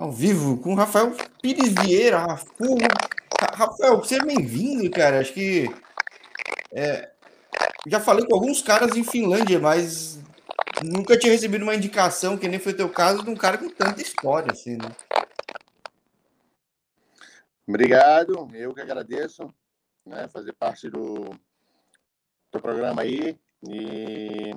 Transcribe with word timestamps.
Ao 0.00 0.10
vivo 0.10 0.56
com 0.56 0.72
Rafael 0.72 1.14
Pires 1.42 1.74
Vieira. 1.74 2.24
Rafael, 3.52 4.00
é 4.10 4.24
bem-vindo, 4.24 4.90
cara. 4.90 5.20
Acho 5.20 5.34
que. 5.34 5.66
É, 6.72 7.12
já 7.86 8.00
falei 8.00 8.24
com 8.26 8.34
alguns 8.34 8.62
caras 8.62 8.96
em 8.96 9.04
Finlândia, 9.04 9.60
mas 9.60 10.18
nunca 10.82 11.18
tinha 11.18 11.30
recebido 11.30 11.60
uma 11.64 11.74
indicação, 11.74 12.38
que 12.38 12.48
nem 12.48 12.58
foi 12.58 12.72
teu 12.72 12.88
caso, 12.88 13.22
de 13.22 13.28
um 13.28 13.36
cara 13.36 13.58
com 13.58 13.68
tanta 13.68 14.00
história, 14.00 14.50
assim, 14.50 14.78
né? 14.78 14.90
Obrigado, 17.68 18.48
eu 18.54 18.72
que 18.72 18.80
agradeço, 18.80 19.52
né, 20.06 20.26
fazer 20.28 20.54
parte 20.54 20.88
do, 20.88 21.26
do 22.50 22.58
programa 22.58 23.02
aí. 23.02 23.38
E... 23.68 24.54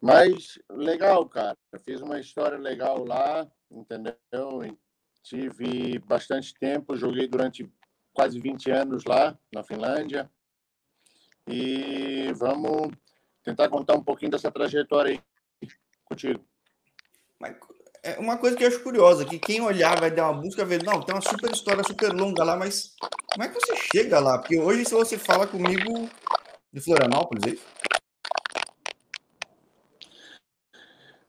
Mas 0.00 0.58
legal, 0.70 1.26
cara. 1.28 1.56
Fiz 1.84 2.00
uma 2.00 2.20
história 2.20 2.58
legal 2.58 3.04
lá, 3.04 3.46
entendeu? 3.70 4.14
Tive 5.22 5.98
bastante 6.00 6.54
tempo, 6.54 6.96
joguei 6.96 7.26
durante 7.26 7.70
quase 8.12 8.38
20 8.40 8.70
anos 8.70 9.04
lá 9.04 9.36
na 9.52 9.62
Finlândia. 9.62 10.30
E 11.48 12.32
vamos 12.34 12.90
tentar 13.42 13.68
contar 13.68 13.94
um 13.94 14.02
pouquinho 14.02 14.32
dessa 14.32 14.50
trajetória 14.50 15.12
aí 15.62 15.68
contigo. 16.04 16.44
É 18.02 18.18
uma 18.18 18.38
coisa 18.38 18.56
que 18.56 18.62
eu 18.62 18.68
acho 18.68 18.82
curiosa, 18.82 19.24
que 19.24 19.38
quem 19.38 19.60
olhar 19.60 19.98
vai 19.98 20.12
dar 20.12 20.30
uma 20.30 20.40
busca, 20.40 20.64
ver, 20.64 20.82
não, 20.84 21.02
tem 21.02 21.14
uma 21.14 21.20
super 21.20 21.50
história 21.50 21.82
super 21.82 22.12
longa 22.12 22.44
lá, 22.44 22.56
mas 22.56 22.94
como 23.32 23.44
é 23.44 23.48
que 23.48 23.54
você 23.54 23.76
chega 23.92 24.20
lá? 24.20 24.38
Porque 24.38 24.58
hoje, 24.58 24.84
se 24.84 24.94
você 24.94 25.18
fala 25.18 25.46
comigo 25.46 26.08
de 26.72 26.80
Florianópolis, 26.80 27.44
é 27.46 27.50
isso? 27.54 27.66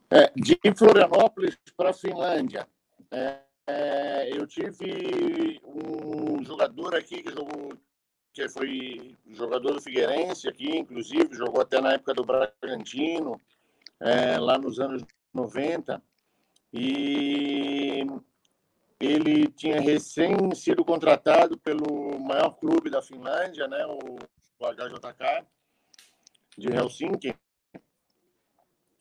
É, 0.10 0.32
de 0.36 0.58
Florianópolis 0.76 1.58
para 1.76 1.94
Finlândia. 1.94 2.68
É, 3.12 3.40
é, 3.68 4.30
eu 4.32 4.48
tive 4.48 5.60
um 5.66 6.44
jogador 6.44 6.96
aqui 6.96 7.22
que 7.22 7.32
jogou, 7.32 7.78
que 8.34 8.48
foi 8.48 9.16
jogador 9.32 9.74
do 9.74 9.82
Figueirense 9.82 10.48
aqui, 10.48 10.78
inclusive, 10.78 11.36
jogou 11.36 11.62
até 11.62 11.82
na 11.82 11.94
época 11.94 12.14
do 12.14 12.24
Bragantino, 12.24 13.40
é, 14.00 14.38
lá 14.38 14.58
nos 14.58 14.80
anos 14.80 15.04
90. 15.34 16.02
E 16.72 18.06
ele 19.00 19.48
tinha 19.50 19.82
recém 19.82 20.56
sido 20.56 20.86
contratado 20.86 21.58
pelo 21.58 22.18
maior 22.20 22.52
clube 22.52 22.90
da 22.90 23.02
Finlândia, 23.02 23.68
né, 23.68 23.86
o 23.86 24.18
HJK, 24.62 25.46
de 26.58 26.70
Helsinki, 26.70 27.36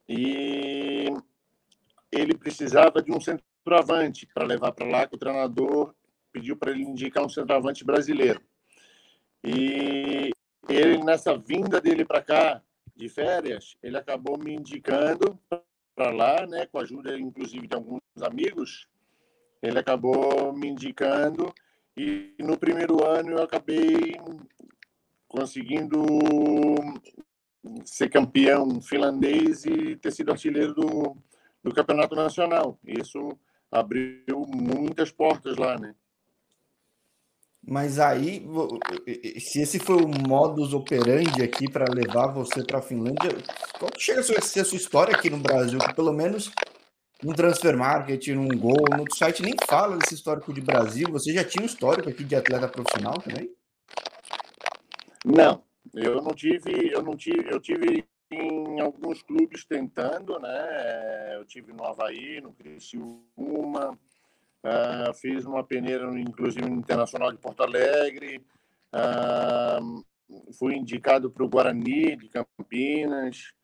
e 0.08 1.06
ele 2.10 2.36
precisava 2.36 3.02
de 3.02 3.12
um 3.12 3.20
centroavante 3.20 4.26
para 4.32 4.46
levar 4.46 4.72
para 4.72 4.86
lá, 4.86 5.06
que 5.06 5.16
o 5.16 5.18
treinador 5.18 5.94
pediu 6.32 6.56
para 6.56 6.70
ele 6.70 6.82
indicar 6.82 7.24
um 7.24 7.28
centroavante 7.28 7.84
brasileiro. 7.84 8.40
E 9.42 10.30
ele, 10.68 11.02
nessa 11.04 11.36
vinda 11.36 11.80
dele 11.80 12.04
para 12.04 12.22
cá, 12.22 12.62
de 12.96 13.08
férias, 13.08 13.76
ele 13.82 13.96
acabou 13.96 14.38
me 14.38 14.54
indicando 14.54 15.38
para 15.94 16.10
lá, 16.10 16.46
né, 16.46 16.66
com 16.66 16.78
a 16.78 16.82
ajuda, 16.82 17.18
inclusive, 17.18 17.66
de 17.66 17.74
alguns 17.74 18.00
amigos. 18.22 18.88
Ele 19.62 19.78
acabou 19.78 20.52
me 20.52 20.68
indicando 20.68 21.52
e 21.96 22.34
no 22.38 22.58
primeiro 22.58 23.04
ano 23.04 23.32
eu 23.32 23.42
acabei 23.42 24.16
conseguindo 25.28 25.98
ser 27.84 28.08
campeão 28.08 28.80
finlandês 28.80 29.64
e 29.64 29.96
ter 29.96 30.12
sido 30.12 30.32
artilheiro 30.32 30.74
do, 30.74 31.16
do 31.62 31.74
campeonato 31.74 32.14
nacional. 32.14 32.78
Isso 32.84 33.38
abriu 33.70 34.46
muitas 34.46 35.10
portas 35.10 35.56
lá, 35.56 35.78
né? 35.78 35.94
Mas 37.68 37.98
aí, 37.98 38.46
se 39.40 39.60
esse 39.60 39.80
foi 39.80 39.96
o 39.96 40.06
modus 40.06 40.72
operandi 40.72 41.42
aqui 41.42 41.68
para 41.68 41.92
levar 41.92 42.28
você 42.28 42.62
para 42.62 42.78
a 42.78 42.82
Finlândia, 42.82 43.36
qual 43.76 43.90
que 43.90 44.00
chega 44.00 44.20
a 44.20 44.22
ser 44.22 44.60
a 44.60 44.64
sua 44.64 44.76
história 44.76 45.16
aqui 45.16 45.28
no 45.28 45.38
Brasil? 45.38 45.80
Que 45.80 45.92
pelo 45.92 46.12
menos 46.12 46.52
no 47.24 47.34
Transfer 47.34 47.76
Market, 47.76 48.28
num 48.28 48.48
gol, 48.56 48.84
no 48.96 49.04
site 49.12 49.42
nem 49.42 49.54
fala 49.66 49.96
desse 49.96 50.14
histórico 50.14 50.52
de 50.52 50.60
Brasil. 50.60 51.08
Você 51.10 51.32
já 51.32 51.42
tinha 51.42 51.62
um 51.62 51.66
histórico 51.66 52.08
aqui 52.08 52.22
de 52.22 52.36
atleta 52.36 52.68
profissional 52.68 53.14
também? 53.14 53.50
Não, 55.24 55.60
eu 55.96 56.22
não 56.22 56.34
tive, 56.34 56.92
eu 56.92 57.02
não 57.02 57.16
tive, 57.16 57.50
eu 57.50 57.58
tive 57.58 58.06
em 58.30 58.80
alguns 58.80 59.22
clubes 59.22 59.64
tentando, 59.64 60.38
né? 60.38 61.36
Eu 61.36 61.44
tive 61.44 61.72
no 61.72 61.84
Havaí, 61.84 62.40
no 62.40 62.52
Criciúma, 62.52 63.98
uh, 64.62 65.14
fiz 65.14 65.46
uma 65.46 65.64
peneira, 65.64 66.06
inclusive 66.20 66.68
no 66.68 66.76
Internacional 66.76 67.32
de 67.32 67.38
Porto 67.38 67.62
Alegre, 67.62 68.44
uh, 68.92 70.04
fui 70.58 70.74
indicado 70.74 71.30
para 71.30 71.44
o 71.44 71.48
Guarani 71.48 72.16
de 72.16 72.28
Campinas, 72.28 73.54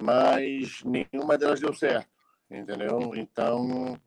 mas 0.00 0.82
nenhuma 0.84 1.36
delas 1.36 1.60
deu 1.60 1.74
certo, 1.74 2.08
entendeu? 2.50 3.12
Então, 3.14 3.98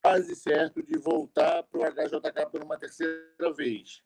quase 0.03 0.35
certo 0.35 0.83
de 0.83 0.99
voltar 0.99 1.63
para 1.65 1.81
o 1.81 1.85
HJK 1.85 2.51
por 2.51 2.63
uma 2.63 2.77
terceira 2.77 3.53
vez. 3.57 4.03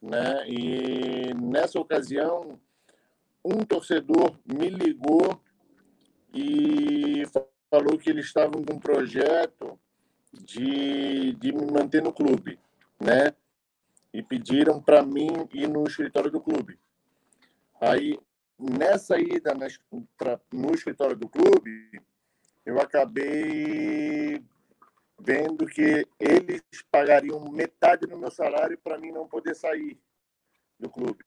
Né? 0.00 0.48
E 0.48 1.34
nessa 1.34 1.78
ocasião, 1.78 2.58
um 3.44 3.64
torcedor 3.64 4.38
me 4.46 4.68
ligou 4.68 5.40
e 6.32 7.22
falou 7.70 7.98
que 7.98 8.10
eles 8.10 8.26
estavam 8.26 8.64
com 8.64 8.74
um 8.74 8.80
projeto 8.80 9.78
de, 10.32 11.34
de 11.34 11.52
me 11.52 11.70
manter 11.70 12.02
no 12.02 12.12
clube, 12.12 12.58
né? 12.98 13.34
E 14.12 14.22
pediram 14.22 14.80
para 14.80 15.02
mim 15.02 15.28
ir 15.52 15.68
no 15.68 15.84
escritório 15.84 16.30
do 16.30 16.40
clube. 16.40 16.78
Aí, 17.82 18.16
nessa 18.56 19.18
ida 19.18 19.52
pra, 20.16 20.38
no 20.52 20.72
escritório 20.72 21.16
do 21.16 21.28
clube, 21.28 22.00
eu 22.64 22.80
acabei 22.80 24.40
vendo 25.18 25.66
que 25.66 26.06
eles 26.20 26.62
pagariam 26.92 27.40
metade 27.50 28.06
do 28.06 28.16
meu 28.16 28.30
salário 28.30 28.78
para 28.78 28.98
mim 28.98 29.10
não 29.10 29.26
poder 29.26 29.56
sair 29.56 29.98
do 30.78 30.88
clube. 30.88 31.24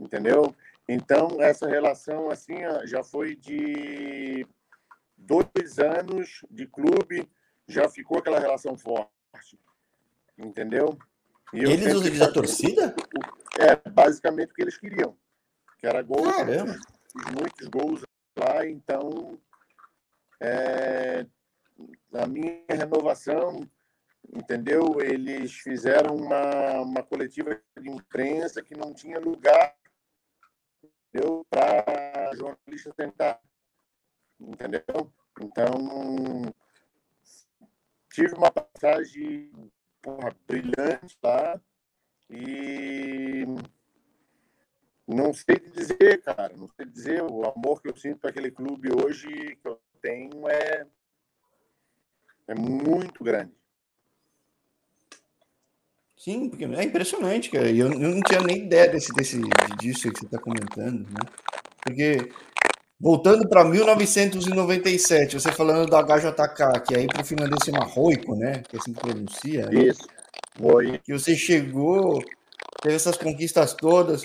Entendeu? 0.00 0.54
Então, 0.88 1.42
essa 1.42 1.68
relação 1.68 2.30
assim 2.30 2.60
já 2.84 3.04
foi 3.04 3.36
de 3.36 4.46
dois 5.14 5.78
anos 5.78 6.40
de 6.50 6.66
clube, 6.66 7.30
já 7.66 7.86
ficou 7.86 8.18
aquela 8.18 8.40
relação 8.40 8.78
forte. 8.78 9.60
Entendeu? 10.38 10.96
E 11.52 11.60
eles, 11.60 11.94
os 11.94 12.18
da 12.18 12.32
torcida? 12.32 12.96
É, 13.58 13.90
basicamente 13.90 14.52
o 14.52 14.54
que 14.54 14.62
eles 14.62 14.78
queriam. 14.78 15.16
Que 15.78 15.86
era 15.86 16.02
gol. 16.02 16.22
Caramba. 16.32 16.76
Muitos 17.32 17.68
gols 17.68 18.02
lá, 18.38 18.66
então 18.66 19.38
é, 20.40 21.26
a 22.14 22.26
minha 22.26 22.64
renovação 22.68 23.68
entendeu? 24.34 25.00
Eles 25.00 25.52
fizeram 25.52 26.14
uma, 26.16 26.80
uma 26.80 27.02
coletiva 27.02 27.60
de 27.80 27.88
imprensa 27.88 28.62
que 28.62 28.76
não 28.76 28.92
tinha 28.92 29.18
lugar 29.18 29.76
para 31.50 32.34
jornalista 32.36 32.92
tentar, 32.94 33.40
entendeu? 34.38 35.12
Então, 35.40 35.72
tive 38.12 38.34
uma 38.34 38.50
passagem 38.50 39.50
porra, 40.00 40.36
brilhante 40.46 41.18
lá 41.22 41.60
e 42.30 43.44
não 45.06 45.32
sei 45.32 45.58
dizer, 45.58 46.22
cara, 46.22 46.52
não 46.56 46.68
sei 46.76 46.84
dizer. 46.84 47.22
O 47.22 47.44
amor 47.44 47.80
que 47.80 47.88
eu 47.88 47.96
sinto 47.96 48.18
para 48.18 48.30
aquele 48.30 48.50
clube 48.50 48.90
hoje 48.92 49.26
que 49.62 49.66
eu 49.68 49.80
tenho 50.02 50.46
é, 50.48 50.86
é 52.46 52.54
muito 52.54 53.24
grande. 53.24 53.52
Sim, 56.16 56.50
porque 56.50 56.64
é 56.64 56.82
impressionante, 56.82 57.48
cara. 57.48 57.70
E 57.70 57.78
eu, 57.78 57.90
eu 57.90 58.10
não 58.10 58.20
tinha 58.20 58.40
nem 58.40 58.66
ideia 58.66 58.88
desse, 58.88 59.12
desse, 59.14 59.40
disso 59.78 60.10
que 60.10 60.18
você 60.18 60.26
está 60.26 60.38
comentando, 60.38 61.08
né? 61.08 61.20
Porque, 61.82 62.30
voltando 63.00 63.48
para 63.48 63.64
1997, 63.64 65.40
você 65.40 65.52
falando 65.52 65.88
do 65.88 65.96
HJK, 65.96 66.82
que 66.86 66.96
aí 66.96 67.06
para 67.06 67.22
o 67.22 67.24
finlandês 67.24 67.64
chama 67.64 67.84
Roico, 67.84 68.34
né? 68.34 68.62
Que 68.68 68.76
é 68.76 68.78
assim 68.80 68.92
que 68.92 69.00
pronuncia. 69.00 69.66
Né? 69.68 69.84
Isso. 69.84 70.06
Né? 70.06 70.17
Que 71.04 71.12
você 71.12 71.36
chegou, 71.36 72.22
teve 72.82 72.96
essas 72.96 73.16
conquistas 73.16 73.74
todas. 73.74 74.22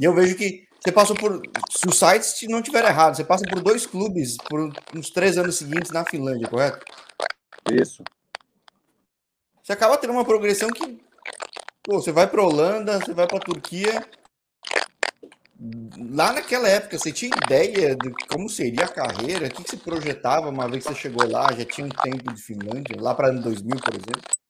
E 0.00 0.04
eu 0.04 0.14
vejo 0.14 0.36
que 0.36 0.66
você 0.80 0.92
passou 0.92 1.16
por. 1.16 1.40
Se 1.70 1.88
o 1.88 1.92
site 1.92 2.46
não 2.48 2.62
tiver 2.62 2.84
errado, 2.84 3.16
você 3.16 3.24
passa 3.24 3.44
por 3.48 3.60
dois 3.62 3.86
clubes 3.86 4.36
por 4.36 4.72
uns 4.94 5.10
três 5.10 5.38
anos 5.38 5.56
seguintes 5.56 5.90
na 5.90 6.04
Finlândia, 6.04 6.48
correto? 6.48 6.84
Isso 7.72 8.02
você 9.64 9.72
acaba 9.72 9.96
tendo 9.96 10.12
uma 10.12 10.26
progressão 10.26 10.68
que 10.68 10.98
pô, 11.82 11.98
você 11.98 12.12
vai 12.12 12.26
para 12.26 12.42
Holanda, 12.42 12.98
você 12.98 13.14
vai 13.14 13.26
para 13.26 13.40
Turquia. 13.40 14.06
Lá 16.10 16.32
naquela 16.34 16.68
época, 16.68 16.98
você 16.98 17.10
tinha 17.10 17.34
ideia 17.42 17.96
de 17.96 18.10
como 18.28 18.50
seria 18.50 18.84
a 18.84 18.88
carreira? 18.88 19.46
O 19.46 19.50
que, 19.50 19.62
você 19.62 19.78
projetava 19.78 20.50
uma 20.50 20.68
vez 20.68 20.84
que 20.84 20.92
você 20.92 21.00
chegou 21.00 21.26
lá? 21.26 21.50
Já 21.52 21.64
tinha 21.64 21.86
um 21.86 21.90
tempo 21.90 22.34
de 22.34 22.42
Finlândia, 22.42 23.00
lá 23.00 23.14
para 23.14 23.28
ano 23.28 23.40
2000, 23.40 23.76
por 23.80 23.94
exemplo? 23.94 24.43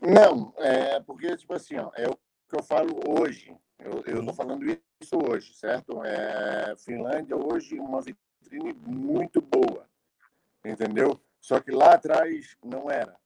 Não, 0.00 0.52
é 0.58 1.00
porque, 1.00 1.36
tipo 1.36 1.54
assim, 1.54 1.76
ó, 1.76 1.90
é 1.94 2.08
o 2.08 2.16
que 2.48 2.56
eu 2.56 2.62
falo 2.62 3.20
hoje. 3.20 3.56
Eu 3.78 3.98
estou 3.98 4.22
uhum. 4.22 4.32
falando 4.32 4.64
isso 5.00 5.18
hoje, 5.18 5.54
certo? 5.54 6.02
É, 6.02 6.74
Finlândia 6.78 7.36
hoje 7.36 7.78
uma 7.78 8.00
vitrine 8.00 8.72
muito 8.72 9.40
boa, 9.40 9.88
entendeu? 10.64 11.20
Só 11.40 11.60
que 11.60 11.70
lá 11.70 11.94
atrás 11.94 12.56
não 12.64 12.90
era. 12.90 13.16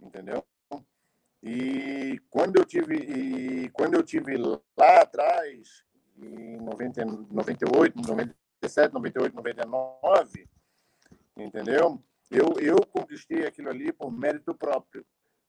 Entendeu? 0.00 0.44
E 1.42 2.20
quando 2.30 2.56
eu 2.56 2.64
tive, 2.64 2.96
e 2.96 3.70
quando 3.70 3.94
eu 3.94 4.02
tive 4.02 4.36
lá 4.36 4.58
atrás, 5.00 5.84
em 6.16 6.56
90, 6.58 7.04
98, 7.04 7.96
97, 7.96 8.92
98, 8.92 9.34
99, 9.34 10.48
entendeu? 11.36 12.02
Eu, 12.30 12.52
eu 12.60 12.76
conquistei 12.86 13.46
aquilo 13.46 13.70
ali 13.70 13.92
por 13.92 14.10
mérito 14.10 14.54
próprio, 14.54 15.06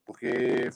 porque 0.10 0.70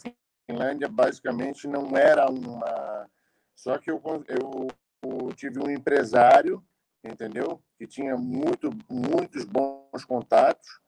Finlândia 0.45 0.88
basicamente 0.88 1.68
não 1.68 1.97
era 1.97 2.30
uma. 2.30 3.09
Só 3.56 3.77
que 3.80 3.89
eu, 3.89 4.01
eu, 4.27 4.68
eu 5.01 5.33
tive 5.33 5.59
um 5.59 5.69
empresário 5.69 6.63
entendeu? 7.03 7.62
Que 7.77 7.85
tinha 7.85 8.15
muito, 8.15 8.69
muitos 8.89 9.44
bons 9.44 10.06
contatos, 10.06 10.80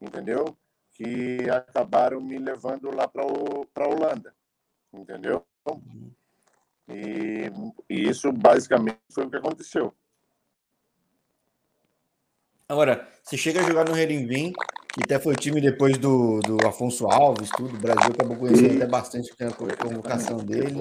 entendeu? 0.00 0.56
Que 0.92 1.50
acabaram 1.50 2.20
me 2.20 2.38
levando 2.38 2.94
lá 2.94 3.08
para 3.08 3.22
a 3.22 3.88
Holanda, 3.88 4.34
entendeu? 4.92 5.44
E, 6.88 7.50
e, 7.88 8.08
isso 8.08 8.32
basicamente 8.32 9.00
foi 9.12 9.26
o 9.26 9.30
que 9.30 9.36
aconteceu. 9.36 9.94
Agora, 12.72 13.06
você 13.22 13.36
chega 13.36 13.60
a 13.60 13.64
jogar 13.64 13.84
no 13.84 13.94
Herenveen, 13.94 14.50
que 14.94 15.02
até 15.04 15.18
foi 15.18 15.36
time 15.36 15.60
depois 15.60 15.98
do, 15.98 16.40
do 16.40 16.66
Afonso 16.66 17.06
Alves, 17.06 17.50
tudo. 17.50 17.76
O 17.76 17.78
Brasil 17.78 18.12
acabou 18.14 18.34
conhecendo 18.34 18.76
até 18.76 18.86
bastante 18.86 19.30
a 19.38 19.76
convocação 19.76 20.38
dele. 20.38 20.80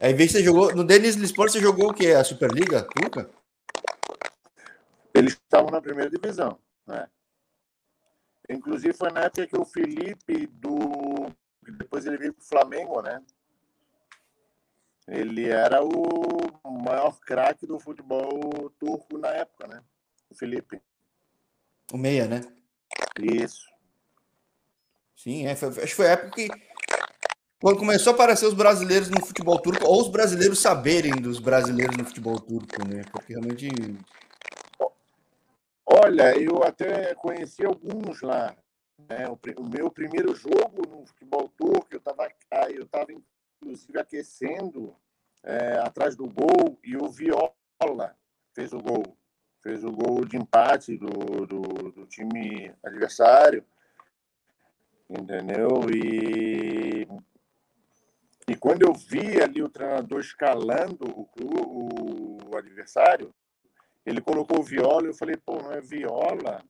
Aí, 0.00 0.14
vez 0.14 0.30
você 0.30 0.44
jogou. 0.44 0.72
No 0.76 0.84
Denis 0.84 1.16
Lisport, 1.16 1.50
você 1.50 1.58
jogou 1.58 1.90
o 1.90 1.92
quê? 1.92 2.12
A 2.12 2.22
Superliga 2.22 2.84
Turca? 2.84 3.28
eles 5.12 5.32
estavam 5.32 5.72
na 5.72 5.82
primeira 5.82 6.08
divisão. 6.08 6.56
Né? 6.86 7.08
Inclusive 8.48 8.92
foi 8.94 9.10
na 9.10 9.22
época 9.22 9.44
que 9.48 9.58
o 9.58 9.64
Felipe 9.64 10.46
do. 10.46 11.32
Depois 11.78 12.06
ele 12.06 12.16
veio 12.16 12.32
para 12.32 12.42
o 12.44 12.46
Flamengo, 12.46 13.02
né? 13.02 13.20
Ele 15.08 15.48
era 15.48 15.82
o 15.82 16.70
maior 16.70 17.18
craque 17.18 17.66
do 17.66 17.80
futebol 17.80 18.70
turco 18.78 19.18
na 19.18 19.30
época, 19.30 19.66
né? 19.66 19.82
O 20.30 20.34
Felipe. 20.34 20.80
O 21.92 21.98
Meia, 21.98 22.26
né? 22.26 22.40
Isso. 23.20 23.66
Sim, 25.14 25.46
é, 25.46 25.56
foi, 25.56 25.68
acho 25.68 25.80
que 25.80 25.94
foi 25.94 26.08
a 26.08 26.12
época 26.12 26.30
que. 26.32 26.48
Quando 27.60 27.78
começou 27.78 28.12
a 28.12 28.14
aparecer 28.14 28.46
os 28.46 28.54
brasileiros 28.54 29.08
no 29.08 29.24
futebol 29.24 29.58
turco, 29.58 29.86
ou 29.86 30.02
os 30.02 30.08
brasileiros 30.08 30.60
saberem 30.60 31.12
dos 31.12 31.40
brasileiros 31.40 31.96
no 31.96 32.04
futebol 32.04 32.38
turco, 32.38 32.86
né? 32.86 33.02
Porque 33.10 33.32
realmente 33.32 33.68
Olha, 35.88 36.36
eu 36.36 36.62
até 36.64 37.14
conheci 37.14 37.64
alguns 37.64 38.20
lá. 38.20 38.54
Né? 39.08 39.28
O, 39.28 39.64
meu 39.64 39.90
primeiro 39.90 40.34
jogo 40.34 40.82
no 40.88 41.06
futebol 41.06 41.48
turco, 41.56 41.86
eu 41.92 41.98
estava 41.98 42.28
eu 42.70 42.86
tava, 42.86 43.06
inclusive 43.62 43.98
aquecendo 43.98 44.96
é, 45.44 45.78
atrás 45.78 46.16
do 46.16 46.28
gol 46.28 46.78
e 46.82 46.96
o 46.96 47.08
Viola 47.08 47.54
fez 48.52 48.72
o 48.72 48.80
gol. 48.80 49.16
Fez 49.66 49.82
o 49.82 49.90
gol 49.90 50.24
de 50.24 50.36
empate 50.36 50.96
do, 50.96 51.44
do, 51.44 51.60
do 51.90 52.06
time 52.06 52.72
adversário. 52.84 53.64
Entendeu? 55.10 55.90
E, 55.92 57.04
e 58.48 58.54
quando 58.54 58.82
eu 58.82 58.94
vi 58.94 59.42
ali 59.42 59.60
o 59.64 59.68
treinador 59.68 60.20
escalando 60.20 61.04
o, 61.04 62.38
o 62.48 62.56
adversário, 62.56 63.34
ele 64.04 64.20
colocou 64.20 64.62
viola, 64.62 65.08
eu 65.08 65.14
falei, 65.14 65.36
pô, 65.36 65.60
não 65.60 65.72
é 65.72 65.80
viola? 65.80 66.62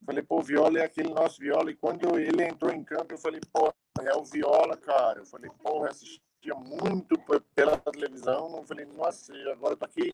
Eu 0.00 0.06
falei, 0.06 0.22
pô, 0.22 0.40
viola 0.40 0.78
é 0.78 0.84
aquele 0.84 1.12
nosso 1.12 1.40
viola. 1.40 1.68
E 1.68 1.74
quando 1.74 2.16
ele 2.16 2.44
entrou 2.44 2.72
em 2.72 2.84
campo, 2.84 3.12
eu 3.14 3.18
falei, 3.18 3.40
pô, 3.52 3.74
é 4.02 4.16
o 4.16 4.22
viola, 4.22 4.76
cara. 4.76 5.18
Eu 5.18 5.26
falei, 5.26 5.50
pô, 5.60 5.82
assistia 5.82 6.54
muito 6.54 7.18
pela 7.56 7.76
televisão. 7.76 8.56
Eu 8.56 8.62
falei, 8.62 8.86
nossa, 8.86 9.34
agora 9.50 9.76
tô 9.76 9.84
aqui 9.84 10.12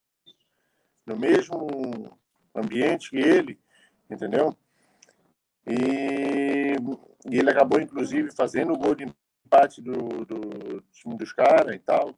no 1.07 1.17
mesmo 1.17 2.19
ambiente 2.55 3.11
que 3.11 3.17
ele, 3.17 3.59
entendeu? 4.11 4.57
E, 5.67 6.77
e 7.31 7.39
ele 7.39 7.51
acabou, 7.51 7.81
inclusive, 7.81 8.31
fazendo 8.31 8.73
o 8.73 8.79
gol 8.79 8.95
de 8.95 9.07
empate 9.47 9.81
do, 9.81 10.25
do 10.25 10.83
time 10.93 11.17
dos 11.17 11.33
caras 11.33 11.75
e 11.75 11.79
tal. 11.79 12.15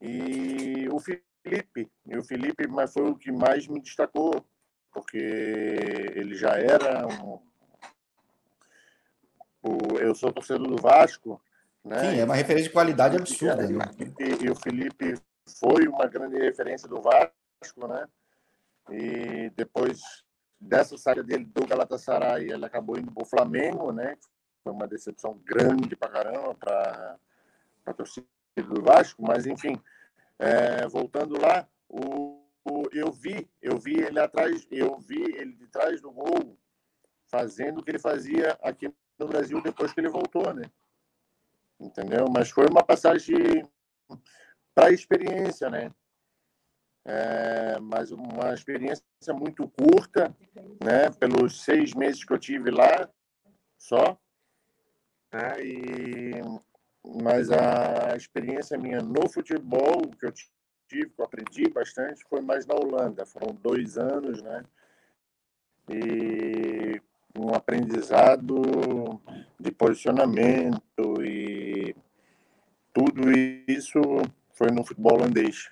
E 0.00 0.88
o 0.90 0.98
Felipe. 0.98 1.90
E 2.06 2.16
o 2.16 2.22
Felipe 2.22 2.66
mas 2.68 2.92
foi 2.92 3.10
o 3.10 3.16
que 3.16 3.32
mais 3.32 3.66
me 3.66 3.80
destacou, 3.80 4.44
porque 4.92 5.16
ele 5.16 6.34
já 6.34 6.50
era 6.58 7.06
um. 7.06 7.40
O, 9.60 9.98
eu 9.98 10.14
sou 10.14 10.32
torcedor 10.32 10.68
do 10.68 10.80
Vasco. 10.80 11.40
Né? 11.84 12.10
Sim, 12.10 12.20
é 12.20 12.24
uma 12.24 12.34
referência 12.34 12.68
de 12.68 12.72
qualidade 12.72 13.16
absurda. 13.16 13.66
Né? 13.66 13.84
E, 14.20 14.44
e 14.44 14.50
o 14.50 14.54
Felipe 14.54 15.14
foi 15.58 15.88
uma 15.88 16.06
grande 16.06 16.38
referência 16.38 16.86
do 16.86 17.00
Vasco, 17.00 17.32
né? 17.88 18.08
E 18.90 19.50
depois 19.50 20.00
dessa 20.60 20.96
saída 20.96 21.22
dele 21.22 21.44
do 21.44 21.66
Galatasaray, 21.66 22.50
ele 22.50 22.64
acabou 22.64 22.98
indo 22.98 23.12
para 23.12 23.22
o 23.22 23.28
Flamengo, 23.28 23.92
né? 23.92 24.16
Foi 24.62 24.72
uma 24.72 24.88
decepção 24.88 25.38
grande 25.44 25.94
para 25.96 26.10
caramba 26.10 26.54
para 26.54 27.18
a 27.86 27.94
torcida 27.94 28.26
do 28.56 28.82
Vasco, 28.82 29.22
mas 29.22 29.46
enfim, 29.46 29.80
é, 30.38 30.86
voltando 30.88 31.40
lá, 31.40 31.68
o, 31.88 32.42
o, 32.64 32.82
eu 32.92 33.12
vi, 33.12 33.48
eu 33.62 33.78
vi 33.78 34.00
ele 34.00 34.18
atrás, 34.18 34.66
eu 34.70 34.98
vi 34.98 35.22
ele 35.36 35.52
de 35.52 35.66
trás 35.68 36.00
do 36.00 36.10
gol 36.10 36.58
fazendo 37.28 37.78
o 37.78 37.84
que 37.84 37.90
ele 37.90 37.98
fazia 37.98 38.58
aqui 38.62 38.92
no 39.18 39.28
Brasil 39.28 39.60
depois 39.62 39.92
que 39.92 40.00
ele 40.00 40.08
voltou, 40.08 40.52
né? 40.54 40.62
Entendeu? 41.78 42.26
Mas 42.28 42.50
foi 42.50 42.66
uma 42.66 42.82
passagem 42.82 43.68
para 44.74 44.90
experiência, 44.90 45.70
né? 45.70 45.92
É, 47.10 47.80
mas 47.80 48.12
uma 48.12 48.52
experiência 48.52 49.02
muito 49.32 49.66
curta, 49.66 50.36
né? 50.84 51.08
Pelos 51.18 51.64
seis 51.64 51.94
meses 51.94 52.22
que 52.22 52.34
eu 52.34 52.38
tive 52.38 52.70
lá, 52.70 53.08
só. 53.78 54.18
Né? 55.32 55.64
E 55.64 56.32
mas 57.22 57.50
a 57.50 58.14
experiência 58.14 58.76
minha 58.76 59.00
no 59.00 59.26
futebol, 59.26 60.02
que 60.20 60.26
eu 60.26 60.32
tive, 60.32 61.08
que 61.08 61.18
eu 61.18 61.24
aprendi 61.24 61.70
bastante, 61.70 62.22
foi 62.28 62.42
mais 62.42 62.66
na 62.66 62.74
Holanda. 62.74 63.24
Foram 63.24 63.54
dois 63.54 63.96
anos, 63.96 64.42
né? 64.42 64.62
E 65.88 67.00
um 67.34 67.54
aprendizado 67.54 68.60
de 69.58 69.70
posicionamento 69.70 71.22
e 71.22 71.96
tudo 72.92 73.30
isso 73.66 73.98
foi 74.52 74.70
no 74.70 74.84
futebol 74.84 75.14
holandês. 75.14 75.70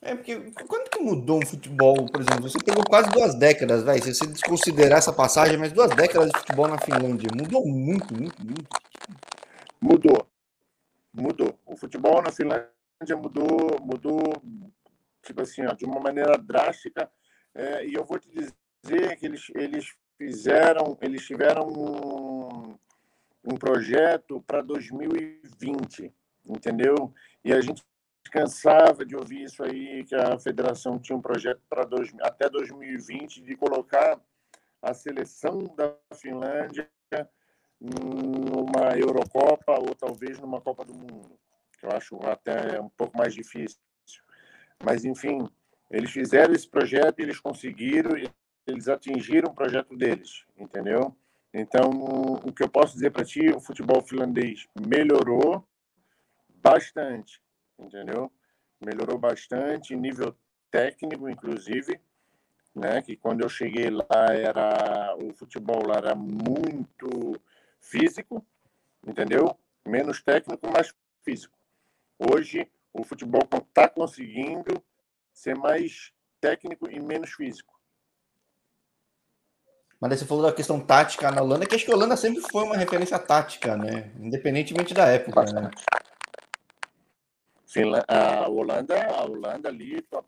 É 0.00 0.14
porque 0.14 0.52
quando 0.68 0.88
que 0.90 1.00
mudou 1.00 1.38
um 1.38 1.46
futebol, 1.46 2.06
por 2.06 2.20
exemplo? 2.20 2.48
Você 2.48 2.58
pegou 2.64 2.84
quase 2.84 3.10
duas 3.10 3.34
décadas, 3.34 3.82
vai. 3.82 4.00
Se 4.00 4.14
você 4.14 4.26
desconsiderar 4.26 4.98
essa 4.98 5.12
passagem, 5.12 5.56
mas 5.56 5.72
duas 5.72 5.90
décadas 5.90 6.30
de 6.30 6.38
futebol 6.38 6.68
na 6.68 6.78
Finlândia 6.78 7.28
mudou 7.34 7.66
muito, 7.66 8.14
muito, 8.14 8.44
muito. 8.44 8.68
Mudou, 9.80 10.26
mudou. 11.12 11.58
O 11.66 11.76
futebol 11.76 12.22
na 12.22 12.30
Finlândia 12.30 13.16
mudou, 13.16 13.76
mudou, 13.80 14.22
tipo 15.24 15.42
assim, 15.42 15.66
ó, 15.66 15.74
de 15.74 15.84
uma 15.84 15.98
maneira 15.98 16.38
drástica. 16.38 17.10
É, 17.54 17.84
e 17.84 17.94
eu 17.94 18.04
vou 18.04 18.20
te 18.20 18.28
dizer 18.30 19.16
que 19.16 19.26
eles, 19.26 19.50
eles 19.54 19.94
fizeram, 20.16 20.96
eles 21.00 21.26
tiveram 21.26 21.66
um, 21.66 22.78
um 23.44 23.56
projeto 23.56 24.40
para 24.46 24.62
2020, 24.62 26.12
entendeu? 26.46 27.12
E 27.44 27.52
a 27.52 27.60
gente 27.60 27.82
cansava 28.28 29.04
de 29.04 29.16
ouvir 29.16 29.44
isso 29.44 29.62
aí, 29.62 30.04
que 30.04 30.14
a 30.14 30.38
federação 30.38 30.98
tinha 30.98 31.16
um 31.16 31.22
projeto 31.22 31.60
para 31.68 31.86
até 32.22 32.48
2020 32.48 33.42
de 33.42 33.56
colocar 33.56 34.20
a 34.82 34.94
seleção 34.94 35.64
da 35.76 35.94
Finlândia 36.14 36.88
numa 37.80 38.98
Eurocopa 38.98 39.72
ou 39.78 39.94
talvez 39.94 40.38
numa 40.38 40.60
Copa 40.60 40.84
do 40.84 40.94
Mundo, 40.94 41.38
eu 41.82 41.90
acho 41.90 42.16
até 42.26 42.80
um 42.80 42.88
pouco 42.88 43.16
mais 43.16 43.32
difícil. 43.34 43.78
Mas, 44.82 45.04
enfim, 45.04 45.48
eles 45.90 46.10
fizeram 46.10 46.54
esse 46.54 46.68
projeto 46.68 47.20
eles 47.20 47.40
conseguiram, 47.40 48.10
eles 48.66 48.88
atingiram 48.88 49.50
o 49.50 49.54
projeto 49.54 49.96
deles, 49.96 50.44
entendeu? 50.56 51.16
Então, 51.52 51.88
o 52.44 52.52
que 52.52 52.62
eu 52.62 52.68
posso 52.68 52.94
dizer 52.94 53.10
para 53.10 53.24
ti, 53.24 53.48
o 53.48 53.60
futebol 53.60 54.02
finlandês 54.02 54.66
melhorou 54.86 55.66
bastante 56.56 57.40
entendeu? 57.78 58.30
Melhorou 58.80 59.18
bastante, 59.18 59.96
nível 59.96 60.34
técnico, 60.70 61.28
inclusive, 61.28 62.00
né? 62.74 63.02
Que 63.02 63.16
quando 63.16 63.42
eu 63.42 63.48
cheguei 63.48 63.90
lá 63.90 64.26
era 64.30 65.16
o 65.16 65.32
futebol 65.32 65.86
lá 65.86 65.96
era 65.96 66.14
muito 66.14 67.40
físico, 67.80 68.44
entendeu? 69.06 69.58
Menos 69.86 70.22
técnico, 70.22 70.70
mais 70.70 70.94
físico. 71.22 71.56
Hoje 72.18 72.70
o 72.92 73.04
futebol 73.04 73.42
está 73.42 73.88
conseguindo 73.88 74.82
ser 75.32 75.56
mais 75.56 76.12
técnico 76.40 76.90
e 76.90 77.00
menos 77.00 77.30
físico. 77.32 77.78
Mas 80.00 80.12
aí 80.12 80.18
você 80.18 80.24
falou 80.24 80.44
da 80.44 80.52
questão 80.52 80.80
tática 80.80 81.30
na 81.30 81.42
Holanda, 81.42 81.66
que 81.66 81.74
acho 81.74 81.84
que 81.84 81.90
a 81.90 81.94
Holanda 81.94 82.16
sempre 82.16 82.40
foi 82.40 82.62
uma 82.62 82.76
referência 82.76 83.18
tática, 83.18 83.76
né? 83.76 84.12
Independentemente 84.20 84.94
da 84.94 85.06
época? 85.06 85.42
Bastante. 85.42 85.76
né? 85.76 86.07
A 88.06 88.48
Holanda, 88.48 89.06
a 89.06 89.24
Holanda 89.24 89.68
ali, 89.68 90.00
para 90.02 90.24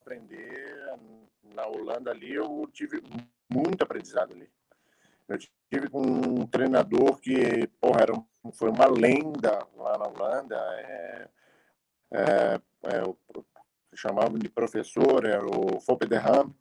aprender, 0.00 0.74
na 1.54 1.66
Holanda 1.66 2.10
ali 2.10 2.34
eu 2.34 2.68
tive 2.72 3.02
muito 3.48 3.82
aprendizado 3.82 4.34
ali. 4.34 4.48
Eu 5.28 5.38
tive 5.70 5.88
com 5.88 6.02
um 6.02 6.46
treinador 6.46 7.18
que, 7.20 7.66
porra, 7.80 8.02
era, 8.02 8.24
foi 8.52 8.70
uma 8.70 8.86
lenda 8.86 9.66
lá 9.76 9.96
na 9.96 10.06
Holanda, 10.06 10.56
é, 10.56 11.28
é, 12.12 12.60
é, 12.84 13.14
chamavam 13.94 14.38
de 14.38 14.48
professor, 14.48 15.24
era 15.24 15.46
o 15.46 15.80
Foppederham. 15.80 16.54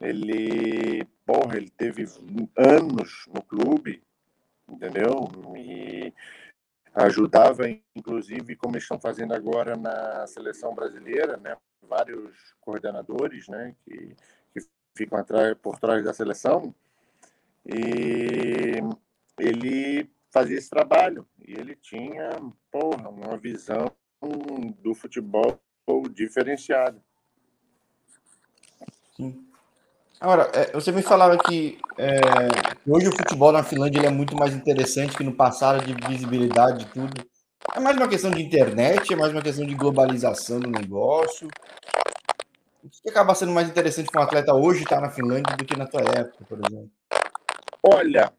Ele, 0.00 1.04
porra, 1.24 1.56
ele 1.56 1.70
teve 1.70 2.04
anos 2.56 3.26
no 3.32 3.42
clube, 3.42 4.02
entendeu? 4.68 5.28
E 5.56 6.12
ajudava, 6.96 7.68
inclusive, 7.94 8.56
como 8.56 8.78
estão 8.78 8.98
fazendo 8.98 9.34
agora 9.34 9.76
na 9.76 10.26
seleção 10.26 10.74
brasileira, 10.74 11.36
né? 11.36 11.56
vários 11.82 12.54
coordenadores 12.60 13.46
né? 13.48 13.76
que, 13.84 14.16
que 14.52 14.66
ficam 14.94 15.18
atrás, 15.18 15.54
por 15.60 15.78
trás 15.78 16.02
da 16.02 16.14
seleção, 16.14 16.74
e 17.66 18.80
ele 19.38 20.10
fazia 20.30 20.56
esse 20.56 20.70
trabalho, 20.70 21.28
e 21.46 21.52
ele 21.52 21.76
tinha 21.76 22.30
porra, 22.70 23.08
uma 23.08 23.36
visão 23.36 23.90
do 24.78 24.94
futebol 24.94 25.60
diferenciada. 26.10 27.00
Sim. 29.14 29.46
Agora, 30.18 30.50
é, 30.54 30.72
você 30.72 30.90
me 30.90 31.02
falava 31.02 31.36
que 31.36 31.78
é, 31.98 32.18
hoje 32.86 33.08
o 33.08 33.16
futebol 33.16 33.52
na 33.52 33.62
Finlândia 33.62 34.06
é 34.06 34.10
muito 34.10 34.34
mais 34.34 34.54
interessante 34.54 35.14
que 35.14 35.22
no 35.22 35.36
passado 35.36 35.84
de 35.84 35.92
visibilidade 36.08 36.84
e 36.84 36.88
tudo. 36.88 37.26
É 37.74 37.80
mais 37.80 37.96
uma 37.96 38.08
questão 38.08 38.30
de 38.30 38.42
internet, 38.42 39.12
é 39.12 39.16
mais 39.16 39.32
uma 39.32 39.42
questão 39.42 39.66
de 39.66 39.74
globalização 39.74 40.58
do 40.58 40.70
negócio. 40.70 41.48
O 42.82 42.88
que 42.88 43.10
acaba 43.10 43.34
sendo 43.34 43.52
mais 43.52 43.68
interessante 43.68 44.10
para 44.10 44.22
um 44.22 44.24
atleta 44.24 44.54
hoje 44.54 44.84
estar 44.84 45.00
na 45.00 45.10
Finlândia 45.10 45.54
do 45.54 45.64
que 45.66 45.76
na 45.76 45.86
tua 45.86 46.00
época, 46.00 46.44
por 46.48 46.58
exemplo? 46.64 46.90
Olha, 47.82 48.32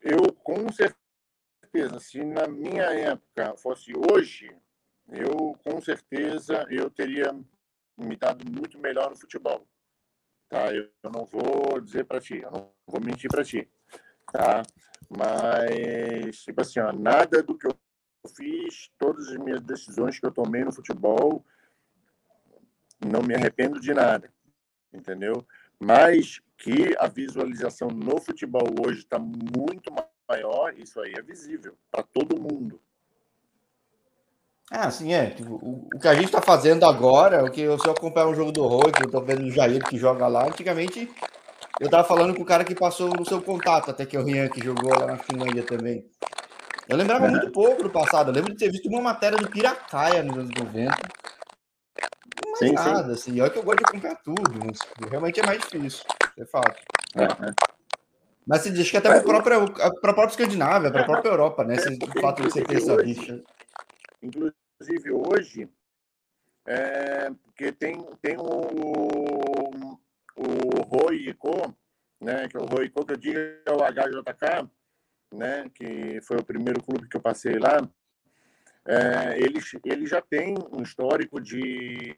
eu 0.00 0.32
com 0.44 0.66
certeza, 0.70 1.98
se 1.98 2.22
na 2.22 2.46
minha 2.46 2.84
época 2.84 3.56
fosse 3.56 3.92
hoje, 3.96 4.54
eu 5.08 5.56
com 5.64 5.80
certeza 5.80 6.64
eu 6.70 6.88
teria 6.90 7.34
me 7.98 8.16
dado 8.16 8.44
muito 8.48 8.78
melhor 8.78 9.10
no 9.10 9.16
futebol 9.16 9.66
tá? 10.50 10.74
Eu, 10.74 10.90
não 11.04 11.24
vou 11.24 11.80
dizer 11.80 12.04
para 12.04 12.20
ti, 12.20 12.38
eu 12.38 12.50
não 12.50 12.70
vou 12.86 13.00
mentir 13.00 13.30
para 13.30 13.44
ti, 13.44 13.66
tá? 14.30 14.62
Mas, 15.08 16.42
tipo 16.42 16.60
assim, 16.60 16.80
ó, 16.80 16.92
nada 16.92 17.42
do 17.42 17.56
que 17.56 17.66
eu 17.66 17.74
fiz, 18.36 18.90
todas 18.98 19.28
as 19.28 19.36
minhas 19.38 19.62
decisões 19.62 20.18
que 20.18 20.26
eu 20.26 20.32
tomei 20.32 20.62
no 20.64 20.72
futebol, 20.72 21.44
não 23.00 23.22
me 23.22 23.34
arrependo 23.34 23.80
de 23.80 23.94
nada, 23.94 24.30
entendeu? 24.92 25.46
Mas 25.78 26.40
que 26.58 26.94
a 26.98 27.06
visualização 27.06 27.88
no 27.88 28.20
futebol 28.20 28.68
hoje 28.84 28.98
está 28.98 29.18
muito 29.18 29.90
maior, 30.28 30.76
isso 30.76 31.00
aí 31.00 31.14
é 31.14 31.22
visível 31.22 31.78
para 31.90 32.02
todo 32.02 32.40
mundo. 32.40 32.82
Ah, 34.70 34.88
sim, 34.88 35.12
é. 35.12 35.30
Tipo, 35.30 35.54
o, 35.54 35.88
o, 35.92 35.98
que 35.98 36.06
a 36.06 36.14
gente 36.14 36.26
está 36.26 36.40
fazendo 36.40 36.84
agora, 36.84 37.44
o 37.44 37.50
que 37.50 37.60
eu 37.60 37.76
só 37.78 37.90
acompanhar 37.90 38.28
um 38.28 38.34
jogo 38.34 38.52
do 38.52 38.66
Roy, 38.66 38.92
que 38.92 39.04
eu 39.04 39.10
tô 39.10 39.20
vendo 39.20 39.42
o 39.42 39.50
Jair 39.50 39.84
que 39.84 39.98
joga 39.98 40.28
lá, 40.28 40.46
antigamente 40.46 41.10
eu 41.80 41.90
tava 41.90 42.06
falando 42.06 42.36
com 42.36 42.42
o 42.42 42.46
cara 42.46 42.62
que 42.62 42.74
passou 42.74 43.08
no 43.08 43.26
seu 43.26 43.42
contato, 43.42 43.90
até 43.90 44.06
que 44.06 44.16
é 44.16 44.20
o 44.20 44.24
Rian 44.24 44.48
que 44.48 44.62
jogou 44.62 44.90
lá 44.90 45.06
na 45.06 45.16
Finlândia 45.16 45.64
também. 45.64 46.06
Eu 46.88 46.96
lembrava 46.96 47.26
é. 47.26 47.30
muito 47.30 47.50
pouco 47.50 47.82
do 47.82 47.90
passado, 47.90 48.30
eu 48.30 48.34
lembro 48.34 48.52
de 48.52 48.58
ter 48.58 48.70
visto 48.70 48.88
uma 48.88 49.00
matéria 49.00 49.38
do 49.38 49.48
Piracaia 49.48 50.22
nos 50.22 50.36
anos 50.36 50.50
90. 50.56 50.96
Não 52.46 52.56
sim, 52.56 52.72
nada, 52.72 53.04
sim. 53.06 53.12
assim. 53.12 53.40
Olha 53.40 53.50
que 53.50 53.58
eu 53.58 53.62
gosto 53.62 53.78
de 53.78 53.84
acompanhar 53.86 54.16
tudo, 54.22 54.60
mas 54.64 54.78
realmente 55.10 55.40
é 55.40 55.46
mais 55.46 55.60
difícil, 55.60 56.04
é 56.38 56.44
fato. 56.44 56.80
É, 57.16 57.24
é. 57.24 57.52
Mas 58.46 58.62
você 58.62 58.70
diz 58.70 58.90
que 58.90 58.96
até 58.96 59.08
para 59.08 59.18
a 59.18 59.22
própria, 59.22 59.90
própria 60.00 60.26
Escandinávia, 60.26 60.90
para 60.90 61.02
a 61.02 61.06
própria 61.06 61.30
Europa, 61.30 61.64
né? 61.64 61.76
Esse, 61.76 61.94
o 61.94 62.20
fato 62.20 62.42
de 62.42 62.50
você 62.50 62.62
ter 62.62 62.76
essa 62.76 63.00
rixa. 63.00 63.40
Inclusive 64.22 65.10
hoje, 65.10 65.68
é, 66.66 67.30
porque 67.44 67.72
tem, 67.72 68.02
tem 68.20 68.36
o, 68.36 69.98
o 70.36 70.82
Roico, 70.82 71.74
né, 72.20 72.48
que 72.48 72.56
é 72.56 72.60
o 72.60 72.66
Roico 72.66 73.04
que 73.04 73.12
eu 73.12 73.16
digo 73.16 73.38
é 73.38 73.70
o 73.70 73.78
HJK, 73.78 74.70
né, 75.32 75.70
que 75.74 76.20
foi 76.22 76.38
o 76.38 76.44
primeiro 76.44 76.82
clube 76.82 77.08
que 77.08 77.16
eu 77.16 77.20
passei 77.20 77.58
lá, 77.58 77.78
é, 78.86 79.38
ele, 79.38 79.60
ele 79.84 80.06
já 80.06 80.20
tem 80.20 80.54
um 80.72 80.82
histórico 80.82 81.40
de, 81.40 82.16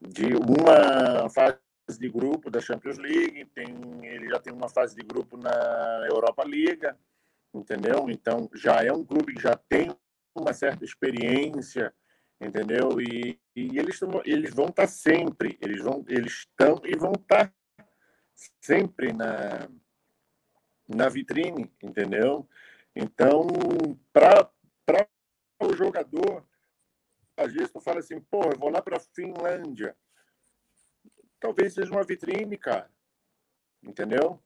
de 0.00 0.34
uma 0.36 1.28
fase 1.30 1.58
de 1.98 2.08
grupo 2.08 2.50
da 2.50 2.60
Champions 2.60 2.98
League, 2.98 3.46
tem, 3.54 3.66
ele 4.02 4.28
já 4.28 4.38
tem 4.38 4.52
uma 4.52 4.68
fase 4.68 4.94
de 4.94 5.02
grupo 5.02 5.36
na 5.36 6.06
Europa 6.10 6.44
Liga, 6.44 6.96
entendeu? 7.54 8.10
Então 8.10 8.50
já 8.54 8.84
é 8.84 8.92
um 8.92 9.04
clube 9.04 9.34
que 9.34 9.40
já 9.42 9.56
tem 9.56 9.90
uma 10.38 10.52
certa 10.52 10.84
experiência, 10.84 11.94
entendeu? 12.40 13.00
E, 13.00 13.40
e 13.54 13.78
eles, 13.78 14.00
eles 14.24 14.54
vão 14.54 14.66
estar 14.66 14.82
tá 14.82 14.88
sempre, 14.88 15.58
eles 15.60 15.82
vão, 15.82 16.04
eles 16.08 16.32
estão 16.32 16.80
e 16.84 16.96
vão 16.96 17.12
estar 17.12 17.48
tá 17.48 17.54
sempre 18.60 19.12
na, 19.12 19.68
na 20.88 21.08
vitrine, 21.08 21.70
entendeu? 21.82 22.48
Então, 22.94 23.46
para 24.12 24.50
o 25.60 25.74
jogador, 25.74 26.46
às 27.36 27.52
vezes 27.52 27.70
tu 27.70 27.80
fala 27.80 28.00
assim, 28.00 28.20
pô, 28.20 28.42
eu 28.50 28.58
vou 28.58 28.70
lá 28.70 28.82
para 28.82 28.96
a 28.96 29.00
Finlândia. 29.00 29.96
Talvez 31.38 31.74
seja 31.74 31.92
uma 31.92 32.02
vitrine, 32.02 32.56
cara. 32.56 32.90
Entendeu? 33.82 34.42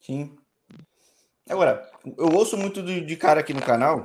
Sim. 0.00 0.41
Agora, 1.48 1.88
eu 2.18 2.28
ouço 2.32 2.56
muito 2.56 2.82
de, 2.82 3.00
de 3.00 3.16
cara 3.16 3.40
aqui 3.40 3.52
no 3.52 3.62
canal 3.62 4.04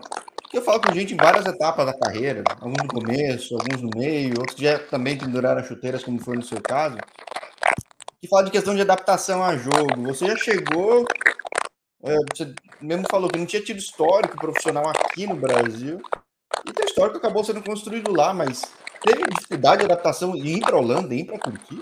que 0.49 0.57
eu 0.57 0.61
falo 0.61 0.81
com 0.81 0.93
gente 0.93 1.13
em 1.13 1.17
várias 1.17 1.45
etapas 1.45 1.85
da 1.85 1.93
carreira, 1.93 2.43
alguns 2.61 2.83
no 2.83 2.87
começo, 2.87 3.55
alguns 3.55 3.81
no 3.81 3.89
meio, 3.95 4.39
outros 4.39 4.57
já 4.57 4.79
também 4.79 5.17
penduraram 5.17 5.63
chuteiras, 5.63 6.03
como 6.03 6.19
foi 6.19 6.37
no 6.37 6.43
seu 6.43 6.61
caso. 6.61 6.97
que 8.19 8.27
fala 8.27 8.45
de 8.45 8.51
questão 8.51 8.73
de 8.73 8.81
adaptação 8.81 9.43
a 9.43 9.57
jogo. 9.57 10.03
Você 10.03 10.25
já 10.25 10.37
chegou, 10.37 11.05
é, 12.03 12.15
você 12.33 12.53
mesmo 12.81 13.05
falou 13.09 13.29
que 13.29 13.37
não 13.37 13.45
tinha 13.45 13.61
tido 13.61 13.77
histórico 13.77 14.37
profissional 14.37 14.87
aqui 14.87 15.27
no 15.27 15.35
Brasil, 15.35 16.01
e 16.65 16.71
teu 16.71 16.85
histórico 16.85 17.17
acabou 17.17 17.43
sendo 17.43 17.61
construído 17.61 18.11
lá, 18.11 18.33
mas 18.33 18.61
teve 19.01 19.23
dificuldade 19.27 19.79
de 19.79 19.91
adaptação 19.91 20.35
em 20.35 20.57
ir 20.57 20.59
para 20.61 20.75
a 20.75 20.79
Holanda, 20.79 21.13
ir 21.13 21.25
para 21.25 21.35
a 21.35 21.39
Turquia? 21.39 21.81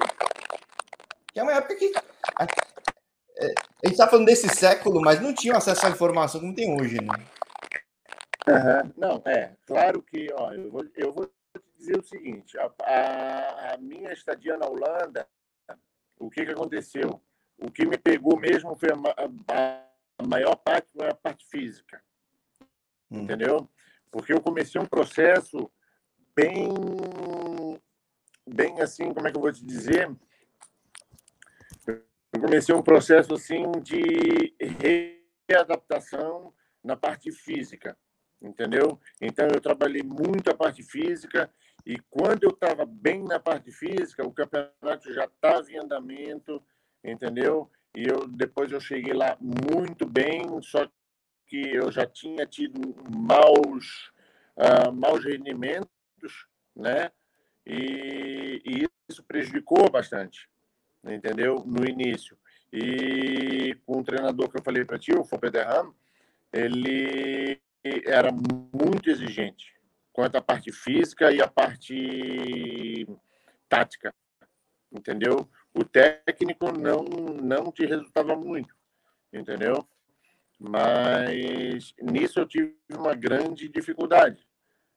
Que 1.31 1.39
é 1.39 1.43
uma 1.43 1.53
época 1.53 1.75
que. 1.75 1.93
A, 2.35 2.45
é, 3.37 3.53
a 3.83 3.84
gente 3.84 3.84
está 3.95 4.07
falando 4.07 4.25
desse 4.25 4.47
século, 4.49 5.01
mas 5.01 5.21
não 5.21 5.33
tinha 5.33 5.57
acesso 5.57 5.85
à 5.85 5.89
informação 5.89 6.39
como 6.39 6.53
tem 6.53 6.73
hoje, 6.79 6.97
né? 7.01 7.25
Uhum. 8.47 8.93
Não, 8.95 9.21
é. 9.25 9.55
Claro 9.65 10.01
que, 10.01 10.27
ó, 10.33 10.51
eu 10.53 10.69
vou, 10.69 10.85
eu 10.95 11.11
vou 11.11 11.31
dizer 11.77 11.97
o 11.97 12.03
seguinte: 12.03 12.57
a, 12.57 12.71
a, 12.83 13.73
a 13.73 13.77
minha 13.77 14.13
estadia 14.13 14.57
na 14.57 14.67
Holanda, 14.67 15.27
o 16.19 16.29
que, 16.29 16.45
que 16.45 16.51
aconteceu? 16.51 17.21
O 17.57 17.71
que 17.71 17.85
me 17.85 17.97
pegou 17.97 18.37
mesmo 18.37 18.75
foi 18.75 18.89
a, 18.89 19.79
a 20.17 20.27
maior 20.27 20.55
parte 20.55 20.87
foi 20.91 21.07
a 21.07 21.15
parte 21.15 21.45
física. 21.49 22.01
Hum. 23.09 23.21
Entendeu? 23.21 23.69
Porque 24.11 24.33
eu 24.33 24.41
comecei 24.41 24.79
um 24.79 24.85
processo 24.85 25.71
bem. 26.35 26.69
Bem 28.47 28.79
assim, 28.79 29.11
como 29.11 29.27
é 29.27 29.31
que 29.31 29.37
eu 29.37 29.41
vou 29.41 29.51
te 29.51 29.65
dizer? 29.65 30.07
Comecei 32.39 32.73
um 32.75 32.81
processo 32.81 33.33
assim 33.33 33.71
de 33.81 34.53
readaptação 35.49 36.53
na 36.83 36.95
parte 36.95 37.31
física 37.31 37.97
entendeu? 38.41 38.99
Então 39.21 39.47
eu 39.53 39.61
trabalhei 39.61 40.03
muito 40.03 40.49
a 40.49 40.55
parte 40.55 40.83
física 40.83 41.49
e 41.85 41.99
quando 42.09 42.43
eu 42.43 42.51
estava 42.51 42.85
bem 42.85 43.23
na 43.23 43.39
parte 43.39 43.71
física, 43.71 44.25
o 44.25 44.31
campeonato 44.31 45.13
já 45.13 45.25
estava 45.25 45.71
em 45.71 45.77
andamento, 45.77 46.61
entendeu? 47.03 47.69
E 47.95 48.07
eu 48.07 48.27
depois 48.27 48.71
eu 48.71 48.79
cheguei 48.79 49.13
lá 49.13 49.37
muito 49.39 50.05
bem, 50.05 50.61
só 50.61 50.87
que 51.47 51.75
eu 51.75 51.91
já 51.91 52.05
tinha 52.05 52.45
tido 52.45 52.95
maus 53.15 54.11
uh, 54.57 54.91
maus 54.91 55.23
rendimentos, 55.23 55.89
né? 56.75 57.11
E, 57.65 58.61
e 58.65 58.87
isso 59.09 59.23
prejudicou 59.23 59.89
bastante, 59.89 60.49
entendeu? 61.13 61.63
No 61.65 61.87
início. 61.87 62.37
E 62.71 63.75
com 63.85 63.99
o 63.99 64.03
treinador 64.03 64.49
que 64.49 64.57
eu 64.57 64.63
falei 64.63 64.83
para 64.83 64.99
ti, 64.99 65.13
o 65.13 65.23
Fopederram, 65.23 65.93
ele 66.51 67.61
era 68.05 68.31
muito 68.31 69.09
exigente 69.09 69.73
quanto 70.11 70.37
à 70.37 70.41
parte 70.41 70.71
física 70.71 71.31
e 71.31 71.41
a 71.41 71.47
parte 71.47 73.05
tática, 73.67 74.13
entendeu? 74.91 75.47
O 75.73 75.83
técnico 75.83 76.71
não 76.71 77.03
não 77.03 77.71
te 77.71 77.85
resultava 77.85 78.35
muito, 78.35 78.73
entendeu? 79.31 79.85
Mas 80.57 81.93
nisso 82.01 82.39
eu 82.39 82.47
tive 82.47 82.77
uma 82.89 83.13
grande 83.13 83.67
dificuldade 83.67 84.47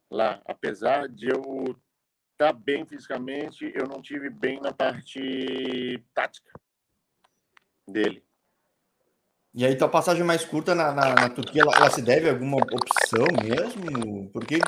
lá, 0.09 0.41
apesar 0.47 1.09
de 1.09 1.29
eu 1.29 1.77
estar 2.39 2.53
bem 2.53 2.87
fisicamente, 2.87 3.73
eu 3.75 3.89
não 3.89 4.01
tive 4.01 4.31
bem 4.31 4.61
na 4.61 4.73
parte 4.73 6.01
tática 6.15 6.53
dele. 7.87 8.23
E 9.53 9.67
aí, 9.67 9.75
tua 9.75 9.89
passagem 9.89 10.23
mais 10.23 10.45
curta 10.45 10.73
na, 10.73 10.93
na, 10.93 11.15
na 11.15 11.29
Turquia, 11.31 11.63
ela, 11.63 11.75
ela, 11.75 11.91
se 11.91 12.01
deve 12.01 12.29
a 12.29 12.33
alguma 12.33 12.59
opção 12.59 13.27
mesmo? 13.43 14.31
Porque 14.31 14.59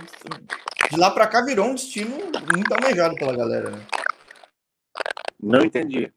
de 0.91 0.99
lá 0.99 1.12
para 1.12 1.29
cá 1.29 1.45
virou 1.45 1.67
um 1.67 1.75
destino 1.75 2.17
muito 2.53 2.75
almejado 2.75 3.15
pela 3.15 3.37
galera, 3.37 3.71
né? 3.71 3.87
Não 5.41 5.61
entendi. 5.61 6.12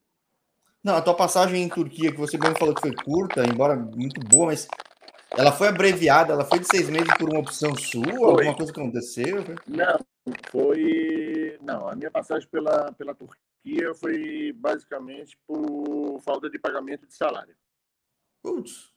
Não, 0.83 0.95
a 0.95 1.01
tua 1.01 1.13
passagem 1.13 1.61
em 1.61 1.69
Turquia, 1.69 2.11
que 2.11 2.17
você 2.17 2.37
mesmo 2.37 2.57
falou 2.57 2.73
que 2.73 2.81
foi 2.81 2.95
curta, 2.95 3.45
embora 3.45 3.75
muito 3.75 4.19
boa, 4.21 4.47
mas 4.47 4.67
ela 5.37 5.51
foi 5.51 5.67
abreviada, 5.67 6.33
ela 6.33 6.45
foi 6.45 6.59
de 6.59 6.67
seis 6.67 6.89
meses 6.89 7.13
por 7.17 7.29
uma 7.29 7.39
opção 7.39 7.75
sua? 7.75 8.03
Foi. 8.03 8.23
Alguma 8.23 8.55
coisa 8.55 8.73
que 8.73 8.79
aconteceu? 8.79 9.43
Não, 9.67 9.99
foi. 10.49 11.57
Não, 11.61 11.87
a 11.87 11.95
minha 11.95 12.11
passagem 12.11 12.47
pela, 12.49 12.91
pela 12.93 13.15
Turquia 13.15 13.93
foi 13.95 14.53
basicamente 14.53 15.37
por 15.45 16.21
falta 16.21 16.49
de 16.49 16.59
pagamento 16.59 17.05
de 17.05 17.13
salário. 17.13 17.55
Putz. 18.41 18.93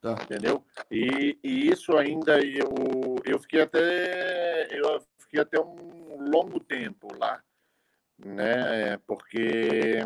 Tá. 0.00 0.12
Entendeu? 0.22 0.64
E, 0.90 1.38
e, 1.42 1.70
isso 1.70 1.96
ainda 1.96 2.40
eu, 2.44 3.16
eu 3.24 3.38
fiquei 3.38 3.62
até 3.62 4.68
eu 4.76 5.00
fiquei 5.18 5.40
até 5.40 5.60
um 5.60 6.30
longo 6.30 6.58
tempo 6.58 7.08
lá, 7.16 7.42
né? 8.18 8.96
Porque 9.06 9.98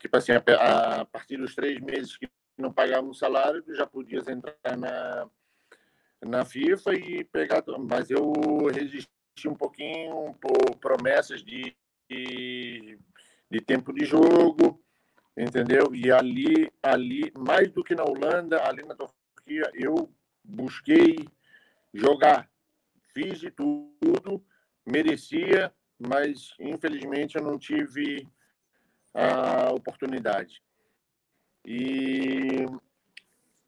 tipo 0.00 0.16
assim 0.16 0.32
a, 0.32 1.00
a 1.00 1.04
partir 1.04 1.36
dos 1.36 1.54
três 1.54 1.80
meses 1.80 2.16
que 2.16 2.28
não 2.58 2.72
pagavam 2.72 3.10
o 3.10 3.14
salário, 3.14 3.62
tu 3.62 3.74
já 3.74 3.86
podias 3.86 4.26
entrar 4.26 4.56
na 4.76 5.28
na 6.20 6.44
FIFA 6.44 6.94
e 6.94 7.24
pegar, 7.24 7.62
mas 7.78 8.10
eu 8.10 8.32
resisti 8.72 9.13
um 9.46 9.54
pouquinho 9.54 10.34
por 10.40 10.76
promessas 10.76 11.42
de, 11.42 11.76
de, 12.08 12.98
de 13.50 13.60
tempo 13.60 13.92
de 13.92 14.04
jogo, 14.04 14.80
entendeu? 15.36 15.94
E 15.94 16.10
ali, 16.10 16.72
ali, 16.82 17.32
mais 17.36 17.70
do 17.70 17.82
que 17.82 17.94
na 17.94 18.04
Holanda, 18.04 18.66
ali 18.66 18.84
na 18.84 18.94
Turquia, 18.94 19.70
eu 19.74 20.10
busquei 20.42 21.16
jogar, 21.92 22.48
fiz 23.12 23.40
de 23.40 23.50
tudo, 23.50 24.44
merecia, 24.86 25.72
mas 25.98 26.54
infelizmente 26.60 27.36
eu 27.36 27.42
não 27.42 27.58
tive 27.58 28.26
a 29.12 29.72
oportunidade. 29.72 30.62
E, 31.66 32.66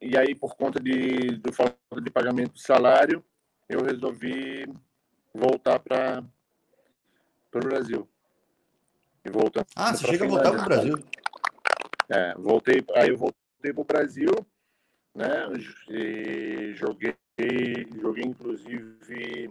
e 0.01 0.17
aí, 0.17 0.35
por 0.35 0.55
conta 0.55 0.79
de, 0.81 1.37
do 1.37 1.53
falta 1.53 2.01
de 2.01 2.11
pagamento 2.11 2.55
de 2.55 2.63
salário, 2.63 3.25
eu 3.69 3.83
resolvi 3.83 4.67
voltar 5.37 5.79
para 5.79 6.25
o 7.55 7.59
Brasil. 7.59 8.09
E 9.25 9.31
voltando 9.31 9.67
ah, 9.77 9.95
você 9.95 10.07
chega 10.07 10.25
a 10.25 10.29
voltar 10.29 10.51
para 10.53 10.63
o 10.63 10.65
Brasil? 10.65 10.95
É, 12.09 12.35
voltei, 12.35 12.85
aí 12.95 13.09
eu 13.09 13.17
voltei 13.17 13.73
para 13.73 13.81
o 13.81 13.85
Brasil, 13.85 14.33
né? 15.15 15.49
E 15.89 16.73
joguei, 16.75 17.17
joguei 18.01 18.25
inclusive 18.25 19.51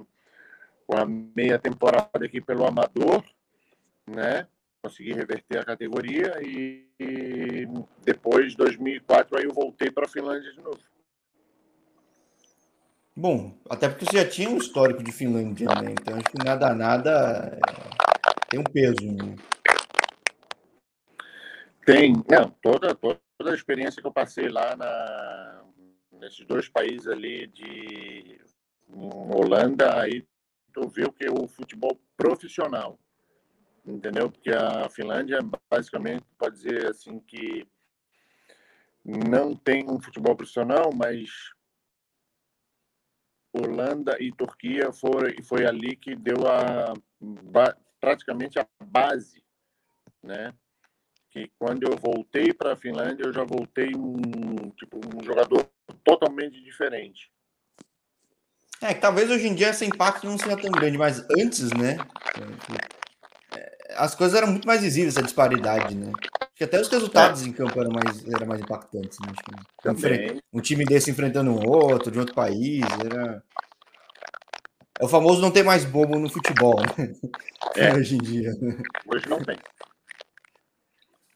uma 0.87 1.05
meia 1.05 1.59
temporada 1.59 2.25
aqui 2.25 2.39
pelo 2.39 2.65
Amador, 2.65 3.23
né? 4.07 4.47
Consegui 4.81 5.13
reverter 5.13 5.57
a 5.57 5.65
categoria 5.65 6.39
e, 6.41 6.87
e 6.99 7.67
depois, 8.03 8.55
2004, 8.55 9.37
aí 9.37 9.45
eu 9.45 9.53
voltei 9.53 9.89
para 9.89 10.05
a 10.05 10.09
Finlândia 10.09 10.53
de 10.53 10.61
novo. 10.61 10.79
Bom, 13.17 13.57
até 13.69 13.87
porque 13.87 14.03
você 14.05 14.17
já 14.17 14.29
tinha 14.29 14.49
um 14.49 14.57
histórico 14.57 15.01
de 15.01 15.09
Finlândia, 15.09 15.67
né? 15.81 15.93
Então 15.93 16.15
acho 16.15 16.25
que 16.25 16.43
nada, 16.43 16.75
nada 16.75 17.57
é... 17.57 18.49
tem 18.49 18.59
um 18.59 18.63
peso. 18.63 19.09
Né? 19.13 19.37
Tem, 21.85 22.11
não, 22.29 22.49
toda, 22.61 22.93
toda 22.93 23.51
a 23.51 23.53
experiência 23.53 24.01
que 24.01 24.07
eu 24.07 24.11
passei 24.11 24.49
lá 24.49 24.75
na, 24.75 25.63
nesses 26.11 26.45
dois 26.45 26.67
países 26.67 27.07
ali 27.07 27.47
de 27.47 28.41
Holanda, 28.89 29.97
aí 30.01 30.27
tu 30.73 30.89
vê 30.89 31.05
o 31.05 31.13
que 31.13 31.29
o 31.29 31.47
futebol 31.47 31.97
profissional, 32.17 32.99
entendeu? 33.85 34.29
Porque 34.29 34.49
a 34.49 34.89
Finlândia, 34.89 35.39
basicamente, 35.71 36.25
pode 36.37 36.55
dizer 36.55 36.87
assim 36.87 37.17
que 37.19 37.65
não 39.05 39.55
tem 39.55 39.89
um 39.89 40.01
futebol 40.01 40.35
profissional, 40.35 40.89
mas 40.93 41.54
Holanda 43.61 44.17
e 44.19 44.31
Turquia 44.31 44.91
foi, 44.91 45.41
foi 45.43 45.65
ali 45.65 45.95
que 45.95 46.15
deu 46.15 46.47
a 46.47 46.93
praticamente 47.99 48.59
a 48.59 48.67
base, 48.83 49.43
né? 50.21 50.53
que 51.35 51.51
quando 51.59 51.83
eu 51.83 51.97
voltei 51.97 52.53
para 52.53 52.71
a 52.71 52.75
Finlândia, 52.77 53.25
eu 53.25 53.33
já 53.33 53.43
voltei 53.43 53.91
um, 53.93 54.69
tipo, 54.69 54.97
um 54.97 55.21
jogador 55.21 55.69
totalmente 56.01 56.63
diferente. 56.63 57.29
É, 58.81 58.93
que 58.93 59.01
talvez 59.01 59.29
hoje 59.29 59.45
em 59.45 59.53
dia 59.53 59.71
esse 59.71 59.85
impacto 59.85 60.25
não 60.25 60.37
seja 60.37 60.55
tão 60.55 60.71
grande, 60.71 60.97
mas 60.97 61.25
antes, 61.37 61.71
né? 61.73 61.97
As 63.97 64.15
coisas 64.15 64.37
eram 64.37 64.47
muito 64.47 64.65
mais 64.65 64.81
visíveis, 64.81 65.17
a 65.17 65.21
disparidade, 65.21 65.93
né? 65.93 66.09
Acho 66.55 66.59
que 66.59 66.63
até 66.63 66.79
os 66.79 66.87
resultados 66.87 67.43
é. 67.43 67.47
em 67.47 67.51
campo 67.51 67.77
eram 67.77 67.91
mais, 67.91 68.25
eram 68.33 68.47
mais 68.47 68.61
impactantes, 68.61 69.19
né? 69.19 69.33
Um, 70.53 70.57
um 70.57 70.61
time 70.61 70.85
desse 70.85 71.11
enfrentando 71.11 71.51
um 71.51 71.67
outro, 71.67 72.09
de 72.09 72.17
outro 72.17 72.33
país, 72.33 72.81
era. 73.05 73.43
É 74.97 75.03
o 75.03 75.09
famoso 75.09 75.41
não 75.41 75.51
ter 75.51 75.63
mais 75.63 75.83
bobo 75.83 76.17
no 76.17 76.29
futebol, 76.29 76.79
né? 76.79 77.13
É. 77.75 77.91
Hoje 77.99 78.15
em 78.15 78.19
dia. 78.19 78.51
Hoje 79.05 79.27
não 79.27 79.43
tem. 79.43 79.57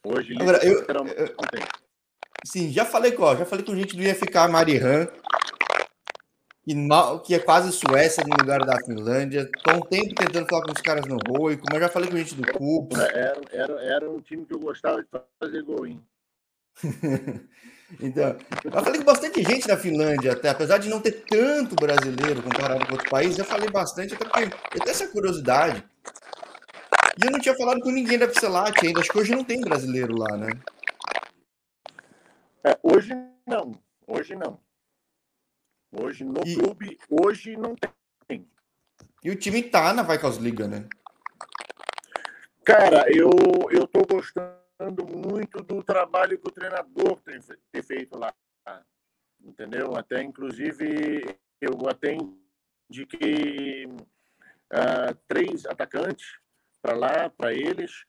Hoje, 0.06 0.34
Agora, 0.40 0.66
eu, 0.66 0.86
eu, 0.86 1.36
sim, 2.46 2.72
já 2.72 2.86
falei 2.86 3.12
com, 3.12 3.36
já 3.36 3.46
falei 3.46 3.66
com 3.66 3.76
gente 3.76 3.98
do 3.98 4.02
IFK 4.02 4.48
Marihan. 4.50 5.06
Que, 6.64 6.76
mal, 6.76 7.20
que 7.20 7.34
é 7.34 7.40
quase 7.40 7.72
Suécia 7.72 8.24
no 8.24 8.36
lugar 8.38 8.66
da 8.66 8.78
Finlândia. 8.86 9.50
Estou 9.56 9.76
um 9.76 9.82
tempo 9.82 10.16
tentando 10.16 10.48
falar 10.48 10.66
com 10.66 10.72
os 10.72 10.82
caras 10.82 11.06
no 11.06 11.18
Rui, 11.28 11.58
como 11.58 11.76
eu 11.76 11.82
já 11.82 11.90
falei 11.90 12.10
com 12.10 12.16
a 12.16 12.20
gente 12.20 12.36
do 12.36 12.52
Cupo. 12.52 12.98
Era, 12.98 13.42
era, 13.52 13.74
era 13.84 14.10
um 14.10 14.22
time 14.22 14.46
que 14.46 14.54
eu 14.54 14.60
gostava 14.60 15.02
de 15.02 15.08
fazer 15.40 15.62
gol, 15.64 15.88
hein? 15.88 16.02
então, 18.00 18.38
eu 18.64 18.72
falei 18.72 19.00
com 19.00 19.06
bastante 19.06 19.44
gente 19.44 19.68
na 19.68 19.78
Finlândia, 19.78 20.34
até, 20.34 20.50
apesar 20.50 20.78
de 20.78 20.90
não 20.90 21.02
ter 21.02 21.24
tanto 21.28 21.76
brasileiro 21.76 22.42
comparado 22.42 22.86
com 22.86 22.94
outros 22.94 23.10
países, 23.10 23.38
eu 23.38 23.46
falei 23.46 23.70
bastante, 23.70 24.14
até 24.14 24.26
porque 24.26 24.44
eu 24.76 24.82
tenho 24.82 24.92
essa 24.92 25.08
curiosidade. 25.08 25.84
E 27.22 27.26
eu 27.26 27.32
não 27.32 27.40
tinha 27.40 27.56
falado 27.56 27.82
com 27.82 27.92
ninguém 27.92 28.18
da 28.18 28.28
Pixelat 28.28 28.74
ainda, 28.82 29.02
acho 29.02 29.12
que 29.12 29.20
hoje 29.20 29.36
não 29.36 29.44
tem 29.44 29.60
brasileiro 29.60 30.16
lá, 30.18 30.38
né? 30.38 30.50
É, 32.64 32.78
hoje 32.84 33.14
não, 33.46 33.78
hoje 34.08 34.36
não. 34.36 34.60
Hoje 35.92 36.24
no 36.24 36.42
e... 36.46 36.56
clube, 36.56 36.98
hoje 37.10 37.56
não 37.56 37.76
tem. 38.28 38.48
E 39.24 39.30
o 39.30 39.36
time 39.36 39.64
tá 39.64 39.94
na 39.94 40.06
Liga, 40.40 40.68
né? 40.68 40.88
Cara, 42.64 43.06
eu, 43.12 43.32
eu 43.72 43.88
tô 43.88 44.06
gostando 44.06 45.06
muito 45.06 45.64
do 45.64 45.84
trabalho 45.84 46.38
que 46.38 46.48
o 46.48 46.52
treinador 46.52 47.20
tem, 47.22 47.40
tem 47.72 47.82
feito 47.82 48.18
lá. 48.18 48.34
Entendeu? 49.44 49.96
Até, 49.96 50.22
inclusive, 50.22 51.38
eu 51.62 51.90
até 51.90 52.16
indiquei 52.90 53.86
uh, 53.86 55.16
três 55.28 55.66
atacantes 55.66 56.38
para 56.82 56.96
lá, 56.96 57.30
para 57.30 57.54
eles, 57.54 58.06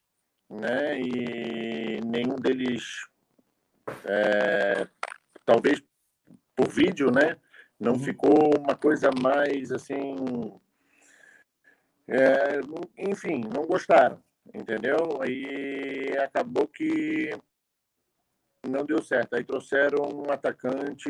né? 0.49 1.01
E 1.01 2.01
nenhum 2.05 2.37
deles, 2.37 3.07
é, 4.05 4.89
talvez 5.45 5.83
por 6.57 6.69
vídeo, 6.69 7.11
né? 7.11 7.37
Não 7.81 7.93
uhum. 7.93 7.99
ficou 7.99 8.51
uma 8.59 8.77
coisa 8.77 9.11
mais 9.23 9.73
assim. 9.73 10.15
É, 12.07 12.61
enfim, 12.99 13.41
não 13.55 13.67
gostaram, 13.67 14.23
entendeu? 14.53 15.23
Aí 15.23 16.15
acabou 16.19 16.69
que 16.69 17.31
não 18.69 18.85
deu 18.85 19.03
certo. 19.03 19.35
Aí 19.35 19.45
trouxeram 19.45 20.03
um 20.13 20.31
atacante, 20.31 21.09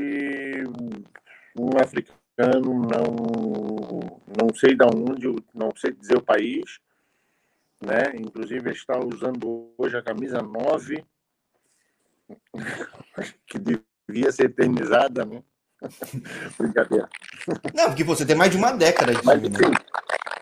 um 1.59 1.70
africano, 1.83 2.72
não, 2.72 3.16
não 4.40 4.54
sei 4.54 4.76
de 4.76 4.85
onde, 4.85 5.26
não 5.52 5.70
sei 5.74 5.90
dizer 5.92 6.18
o 6.18 6.22
país, 6.24 6.78
né? 7.85 8.14
Inclusive 8.14 8.70
está 8.70 8.96
usando 8.98 9.74
hoje 9.76 9.96
a 9.96 10.02
camisa 10.02 10.40
9, 10.40 11.04
que 13.44 13.59
devia 13.59 14.30
ser 14.30 14.44
eternizada, 14.44 15.24
né? 15.24 15.42
Brincadeira. 16.58 17.08
Não, 17.74 17.86
porque 17.86 18.04
você 18.04 18.26
tem 18.26 18.36
mais 18.36 18.50
de 18.50 18.56
uma 18.56 18.72
década 18.72 19.14
de 19.14 19.24
mas, 19.24 19.40
time, 19.40 19.48
né? 19.50 19.58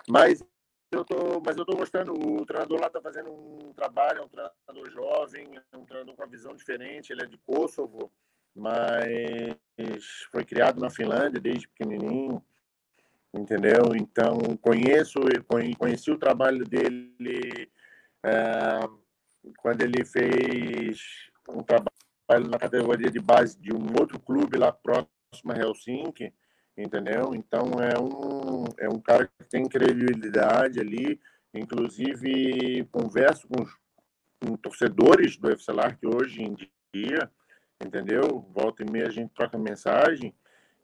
mas 0.08 0.44
eu 0.90 1.04
tô, 1.04 1.40
mas 1.44 1.56
eu 1.56 1.64
tô 1.64 1.76
gostando. 1.76 2.12
O 2.12 2.44
treinador 2.46 2.80
lá 2.80 2.86
está 2.86 3.00
fazendo 3.00 3.30
um 3.30 3.72
trabalho, 3.72 4.20
é 4.20 4.24
um 4.24 4.28
treinador 4.28 4.90
jovem, 4.90 5.48
é 5.72 5.76
um 5.76 5.84
treinador 5.84 6.16
com 6.16 6.22
uma 6.22 6.28
visão 6.28 6.54
diferente. 6.54 7.12
Ele 7.12 7.22
é 7.22 7.26
de 7.26 7.38
Kosovo, 7.38 8.10
mas 8.54 9.56
foi 10.32 10.44
criado 10.44 10.80
na 10.80 10.90
Finlândia 10.90 11.40
desde 11.40 11.68
pequenininho, 11.68 12.42
entendeu? 13.32 13.94
Então 13.94 14.38
conheço, 14.60 15.20
conheci 15.78 16.10
o 16.10 16.18
trabalho 16.18 16.64
dele 16.64 17.70
é, 18.24 18.80
quando 19.58 19.82
ele 19.82 20.04
fez 20.04 21.30
um 21.48 21.62
trabalho 21.62 22.50
na 22.50 22.58
categoria 22.58 23.10
de 23.10 23.20
base 23.20 23.58
de 23.58 23.74
um 23.74 23.86
outro 23.98 24.18
clube 24.18 24.58
lá 24.58 24.72
próximo 24.72 25.17
próxima 25.28 25.54
Helsinki, 25.56 26.32
entendeu? 26.76 27.34
Então 27.34 27.64
é 27.80 28.00
um, 28.00 28.64
é 28.78 28.88
um 28.88 29.00
cara 29.00 29.26
que 29.26 29.44
tem 29.48 29.68
credibilidade 29.68 30.80
ali, 30.80 31.20
inclusive 31.54 32.84
converso 32.90 33.46
com, 33.48 33.64
com 34.40 34.56
torcedores 34.56 35.36
do 35.36 35.50
FC 35.50 35.72
Lark 35.72 35.98
hoje 36.04 36.42
em 36.42 36.56
dia, 36.94 37.30
entendeu? 37.84 38.46
Volta 38.54 38.82
e 38.82 38.90
meia 38.90 39.08
a 39.08 39.10
gente 39.10 39.32
troca 39.34 39.58
mensagem 39.58 40.34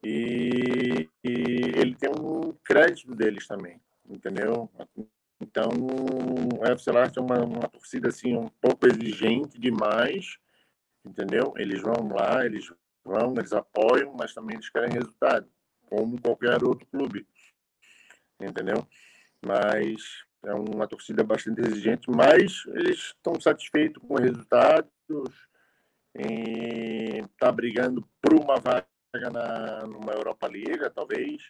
e, 0.03 1.09
e 1.23 1.33
ele 1.77 1.95
tem 1.95 2.11
um 2.11 2.53
crédito 2.63 3.15
deles 3.15 3.47
também, 3.47 3.81
entendeu? 4.07 4.71
Então, 5.41 5.69
o 6.61 6.67
FC 6.67 6.91
Lark 6.93 7.17
é 7.17 7.21
uma, 7.21 7.45
uma 7.45 7.69
torcida 7.69 8.09
assim 8.09 8.37
um 8.37 8.49
pouco 8.61 8.87
exigente 8.87 9.59
demais, 9.59 10.39
entendeu? 11.05 11.53
Eles 11.57 11.81
vão 11.83 12.09
lá, 12.09 12.45
eles 12.45 12.71
vão, 13.05 13.35
eles 13.37 13.53
apoiam, 13.53 14.15
mas 14.15 14.33
também 14.33 14.57
eles 14.57 14.71
querem 14.71 14.93
resultado, 14.93 15.49
como 15.89 16.21
qualquer 16.21 16.63
outro 16.65 16.87
clube. 16.87 17.27
Entendeu? 18.41 18.87
Mas 19.45 20.25
é 20.45 20.55
uma 20.55 20.87
torcida 20.87 21.23
bastante 21.23 21.61
exigente, 21.61 22.11
mas 22.11 22.65
eles 22.69 22.99
estão 22.99 23.41
satisfeitos 23.41 24.03
com 24.03 24.15
os 24.15 24.21
resultados 24.21 24.91
está 26.15 27.51
brigando 27.51 28.09
por 28.23 28.35
uma 28.35 28.57
vaga 28.57 28.87
na 29.33 29.87
numa 29.87 30.13
Europa 30.13 30.47
Liga, 30.49 30.91
talvez. 30.91 31.43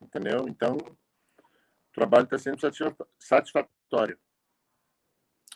Entendeu? 0.00 0.46
Então, 0.48 0.76
o 0.76 1.92
trabalho 1.92 2.24
está 2.24 2.38
sendo 2.38 2.60
satisfatório. 3.18 4.18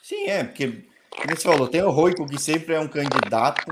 Sim, 0.03 0.27
é, 0.27 0.45
porque, 0.45 0.89
como 1.21 1.37
você 1.37 1.49
falou, 1.49 1.69
tem 1.69 1.83
o 1.83 1.91
Roico, 1.91 2.27
que 2.27 2.41
sempre 2.41 2.75
é 2.75 2.81
um 2.81 2.89
candidato, 2.89 3.67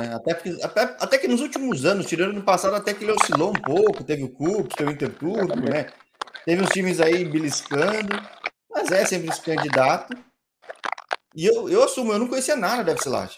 né? 0.00 0.14
Até, 0.14 0.34
porque, 0.34 0.58
até, 0.62 0.82
até, 0.82 1.18
que 1.18 1.28
nos 1.28 1.40
últimos 1.40 1.84
anos, 1.84 2.06
tirando 2.06 2.32
no 2.32 2.42
passado, 2.42 2.74
até 2.74 2.92
que 2.92 3.04
ele 3.04 3.12
oscilou 3.12 3.50
um 3.50 3.60
pouco, 3.60 4.02
teve 4.02 4.24
o 4.24 4.28
Cup, 4.28 4.72
teve 4.72 4.90
o 4.90 4.92
Interturbo, 4.92 5.56
né? 5.56 5.86
Teve 6.44 6.62
uns 6.62 6.70
times 6.70 7.00
aí 7.00 7.24
beliscando, 7.24 8.20
mas 8.70 8.90
é 8.90 9.04
sempre 9.04 9.28
esse 9.28 9.42
candidato. 9.42 10.16
E 11.34 11.44
eu, 11.44 11.68
eu 11.68 11.84
assumo, 11.84 12.12
eu 12.12 12.18
não 12.18 12.28
conhecia 12.28 12.56
nada 12.56 12.82
da 12.82 12.92
Epsilage. 12.92 13.36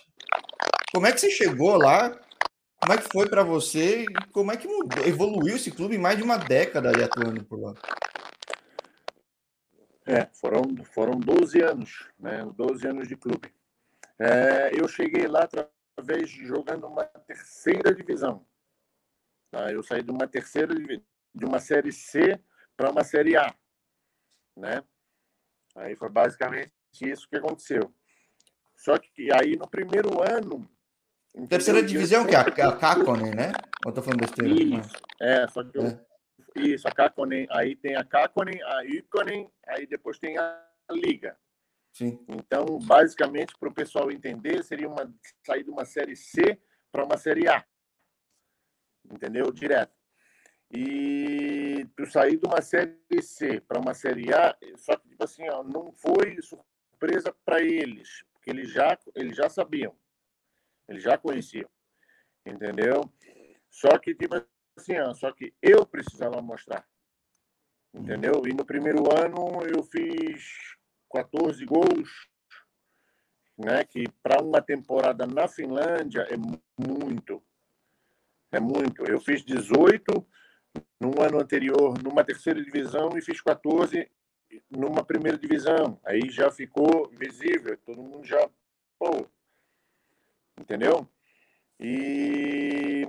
Como 0.93 1.07
é 1.07 1.13
que 1.13 1.21
você 1.21 1.31
chegou 1.31 1.77
lá? 1.77 2.17
Como 2.81 2.93
é 2.93 2.99
que 2.99 3.09
foi 3.13 3.29
para 3.29 3.43
você? 3.43 4.05
Como 4.33 4.53
é 4.53 4.57
que 4.57 4.69
mudou, 4.69 5.05
evoluiu 5.05 5.57
esse 5.57 5.71
clube 5.71 5.97
em 5.97 5.99
mais 5.99 6.17
de 6.17 6.23
uma 6.23 6.39
década 6.39 6.91
ali 6.91 7.03
atuando 7.03 7.45
por 7.45 7.61
lá? 7.61 7.75
É, 10.09 10.27
foram, 10.33 10.63
foram 10.85 11.21
12 11.21 11.61
anos, 11.61 12.09
né? 12.19 12.43
12 12.57 12.87
anos 12.87 13.07
de 13.07 13.15
clube. 13.15 13.53
É, 14.19 14.71
eu 14.73 14.89
cheguei 14.89 15.27
lá 15.29 15.47
vez 16.03 16.31
jogando 16.31 16.87
uma 16.87 17.05
terceira 17.05 17.95
divisão. 17.95 18.47
Tá? 19.51 19.71
Eu 19.71 19.83
saí 19.83 20.03
de 20.03 20.11
uma 20.11 20.27
terceira 20.27 20.75
de 20.75 21.45
uma 21.45 21.59
série 21.59 21.93
C 21.93 22.41
para 22.75 22.91
uma 22.91 23.05
série 23.05 23.37
A, 23.37 23.55
né? 24.57 24.83
Aí 25.77 25.95
foi 25.95 26.09
basicamente 26.09 26.73
isso 27.03 27.29
que 27.29 27.37
aconteceu. 27.37 27.93
Só 28.77 28.97
que 28.99 29.31
aí 29.33 29.57
no 29.57 29.69
primeiro 29.69 30.23
ano 30.23 30.69
terceira 31.49 31.83
divisão 31.83 32.27
que 32.27 32.35
é 32.35 32.39
a, 32.39 32.43
a 32.43 32.77
Kakkonen, 32.77 33.35
né? 33.35 33.53
Eu 33.85 33.93
tô 33.93 34.03
falando 34.03 34.21
besteira. 34.21 34.55
Isso, 34.55 34.97
é, 35.21 35.47
só 35.49 35.63
que 35.63 35.77
eu, 35.77 35.87
é. 35.87 36.08
Isso, 36.55 36.89
a 36.89 36.91
Kakkonen, 36.91 37.47
aí 37.51 37.77
tem 37.77 37.97
a 37.97 38.05
Kakkonen, 38.05 38.63
a 38.63 38.85
Ikonen, 38.85 39.51
aí 39.67 39.87
depois 39.87 40.19
tem 40.19 40.39
a 40.39 40.65
Liga. 40.91 41.39
Sim. 41.93 42.25
Então, 42.29 42.79
basicamente, 42.79 43.55
para 43.59 43.69
o 43.69 43.75
pessoal 43.75 44.11
entender, 44.11 44.63
seria 44.63 44.89
uma 44.89 45.13
sair 45.45 45.65
de 45.65 45.71
uma 45.71 45.85
série 45.85 46.17
C 46.17 46.61
para 46.93 47.05
uma 47.05 47.17
série 47.17 47.49
A. 47.49 47.65
Entendeu? 49.11 49.51
Direto. 49.51 49.97
E 50.71 51.87
tu 51.97 52.07
sair 52.07 52.37
de 52.37 52.47
uma 52.47 52.61
série 52.61 53.23
C 53.23 53.61
para 53.61 53.81
uma 53.81 53.95
série 53.95 54.33
A, 54.33 54.57
só 54.77 54.97
que 54.97 55.09
tipo 55.09 55.25
assim, 55.25 55.49
ó, 55.49 55.63
não 55.63 55.93
foi 55.93 56.37
surpresa 56.43 57.35
para 57.45 57.63
eles, 57.63 58.23
porque 58.33 58.51
eles 58.51 58.71
já, 58.71 58.99
eles 59.15 59.37
já 59.37 59.49
sabiam. 59.49 59.97
Eles 60.89 61.03
já 61.03 61.17
conheciam. 61.17 61.69
Entendeu? 62.47 63.01
Só 63.71 63.99
que 63.99 64.15
tipo 64.15 64.35
assim, 64.79 64.99
ó, 64.99 65.13
só 65.15 65.31
que 65.33 65.53
eu 65.61 65.85
precisava 65.87 66.41
mostrar. 66.41 66.87
Entendeu? 67.93 68.43
E 68.47 68.53
no 68.53 68.65
primeiro 68.65 69.05
ano 69.17 69.63
eu 69.67 69.83
fiz 69.83 70.77
14 71.13 71.65
gols, 71.65 72.29
né? 73.57 73.85
Que 73.85 74.09
para 74.23 74.43
uma 74.43 74.61
temporada 74.61 75.27
na 75.27 75.49
Finlândia 75.49 76.27
é 76.31 76.37
muito. 76.37 77.43
É 78.53 78.61
muito. 78.61 79.05
Eu 79.05 79.21
fiz 79.21 79.45
18 79.45 80.27
no 81.01 81.23
ano 81.23 81.41
anterior 81.41 82.01
numa 82.03 82.25
terceira 82.25 82.63
divisão 82.63 83.11
e 83.17 83.23
fiz 83.23 83.41
14 83.41 84.11
numa 84.71 85.05
primeira 85.05 85.39
divisão. 85.39 85.99
Aí 86.05 86.31
já 86.31 86.51
ficou 86.51 87.11
visível, 87.11 87.77
todo 87.85 88.03
mundo 88.03 88.25
já. 88.25 88.49
Pô, 88.99 89.27
entendeu? 90.59 91.09
E 91.81 93.07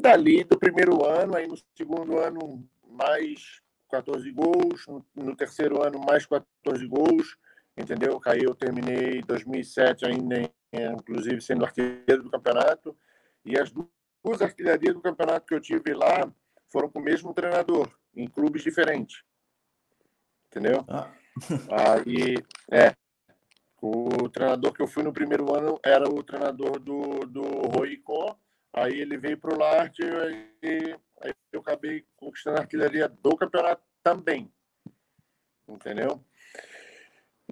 dali 0.00 0.44
do 0.44 0.58
primeiro 0.58 1.04
ano, 1.04 1.36
aí 1.36 1.46
no 1.46 1.56
segundo 1.74 2.18
ano, 2.18 2.66
mais 2.88 3.60
14 3.90 4.30
gols, 4.32 4.86
no, 5.14 5.36
terceiro 5.36 5.82
ano 5.82 5.98
mais 5.98 6.26
14 6.26 6.86
gols, 6.86 7.36
entendeu? 7.76 8.20
Aí 8.26 8.40
eu 8.42 8.54
terminei 8.54 9.22
2007 9.22 10.06
ainda, 10.06 10.50
inclusive 10.72 11.40
sendo 11.40 11.64
artilheiro 11.64 12.22
do 12.22 12.30
campeonato, 12.30 12.96
e 13.44 13.58
as 13.58 13.70
duas 13.70 14.42
artilharias 14.42 14.94
do 14.94 15.00
campeonato 15.00 15.46
que 15.46 15.54
eu 15.54 15.60
tive 15.60 15.94
lá 15.94 16.30
foram 16.68 16.88
com 16.88 16.98
o 16.98 17.02
mesmo 17.02 17.32
treinador, 17.32 17.88
em 18.14 18.26
clubes 18.26 18.62
diferentes. 18.62 19.22
Entendeu? 20.46 20.84
Ah. 20.88 21.10
Aí, 22.04 22.36
é. 22.70 22.94
O 23.80 24.28
treinador 24.30 24.72
que 24.72 24.82
eu 24.82 24.86
fui 24.86 25.02
no 25.02 25.12
primeiro 25.12 25.54
ano 25.54 25.78
era 25.84 26.08
o 26.08 26.22
treinador 26.22 26.80
do, 26.80 27.20
do 27.26 27.42
Roicó. 27.68 28.36
Aí 28.76 29.00
ele 29.00 29.16
veio 29.16 29.38
para 29.38 29.54
o 29.54 29.58
Larte 29.58 30.02
e 30.62 30.94
aí 31.22 31.34
eu 31.50 31.60
acabei 31.60 32.06
conquistando 32.14 32.58
a 32.58 32.60
artilharia 32.60 33.08
do 33.08 33.34
campeonato 33.34 33.82
também. 34.02 34.52
Entendeu? 35.66 36.22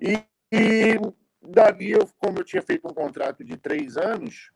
E, 0.02 0.22
e 0.52 0.98
dali, 1.40 1.92
eu, 1.92 2.06
como 2.18 2.40
eu 2.40 2.44
tinha 2.44 2.60
feito 2.60 2.87
um 2.87 2.92
contrato 2.92 3.42
de 3.42 3.56
três 3.56 3.96
anos, 3.96 4.52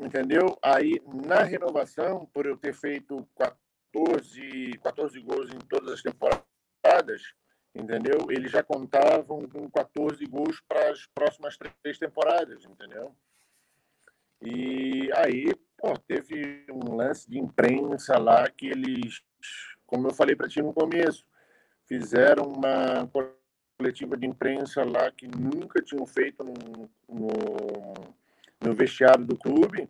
entendeu? 0.00 0.58
Aí, 0.60 1.00
na 1.24 1.44
renovação, 1.44 2.26
por 2.26 2.44
eu 2.44 2.56
ter 2.56 2.74
feito 2.74 3.24
14, 3.38 4.78
14 4.82 5.20
gols 5.20 5.50
em 5.50 5.58
todas 5.58 5.92
as 5.92 6.02
temporadas, 6.02 7.22
entendeu? 7.72 8.26
Eles 8.30 8.50
já 8.50 8.64
contavam 8.64 9.48
com 9.48 9.70
14 9.70 10.26
gols 10.26 10.60
para 10.66 10.90
as 10.90 11.06
próximas 11.06 11.56
três 11.56 11.98
temporadas, 11.98 12.64
entendeu? 12.64 13.14
E 14.42 15.10
aí, 15.14 15.54
pô, 15.78 15.96
teve 16.06 16.64
um 16.70 16.94
lance 16.94 17.28
de 17.28 17.38
imprensa 17.38 18.18
lá 18.18 18.48
que 18.50 18.66
eles, 18.66 19.22
como 19.86 20.08
eu 20.08 20.14
falei 20.14 20.36
para 20.36 20.48
ti 20.48 20.60
no 20.62 20.72
começo, 20.72 21.26
fizeram 21.86 22.44
uma 22.44 23.08
coletiva 23.78 24.16
de 24.16 24.26
imprensa 24.26 24.84
lá 24.84 25.10
que 25.10 25.26
nunca 25.28 25.82
tinham 25.82 26.06
feito 26.06 26.42
no, 26.42 26.54
no, 27.08 27.28
no 28.60 28.74
vestiário 28.74 29.24
do 29.24 29.36
clube 29.36 29.88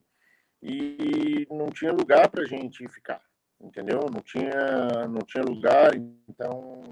e 0.63 1.47
não 1.51 1.71
tinha 1.71 1.93
lugar 1.93 2.29
para 2.29 2.45
gente 2.45 2.87
ficar, 2.89 3.23
entendeu? 3.61 4.01
Não 4.13 4.21
tinha, 4.21 5.07
não 5.09 5.21
tinha 5.21 5.45
lugar, 5.45 5.95
então 6.29 6.83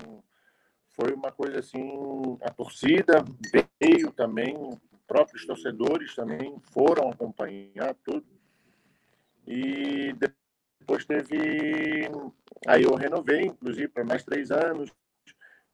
foi 0.90 1.12
uma 1.12 1.32
coisa 1.32 1.58
assim, 1.58 2.38
a 2.42 2.50
torcida 2.50 3.24
veio 3.80 4.12
também, 4.12 4.56
próprios 5.14 5.46
torcedores 5.46 6.12
também 6.16 6.58
foram 6.72 7.08
acompanhar 7.08 7.94
tudo. 8.02 8.26
E 9.46 10.12
depois 10.80 11.04
teve. 11.04 12.10
Aí 12.66 12.82
eu 12.82 12.96
renovei, 12.96 13.42
inclusive, 13.42 13.86
para 13.86 14.04
mais 14.04 14.24
três 14.24 14.50
anos. 14.50 14.90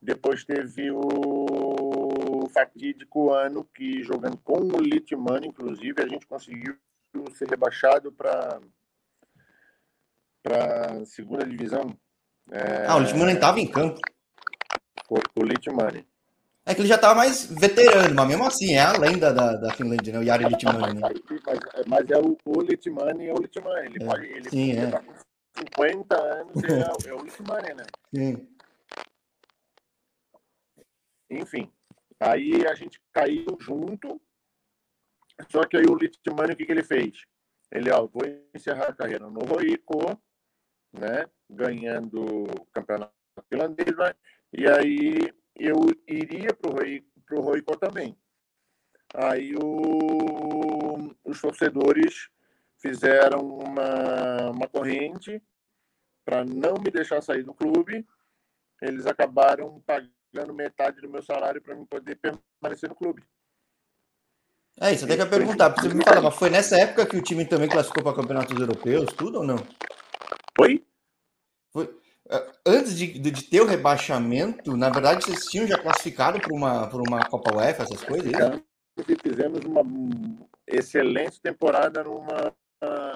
Depois 0.03 0.45
teve 0.45 0.91
o 0.91 2.47
fatídico 2.53 3.33
ano 3.33 3.65
que, 3.75 4.03
jogando 4.03 4.37
com 4.39 4.59
o 4.59 4.81
Litman, 4.81 5.41
inclusive, 5.45 6.03
a 6.03 6.09
gente 6.09 6.27
conseguiu 6.27 6.77
ser 7.33 7.49
rebaixado 7.49 8.13
para 8.13 8.61
para 10.43 11.05
segunda 11.07 11.47
divisão. 11.47 11.97
É... 12.51 12.87
Ah, 12.87 12.97
o 12.97 13.01
Litman 13.01 13.33
estava 13.33 13.59
em 13.59 13.67
campo. 13.67 14.01
O, 15.09 15.17
o 15.41 15.45
Litman. 15.45 16.05
É 16.67 16.75
que 16.75 16.83
ele 16.83 16.89
já 16.89 16.97
estava 16.97 17.15
mais 17.15 17.47
veterano, 17.47 18.15
mas 18.15 18.29
mesmo 18.29 18.45
assim, 18.45 18.75
é 18.75 18.81
a 18.81 18.93
lenda 18.93 19.33
da, 19.33 19.57
da 19.57 19.73
Finlândia, 19.73 20.13
né? 20.13 20.19
O 20.19 20.25
Jari 20.25 20.45
Litman. 20.45 20.95
Né? 20.95 21.01
Mas, 21.87 22.11
é 22.11 22.19
o, 22.19 22.37
o 22.45 22.61
Litman 22.61 23.11
é 23.11 23.33
o 23.33 23.41
Litman. 23.41 23.85
Ele 23.87 24.03
é. 24.03 24.07
pode. 24.07 24.27
Ele 24.27 24.51
Sim, 24.51 24.73
é. 24.73 24.91
Tá 24.91 25.01
com 25.01 25.15
50 25.57 26.23
anos, 26.23 26.65
é, 26.65 27.09
é 27.09 27.15
o 27.15 27.23
Litman, 27.25 27.75
né? 27.75 27.85
Sim. 28.15 28.49
Enfim, 31.31 31.73
aí 32.19 32.67
a 32.67 32.75
gente 32.75 33.01
caiu 33.13 33.57
junto, 33.61 34.21
só 35.49 35.65
que 35.65 35.77
aí 35.77 35.85
o 35.87 35.95
Litmani, 35.95 36.53
o 36.53 36.57
que, 36.57 36.67
que 36.67 36.73
ele 36.73 36.83
fez? 36.83 37.25
Ele, 37.71 37.91
ó, 37.93 38.07
vou 38.07 38.23
encerrar 38.53 38.89
a 38.89 38.93
carreira 38.93 39.31
no 39.31 39.39
Roico, 39.39 40.21
né, 40.93 41.27
ganhando 41.49 42.21
o 42.21 42.67
campeonato 42.73 43.13
finlandês, 43.49 43.97
né? 43.97 44.13
e 44.53 44.67
aí 44.69 45.33
eu 45.57 45.77
iria 46.07 46.55
para 46.55 47.39
o 47.39 47.41
Roico 47.41 47.77
também. 47.77 48.17
Aí 49.15 49.55
o, 49.57 51.15
os 51.25 51.41
torcedores 51.41 52.29
fizeram 52.79 53.41
uma, 53.41 54.51
uma 54.51 54.69
corrente 54.69 55.43
para 56.25 56.45
não 56.45 56.75
me 56.75 56.91
deixar 56.91 57.21
sair 57.23 57.43
do 57.43 57.53
clube. 57.53 58.07
Eles 58.81 59.07
acabaram 59.07 59.83
pagando 59.85 60.55
metade 60.55 61.01
do 61.01 61.11
meu 61.11 61.23
salário 61.23 61.61
para 61.61 61.77
poder 61.87 62.17
permanecer 62.17 62.89
no 62.89 62.95
clube. 62.95 63.23
É 64.81 64.93
isso, 64.95 65.05
eu 65.05 65.09
tenho 65.09 65.25
que 65.25 65.31
perguntar, 65.31 65.71
porque 65.71 65.89
você 65.89 65.95
me 65.95 66.05
falava, 66.05 66.31
foi 66.33 66.49
nessa 66.49 66.79
época 66.79 67.05
que 67.05 67.17
o 67.17 67.23
time 67.23 67.45
também 67.45 67.69
classificou 67.69 68.03
para 68.03 68.15
campeonatos 68.15 68.59
europeus, 68.59 69.13
tudo 69.13 69.41
ou 69.41 69.45
não? 69.45 69.57
Foi? 70.57 70.83
Foi. 71.73 72.00
É, 72.31 72.53
antes 72.65 72.97
de, 72.97 73.19
de, 73.19 73.43
ter 73.43 73.61
o 73.61 73.67
rebaixamento, 73.67 74.77
na 74.77 74.89
verdade, 74.89 75.25
vocês 75.25 75.47
tinham 75.47 75.67
já 75.67 75.77
classificado 75.77 76.39
para 76.41 76.55
uma, 76.55 76.89
uma 76.89 77.29
Copa 77.29 77.57
UEFA, 77.57 77.83
essas 77.83 78.05
coisas? 78.05 78.33
É 78.33 78.63
Fizemos 79.23 79.65
uma 79.65 79.83
excelente 80.67 81.41
temporada 81.41 82.05
numa. 82.05 82.55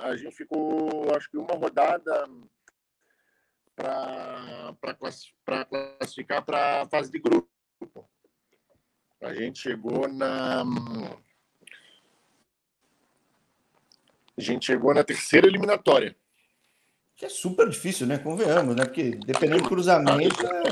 A 0.02 0.16
gente 0.16 0.34
ficou, 0.34 1.14
acho 1.16 1.30
que 1.30 1.36
uma 1.36 1.54
rodada 1.54 2.28
para 3.76 4.94
classificar 5.98 6.44
para 6.44 6.82
a 6.82 6.86
fase 6.86 7.10
de 7.10 7.18
grupo. 7.18 7.48
A 9.22 9.32
gente 9.32 9.60
chegou 9.60 10.08
na. 10.08 10.62
A 14.36 14.40
gente 14.40 14.66
chegou 14.66 14.92
na 14.92 15.04
terceira 15.04 15.46
eliminatória. 15.46 16.16
É 17.24 17.28
super 17.28 17.66
difícil, 17.68 18.06
né? 18.06 18.18
Convenhamos, 18.18 18.76
né? 18.76 18.84
Porque 18.84 19.12
dependendo 19.24 19.62
do 19.62 19.68
cruzamento. 19.68 20.46
É... 20.46 20.62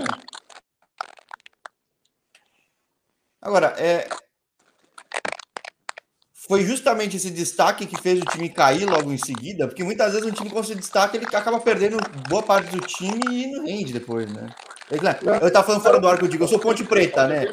Agora, 3.41 3.69
é, 3.79 4.07
foi 6.47 6.63
justamente 6.65 7.17
esse 7.17 7.31
destaque 7.31 7.87
que 7.87 8.01
fez 8.01 8.21
o 8.21 8.25
time 8.27 8.51
cair 8.51 8.85
logo 8.85 9.11
em 9.11 9.17
seguida, 9.17 9.67
porque 9.67 9.83
muitas 9.83 10.13
vezes 10.13 10.29
um 10.29 10.33
time 10.33 10.51
com 10.51 10.61
esse 10.61 10.75
destaque 10.75 11.17
ele 11.17 11.25
acaba 11.25 11.59
perdendo 11.59 11.97
boa 12.29 12.43
parte 12.43 12.71
do 12.71 12.81
time 12.81 13.23
e 13.31 13.47
não 13.51 13.65
rende 13.65 13.93
depois, 13.93 14.31
né? 14.31 14.49
Eu 14.91 15.51
tava 15.51 15.67
falando 15.67 15.83
fora 15.83 15.99
do 15.99 16.07
ar 16.07 16.19
que 16.19 16.25
eu 16.25 16.29
digo, 16.29 16.45
eu 16.45 16.49
sou 16.49 16.59
ponte 16.59 16.85
preta, 16.85 17.27
né? 17.27 17.47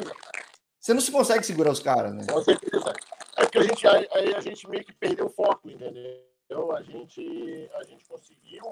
Você 0.78 0.92
não 0.92 1.00
se 1.00 1.10
consegue 1.10 1.44
segurar 1.46 1.70
os 1.70 1.80
caras, 1.80 2.12
né? 2.12 2.26
Com 2.30 2.42
certeza. 2.44 2.92
É 3.38 3.46
que 3.46 3.58
a 3.58 3.62
gente, 3.62 3.86
aí 3.86 4.34
a 4.36 4.40
gente 4.40 4.68
meio 4.68 4.84
que 4.84 4.92
perdeu 4.92 5.26
o 5.26 5.30
foco, 5.30 5.68
entendeu? 5.68 6.29
A 6.52 6.82
gente, 6.82 7.70
a 7.74 7.84
gente 7.84 8.04
conseguiu 8.08 8.64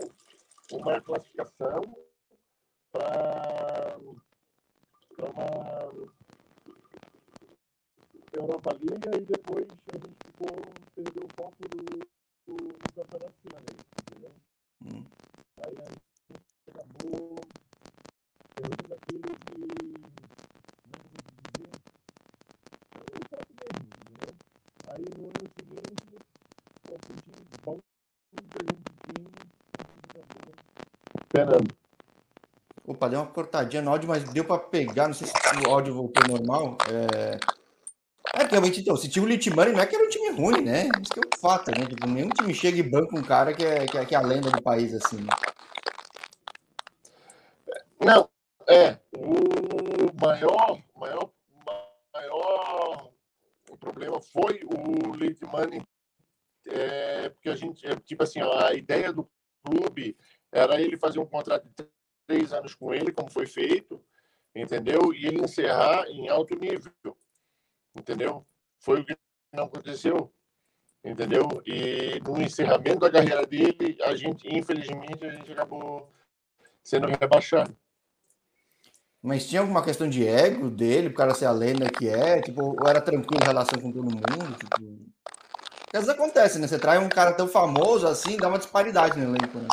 uma 0.73 1.01
classificação 1.01 1.81
para 2.91 3.97
uma 5.17 5.89
Europa 8.33 8.77
Liga 8.81 9.17
e 9.17 9.21
depois 9.21 9.69
a 9.93 9.97
gente 9.97 10.17
ficou, 10.27 10.49
perdeu 10.93 11.23
o 11.23 11.29
foco 11.37 11.57
do, 11.69 11.85
do, 12.47 12.57
do 12.57 12.93
campeonato 12.95 13.35
finlandês, 13.43 13.79
entendeu? 14.03 14.35
Hum. 14.83 15.05
Aí 15.65 15.77
a 15.79 15.85
gente 15.85 16.03
acabou 16.69 17.37
perdendo 18.57 18.95
aquilo 18.95 19.31
que 19.47 19.57
não 19.57 20.99
dizer 21.53 21.71
o 23.05 23.23
foco 23.29 23.53
mesmo, 23.55 23.87
entendeu? 23.87 24.35
Aí 24.89 25.05
no 25.17 25.27
ano 25.27 25.47
seguinte, 25.57 26.09
Fernando. 31.31 31.69
Opa, 32.87 33.09
deu 33.09 33.21
uma 33.21 33.27
cortadinha 33.27 33.83
no 33.83 33.91
áudio, 33.91 34.09
mas 34.09 34.25
deu 34.25 34.45
para 34.45 34.59
pegar. 34.59 35.09
Não 35.09 35.15
sei 35.15 35.27
se 35.27 35.35
o 35.67 35.71
áudio 35.71 35.95
voltou 35.95 36.27
normal. 36.27 36.79
É... 36.91 37.39
É, 38.35 38.45
realmente, 38.45 38.81
então, 38.81 38.97
se 38.97 39.09
tinha 39.09 39.25
o 39.25 39.29
Litmani, 39.29 39.73
não 39.73 39.81
é 39.81 39.87
que 39.87 39.97
era 39.97 40.05
um 40.05 40.09
time 40.09 40.31
ruim, 40.31 40.63
né? 40.63 40.89
Isso 41.03 41.13
que 41.13 41.19
é 41.19 41.23
um 41.23 41.41
fato, 41.41 41.71
né? 41.71 41.87
Tipo, 41.87 42.07
nenhum 42.07 42.29
time 42.29 42.55
chega 42.55 42.79
e 42.79 42.83
banca 42.83 43.19
um 43.19 43.23
cara 43.23 43.55
que 43.55 43.65
é, 43.65 43.87
que 43.87 43.97
é, 43.97 44.05
que 44.05 44.15
é 44.15 44.19
a 44.19 44.23
lenda 44.23 44.51
do 44.51 44.63
país, 44.63 44.95
assim. 44.95 45.17
Né? 45.17 45.29
Não, 48.01 48.29
é. 48.67 48.99
O 49.17 50.13
maior, 50.21 50.81
maior, 50.95 51.31
maior 52.15 53.11
o 53.71 53.77
problema 53.77 54.21
foi 54.21 54.61
o 54.65 55.15
Litmani, 55.15 55.83
a 57.49 57.57
gente, 57.57 57.87
é, 57.87 57.97
tipo 57.97 58.23
assim, 58.23 58.41
a 58.41 58.73
ideia 58.75 59.13
do 59.13 59.29
clube 59.65 60.17
era 60.53 60.81
ele 60.81 60.97
fazer 60.97 61.19
um 61.19 61.27
contrato 61.27 61.69
de 61.69 61.89
três 62.27 62.53
anos 62.53 62.75
com 62.75 62.93
ele, 62.93 63.13
como 63.13 63.31
foi 63.31 63.47
feito, 63.47 64.03
entendeu? 64.55 65.13
E 65.13 65.27
ele 65.27 65.43
encerrar 65.43 66.07
em 66.09 66.29
alto 66.29 66.55
nível 66.55 66.93
entendeu? 67.99 68.47
Foi 68.79 69.01
o 69.01 69.05
que 69.05 69.17
não 69.53 69.65
aconteceu, 69.65 70.33
entendeu? 71.05 71.63
E 71.67 72.21
no 72.21 72.41
encerramento 72.41 73.01
da 73.01 73.11
carreira 73.11 73.47
dele, 73.47 73.99
a 74.03 74.15
gente, 74.15 74.49
infelizmente, 74.49 75.25
a 75.25 75.31
gente 75.31 75.53
acabou 75.53 76.11
sendo 76.83 77.09
rebaixado. 77.09 77.77
Mas 79.21 79.49
tinha 79.49 79.61
alguma 79.61 79.83
questão 79.83 80.09
de 80.09 80.27
ego 80.27 80.71
dele, 80.71 81.09
o 81.09 81.15
cara 81.15 81.35
ser 81.35 81.47
a 81.47 81.51
lenda 81.51 81.91
que 81.91 82.09
é? 82.09 82.41
Tipo, 82.41 82.77
ou 82.81 82.89
era 82.89 83.01
tranquilo 83.01 83.43
em 83.43 83.47
relação 83.47 83.81
com 83.81 83.91
todo 83.91 84.05
mundo? 84.05 84.57
Tipo... 84.57 85.09
Às 85.93 86.05
vezes 86.05 86.09
acontece, 86.09 86.59
né? 86.59 86.67
Você 86.67 86.79
traz 86.79 87.03
um 87.03 87.09
cara 87.09 87.33
tão 87.33 87.49
famoso 87.49 88.07
assim, 88.07 88.37
dá 88.37 88.49
uma 88.49 88.59
disparidade 88.59 89.19
no 89.19 89.25
elenco, 89.25 89.59
né? 89.59 89.69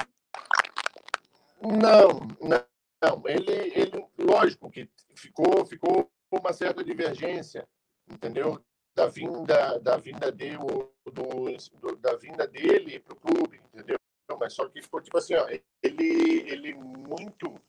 Não, 1.62 2.28
não. 2.42 3.24
Ele, 3.26 3.52
ele, 3.76 4.06
lógico 4.18 4.70
que 4.70 4.90
ficou, 5.16 5.66
ficou 5.66 6.10
uma 6.32 6.54
certa 6.54 6.84
divergência, 6.84 7.68
entendeu? 8.10 8.62
Da 8.96 9.08
vinda, 9.08 9.78
da 9.80 9.98
vinda 9.98 10.32
dele, 10.32 10.58
do, 10.58 11.96
da 11.98 12.16
vinda 12.16 12.48
dele 12.48 13.00
para 13.00 13.14
o 13.14 13.20
clube, 13.20 13.60
entendeu? 13.74 13.98
Mas 14.40 14.54
só 14.54 14.68
que 14.70 14.82
ficou 14.82 15.02
tipo 15.02 15.18
assim, 15.18 15.36
ó, 15.36 15.48
ele, 15.84 16.50
ele 16.50 16.74
muito 16.74 17.60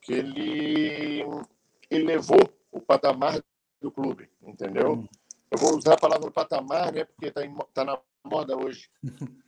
que 0.00 0.12
ele 0.12 1.24
elevou 1.90 2.52
o 2.70 2.80
patamar 2.80 3.40
do 3.80 3.90
clube, 3.90 4.28
entendeu? 4.42 4.94
Hum. 4.94 5.05
Usar 5.86 5.94
a 5.94 5.98
palavra 5.98 6.30
patamar, 6.32 6.92
né? 6.92 7.04
Porque 7.04 7.26
está 7.26 7.42
tá 7.72 7.84
na 7.84 7.96
moda 8.24 8.56
hoje. 8.56 8.90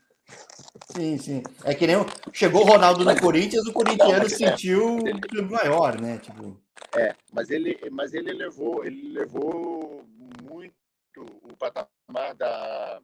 Sim, 0.94 1.16
sim. 1.16 1.42
É 1.64 1.74
que 1.74 1.86
nem 1.86 1.96
chegou 2.34 2.60
o 2.60 2.66
Ronaldo 2.66 3.02
no 3.02 3.18
Corinthians, 3.18 3.66
o 3.66 3.72
corintiano 3.72 4.24
não, 4.24 4.28
sentiu 4.28 4.98
é, 4.98 5.10
ele, 5.10 5.42
maior, 5.42 5.98
né? 5.98 6.18
Tipo... 6.18 6.60
É, 6.94 7.16
mas 7.32 7.48
ele, 7.48 7.78
mas 7.90 8.12
ele 8.12 8.34
levou, 8.34 8.84
ele 8.84 9.08
levou 9.08 10.04
muito 10.42 10.74
o 11.16 11.56
patamar 11.56 12.34
da, 12.36 13.00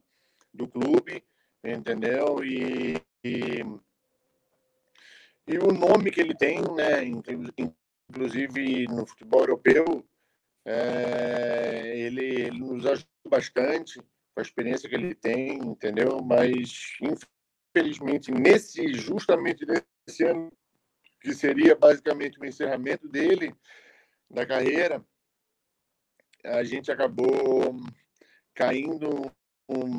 do 0.53 0.67
clube, 0.67 1.23
entendeu? 1.63 2.43
E, 2.43 3.01
e, 3.23 3.65
e 5.47 5.57
o 5.57 5.73
nome 5.73 6.11
que 6.11 6.21
ele 6.21 6.35
tem, 6.35 6.61
né? 6.61 7.03
Inclusive 8.07 8.87
no 8.87 9.07
futebol 9.07 9.41
europeu, 9.41 10.05
é, 10.63 11.91
ele, 11.95 12.23
ele 12.23 12.59
nos 12.59 12.85
ajuda 12.85 13.14
bastante 13.29 13.99
com 13.99 14.39
a 14.39 14.41
experiência 14.41 14.89
que 14.89 14.95
ele 14.95 15.15
tem, 15.15 15.57
entendeu? 15.57 16.21
Mas 16.23 16.97
infelizmente 17.01 18.31
nesse 18.31 18.93
justamente 18.93 19.65
nesse 19.65 20.23
ano 20.23 20.51
que 21.21 21.33
seria 21.33 21.75
basicamente 21.75 22.39
o 22.39 22.45
encerramento 22.45 23.07
dele 23.07 23.55
da 24.29 24.45
carreira, 24.45 25.03
a 26.43 26.63
gente 26.63 26.91
acabou 26.91 27.75
caindo 28.53 29.31
um, 29.67 29.97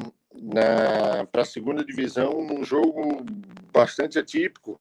para 1.30 1.42
a 1.42 1.44
segunda 1.44 1.84
divisão 1.84 2.42
num 2.44 2.64
jogo 2.64 3.24
bastante 3.72 4.18
atípico, 4.18 4.80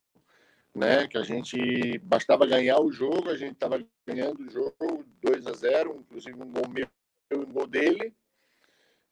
né? 0.74 1.08
Que 1.08 1.18
a 1.18 1.24
gente 1.24 1.98
bastava 2.00 2.46
ganhar 2.46 2.80
o 2.80 2.92
jogo, 2.92 3.30
a 3.30 3.38
gente 3.38 3.54
estava 3.54 3.84
ganhando 4.08 4.42
o 4.44 4.50
jogo 4.50 5.06
2 5.22 5.48
a 5.48 5.54
0, 5.54 5.98
inclusive 6.00 6.42
um 6.42 6.52
gol 6.52 6.70
meu 6.70 6.88
um 7.34 7.52
gol 7.52 7.66
dele. 7.66 8.16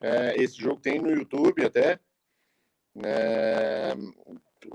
É, 0.04 0.36
esse 0.36 0.58
jogo 0.58 0.82
tem 0.82 1.00
no 1.00 1.10
YouTube 1.10 1.66
até. 1.66 1.98
É, 3.02 3.94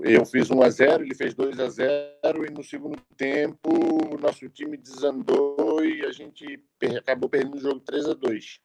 eu 0.01 0.25
fiz 0.25 0.49
1 0.49 0.61
a 0.61 0.69
0 0.69 1.03
ele 1.03 1.15
fez 1.15 1.35
2 1.35 1.59
a 1.59 1.69
0 1.69 2.45
e 2.45 2.49
no 2.49 2.63
segundo 2.63 2.99
tempo 3.15 3.69
o 4.13 4.17
nosso 4.17 4.49
time 4.49 4.75
desandou 4.75 5.85
e 5.85 6.03
a 6.05 6.11
gente 6.11 6.61
acabou 6.97 7.29
perdendo 7.29 7.55
o 7.55 7.61
jogo 7.61 7.79
3 7.79 8.09
a 8.09 8.13
2 8.13 8.59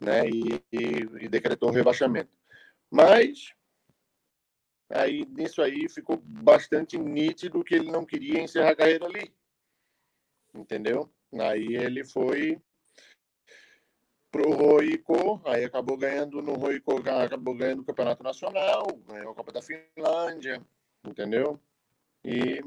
né? 0.00 0.28
E, 0.28 0.54
e, 0.72 1.24
e 1.24 1.28
decretou 1.28 1.68
um 1.68 1.72
rebaixamento. 1.72 2.36
Mas 2.90 3.54
aí 4.88 5.26
nisso 5.26 5.60
aí 5.60 5.88
ficou 5.88 6.16
bastante 6.16 6.98
nítido 6.98 7.62
que 7.62 7.74
ele 7.74 7.92
não 7.92 8.04
queria 8.04 8.40
encerrar 8.40 8.70
a 8.70 8.76
carreira 8.76 9.04
ali. 9.04 9.30
Entendeu? 10.54 11.12
Aí 11.38 11.76
ele 11.76 12.04
foi 12.04 12.60
pro 14.30 14.52
Roico, 14.52 15.40
aí 15.44 15.64
acabou 15.64 15.96
ganhando 15.96 16.40
no 16.40 16.54
Roico, 16.54 16.96
acabou 16.98 17.54
ganhando 17.54 17.80
o 17.80 17.84
Campeonato 17.84 18.22
Nacional, 18.22 18.86
ganhou 19.08 19.32
a 19.32 19.34
Copa 19.34 19.52
da 19.52 19.60
Finlândia, 19.62 20.62
entendeu? 21.04 21.58
E 22.24 22.62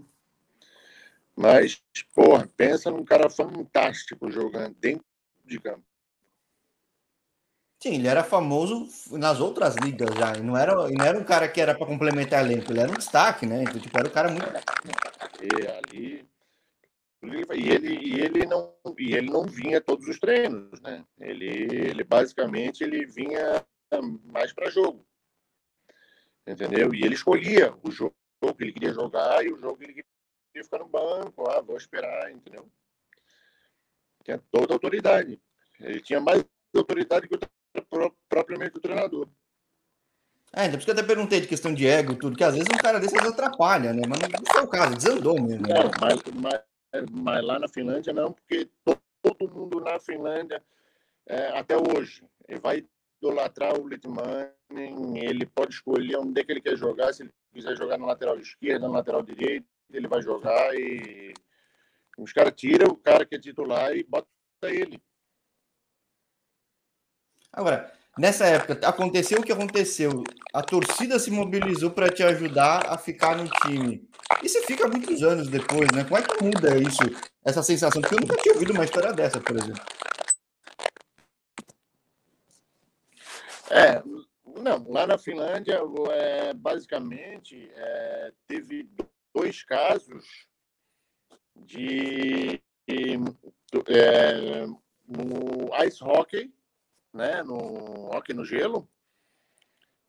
mas, 1.36 1.82
porra, 2.13 2.47
pensa 2.56 2.91
num 2.91 3.04
cara 3.04 3.30
fantástico 3.30 4.30
jogando 4.30 4.76
dentro 4.76 5.06
de 5.43 5.60
campo. 5.60 5.84
Sim, 7.82 7.95
ele 7.95 8.08
era 8.08 8.23
famoso 8.23 8.88
nas 9.17 9.41
outras 9.41 9.76
ligas 9.76 10.15
já. 10.15 10.38
E 10.38 10.41
não 10.41 10.56
era, 10.56 10.73
não 10.89 11.06
era 11.06 11.19
um 11.19 11.23
cara 11.23 11.49
que 11.49 11.60
era 11.60 11.76
para 11.76 11.86
complementar 11.86 12.45
elenco, 12.45 12.71
ele 12.71 12.80
era 12.80 12.91
um 12.91 12.95
destaque, 12.95 13.45
né? 13.45 13.63
Então, 13.63 13.80
tipo, 13.80 13.97
era 13.97 14.08
um 14.08 14.12
cara 14.12 14.30
muito. 14.30 14.45
E 15.41 15.67
ali 15.67 16.32
e 17.55 17.69
ele, 17.69 17.93
e 17.95 18.19
ele 18.19 18.45
não 18.45 18.73
e 18.99 19.15
ele 19.15 19.31
não 19.31 19.45
vinha 19.45 19.79
todos 19.79 20.07
os 20.07 20.19
treinos, 20.19 20.79
né? 20.81 21.05
Ele, 21.19 21.47
ele 21.47 22.03
basicamente 22.03 22.83
ele 22.83 23.05
vinha 23.05 23.65
mais 24.25 24.51
para 24.51 24.69
jogo, 24.69 25.05
entendeu? 26.45 26.93
E 26.93 27.03
ele 27.03 27.15
escolhia 27.15 27.73
o 27.83 27.91
jogo 27.91 28.15
que 28.57 28.63
ele 28.63 28.73
queria 28.73 28.93
jogar 28.93 29.45
e 29.45 29.51
o 29.51 29.57
jogo 29.57 29.77
que 29.77 29.86
ele 29.86 29.93
queria 29.93 30.63
ficar 30.63 30.79
no 30.79 30.88
banco, 30.88 31.49
ah, 31.49 31.62
vou 31.62 31.77
esperar, 31.77 32.31
entendeu? 32.31 32.69
Tinha 34.23 34.41
toda 34.51 34.73
a 34.73 34.75
autoridade. 34.75 35.39
Ele 35.79 36.01
tinha 36.01 36.19
mais 36.19 36.43
autoridade 36.75 37.27
que 37.27 37.36
o, 37.36 38.12
propriamente 38.27 38.77
o 38.77 38.81
treinador. 38.81 39.27
É, 40.51 40.69
por 40.69 40.77
isso 40.77 40.86
que 40.86 40.91
eu 40.91 40.93
até 40.93 41.03
perguntei 41.03 41.41
de 41.41 41.47
questão 41.47 41.73
de 41.73 41.88
ego 41.88 42.13
e 42.13 42.15
tudo, 42.15 42.38
que 42.38 42.43
às 42.43 42.53
vezes 42.53 42.67
um 42.71 42.77
cara 42.77 42.99
desse 42.99 43.17
atrapalha, 43.17 43.91
né? 43.91 44.03
Mas 44.07 44.19
não 44.19 44.53
foi 44.53 44.63
o 44.63 44.67
caso, 44.67 44.95
desandou 44.95 45.41
mesmo. 45.41 45.67
Né? 45.67 45.73
mas, 45.99 46.21
mas, 46.36 46.62
mas 47.12 47.43
lá 47.43 47.60
na 47.60 47.67
Finlândia 47.67 48.13
não, 48.13 48.34
porque 48.34 48.69
todo 48.84 49.53
mundo 49.53 49.79
na 49.79 49.99
Finlândia, 49.99 50.63
é, 51.27 51.58
até 51.58 51.75
hoje, 51.77 52.23
vai 52.62 52.86
idolatrar 53.17 53.79
o 53.79 53.88
Litmanen, 53.88 55.17
ele 55.17 55.45
pode 55.45 55.73
escolher 55.73 56.17
onde 56.17 56.41
é 56.41 56.43
que 56.43 56.51
ele 56.51 56.62
quer 56.62 56.75
jogar, 56.75 57.13
se 57.13 57.23
ele 57.23 57.34
quiser 57.53 57.75
jogar 57.77 57.97
na 57.97 58.06
lateral 58.06 58.38
esquerda, 58.38 58.88
na 58.88 58.95
lateral 58.95 59.23
direita, 59.23 59.65
ele 59.89 60.08
vai 60.08 60.21
jogar 60.21 60.75
e 60.75 61.34
os 62.17 62.34
caras 62.34 62.53
tiram 62.56 62.91
o 62.91 62.97
cara 62.97 63.25
que 63.25 63.36
é 63.36 63.39
titular 63.39 63.95
e 63.95 64.03
bota 64.03 64.27
ele. 64.63 65.01
Agora, 67.51 67.91
nessa 68.17 68.45
época, 68.45 68.88
aconteceu 68.88 69.39
o 69.39 69.43
que 69.43 69.52
aconteceu. 69.52 70.23
A 70.54 70.62
torcida 70.62 71.19
se 71.19 71.32
mobilizou 71.32 71.91
para 71.91 72.10
te 72.10 72.23
ajudar 72.23 72.88
a 72.88 72.97
ficar 72.97 73.36
no 73.36 73.49
time. 73.49 74.08
E 74.41 74.49
você 74.49 74.62
fica 74.63 74.88
muitos 74.88 75.23
anos 75.23 75.47
depois, 75.47 75.88
né? 75.93 76.04
Como 76.04 76.17
é 76.17 76.21
que 76.21 76.43
muda 76.43 76.78
isso, 76.78 77.02
essa 77.43 77.63
sensação? 77.63 78.02
Porque 78.02 78.15
eu 78.15 78.19
nunca 78.19 78.38
tinha 78.38 78.54
ouvido 78.54 78.73
uma 78.73 78.86
história 78.86 79.13
dessa, 79.13 79.39
por 79.39 79.56
exemplo. 79.56 79.84
É, 83.69 84.04
não, 84.62 84.86
lá 84.88 85.08
na 85.08 85.17
Finlândia, 85.17 85.82
é, 86.12 86.54
basicamente, 86.54 87.71
é, 87.76 88.32
teve 88.47 88.88
dois 89.34 89.63
casos 89.63 90.26
de, 91.56 92.62
é, 93.88 94.67
no 95.08 95.86
ice 95.86 96.04
hockey, 96.04 96.54
né, 97.13 97.43
no 97.43 98.10
hockey 98.13 98.34
no 98.34 98.43
gelo, 98.43 98.89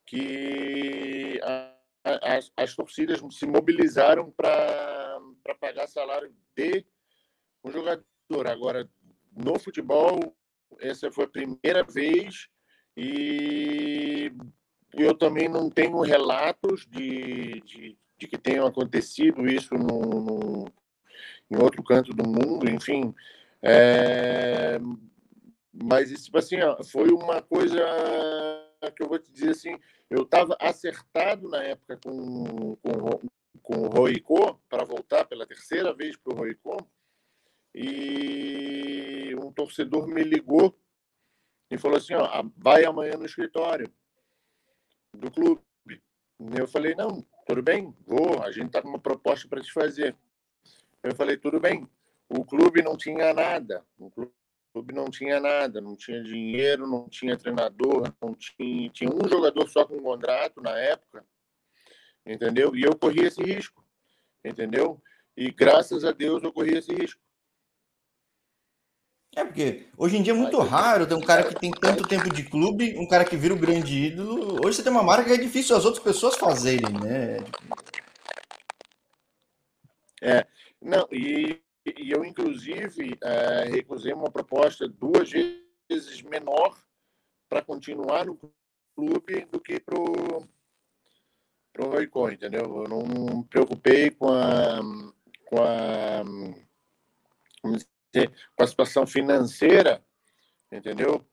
que 0.06 1.40
a, 1.42 1.74
as, 2.04 2.52
as 2.56 2.74
torcidas 2.74 3.20
se 3.30 3.46
mobilizaram 3.46 4.30
para 4.30 5.20
pagar 5.60 5.86
salário 5.86 6.34
de 6.56 6.84
um 7.62 7.70
jogador. 7.70 8.46
Agora, 8.46 8.88
no 9.32 9.58
futebol, 9.58 10.36
essa 10.80 11.10
foi 11.10 11.24
a 11.24 11.28
primeira 11.28 11.82
vez 11.82 12.48
e 12.96 14.32
eu 14.92 15.14
também 15.16 15.48
não 15.48 15.68
tenho 15.68 16.00
relatos 16.00 16.86
de, 16.86 17.60
de, 17.62 17.98
de 18.16 18.28
que 18.28 18.38
tenham 18.38 18.66
acontecido 18.66 19.46
isso 19.46 19.74
no, 19.74 20.00
no, 20.00 20.72
em 21.50 21.56
outro 21.56 21.82
canto 21.82 22.12
do 22.12 22.28
mundo, 22.28 22.68
enfim. 22.70 23.14
É, 23.62 24.78
mas, 25.82 26.10
tipo 26.22 26.38
assim, 26.38 26.60
ó, 26.60 26.82
foi 26.84 27.10
uma 27.10 27.42
coisa 27.42 27.80
que 28.96 29.02
eu 29.02 29.08
vou 29.08 29.18
te 29.18 29.30
dizer 29.32 29.50
assim, 29.50 29.76
eu 30.08 30.22
estava 30.22 30.56
acertado 30.60 31.48
na 31.48 31.62
época 31.62 31.98
com, 32.04 32.76
com, 32.76 33.20
com 33.62 33.74
o 33.80 33.88
Roicô 33.88 34.54
para 34.68 34.84
voltar 34.84 35.24
pela 35.24 35.46
terceira 35.46 35.92
vez 35.92 36.16
para 36.16 36.32
o 36.32 36.36
Roicô 36.36 36.76
e 37.74 39.34
um 39.42 39.50
torcedor 39.50 40.06
me 40.06 40.22
ligou 40.22 40.78
e 41.70 41.76
falou 41.76 41.96
assim, 41.96 42.14
ó, 42.14 42.44
vai 42.56 42.84
amanhã 42.84 43.16
no 43.16 43.26
escritório 43.26 43.92
do 45.12 45.30
clube. 45.30 45.60
Eu 46.56 46.68
falei, 46.68 46.94
não, 46.94 47.24
tudo 47.46 47.62
bem, 47.62 47.92
vou, 48.06 48.42
a 48.42 48.52
gente 48.52 48.66
está 48.66 48.80
com 48.80 48.88
uma 48.88 48.98
proposta 48.98 49.48
para 49.48 49.60
te 49.60 49.72
fazer. 49.72 50.14
Eu 51.02 51.14
falei, 51.16 51.36
tudo 51.36 51.58
bem. 51.58 51.88
O 52.28 52.44
clube 52.44 52.80
não 52.82 52.96
tinha 52.96 53.34
nada, 53.34 53.84
o 53.98 54.10
clube 54.10 54.32
clube 54.74 54.92
não 54.92 55.08
tinha 55.08 55.38
nada, 55.38 55.80
não 55.80 55.94
tinha 55.94 56.20
dinheiro, 56.20 56.84
não 56.84 57.08
tinha 57.08 57.38
treinador, 57.38 58.12
não 58.20 58.34
tinha, 58.34 58.90
tinha 58.90 59.08
um 59.08 59.28
jogador 59.28 59.68
só 59.68 59.84
com 59.84 60.02
contrato 60.02 60.60
na 60.60 60.76
época, 60.76 61.24
entendeu? 62.26 62.74
E 62.74 62.82
eu 62.82 62.96
corri 62.96 63.20
esse 63.20 63.40
risco, 63.40 63.84
entendeu? 64.44 65.00
E 65.36 65.52
graças 65.52 66.04
a 66.04 66.10
Deus 66.10 66.42
eu 66.42 66.52
corri 66.52 66.76
esse 66.76 66.92
risco. 66.92 67.20
É, 69.36 69.44
porque 69.44 69.86
hoje 69.96 70.16
em 70.16 70.22
dia 70.22 70.32
é 70.32 70.36
muito 70.36 70.58
raro 70.58 71.06
ter 71.06 71.14
um 71.14 71.20
cara 71.20 71.44
que 71.44 71.54
tem 71.54 71.70
tanto 71.70 72.06
tempo 72.06 72.28
de 72.32 72.42
clube, 72.42 72.98
um 72.98 73.06
cara 73.06 73.24
que 73.24 73.36
vira 73.36 73.54
o 73.54 73.58
grande 73.58 74.06
ídolo. 74.06 74.60
Hoje 74.64 74.76
você 74.76 74.82
tem 74.82 74.92
uma 74.92 75.02
marca 75.04 75.24
que 75.24 75.32
é 75.34 75.36
difícil 75.36 75.76
as 75.76 75.84
outras 75.84 76.02
pessoas 76.02 76.34
fazerem, 76.36 76.92
né? 77.00 77.38
É, 80.20 80.46
não, 80.80 81.06
e, 81.12 81.60
e 81.84 82.10
eu, 82.10 82.24
inclusive, 82.24 83.18
é, 83.22 83.64
recusei 83.64 84.12
uma 84.12 84.30
proposta 84.30 84.88
duas 84.88 85.30
vezes 85.30 86.22
menor 86.22 86.82
para 87.48 87.62
continuar 87.62 88.24
no 88.24 88.38
clube 88.94 89.44
do 89.46 89.60
que 89.60 89.78
para 89.78 89.98
o 89.98 90.46
Roicó, 91.78 92.30
entendeu? 92.30 92.82
Eu 92.82 92.88
não 92.88 93.02
me 93.02 93.44
preocupei 93.44 94.10
com 94.10 94.28
a, 94.28 94.80
com 95.44 95.62
a, 95.62 96.24
com 98.56 98.62
a 98.64 98.66
situação 98.66 99.06
financeira, 99.06 100.02
entendeu? 100.72 101.24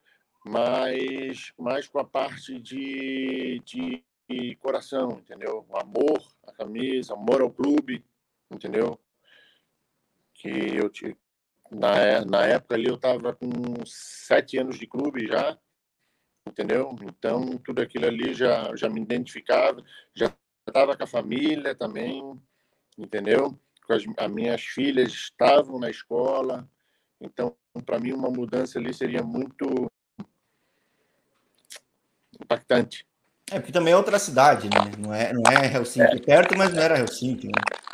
Mas 0.45 1.53
mais 1.57 1.87
com 1.87 1.99
a 1.99 2.03
parte 2.03 2.59
de, 2.59 3.61
de, 3.63 4.03
coração, 4.59 5.19
entendeu? 5.19 5.65
Amor 5.73 6.21
à 6.47 6.51
camisa, 6.53 7.13
amor 7.13 7.41
ao 7.41 7.51
clube, 7.51 8.03
entendeu? 8.49 8.99
Que 10.41 10.49
eu 10.75 10.89
na, 11.69 12.25
na 12.25 12.45
época 12.47 12.73
ali 12.73 12.87
eu 12.87 12.95
estava 12.95 13.33
com 13.33 13.47
sete 13.85 14.57
anos 14.57 14.79
de 14.79 14.87
clube 14.87 15.27
já, 15.27 15.55
entendeu? 16.47 16.95
Então, 17.03 17.59
tudo 17.59 17.79
aquilo 17.79 18.07
ali 18.07 18.33
já, 18.33 18.75
já 18.75 18.89
me 18.89 18.99
identificava, 18.99 19.83
já 20.15 20.33
estava 20.67 20.97
com 20.97 21.03
a 21.03 21.07
família 21.07 21.75
também, 21.75 22.41
entendeu? 22.97 23.55
As, 23.87 24.03
as 24.17 24.31
minhas 24.31 24.61
filhas 24.61 25.11
estavam 25.11 25.79
na 25.79 25.89
escola, 25.89 26.67
então, 27.19 27.55
para 27.85 27.99
mim, 27.99 28.13
uma 28.13 28.31
mudança 28.31 28.79
ali 28.79 28.91
seria 28.93 29.21
muito 29.21 29.91
impactante. 32.41 33.05
É, 33.51 33.59
porque 33.59 33.71
também 33.71 33.93
é 33.93 33.97
outra 33.97 34.17
cidade, 34.17 34.69
né? 34.69 34.91
Não 34.97 35.13
é, 35.13 35.33
não 35.33 35.43
é 35.51 35.73
Helsinki, 35.75 36.15
é. 36.15 36.19
perto, 36.19 36.57
mas 36.57 36.73
não 36.73 36.81
era 36.81 36.97
Helsinki, 36.97 37.47
né? 37.47 37.90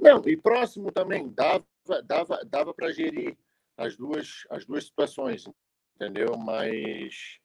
Não, 0.00 0.22
e 0.26 0.36
próximo 0.36 0.92
também, 0.92 1.28
dava, 1.28 1.64
dava, 2.04 2.40
dava 2.44 2.72
para 2.72 2.92
gerir 2.92 3.36
as 3.76 3.96
duas, 3.96 4.44
as 4.50 4.64
duas 4.64 4.84
situações, 4.84 5.44
entendeu? 5.96 6.36
Mas 6.36 7.38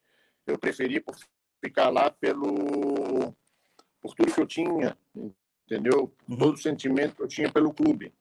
eu 0.45 0.57
preferi 0.57 0.99
por 0.99 1.15
ficar 1.63 1.89
lá 1.89 2.09
pelo 2.11 3.33
por 4.01 4.13
tudo 4.15 4.33
que 4.33 4.41
eu 4.41 4.45
tinha, 4.45 4.97
entendeu? 5.65 6.13
Uhum. 6.27 6.37
Todo 6.37 6.55
o 6.55 6.61
sentimento 6.61 7.15
que 7.15 7.23
eu 7.23 7.27
tinha 7.27 7.49
pelo 7.49 7.73
clube. 7.73 8.13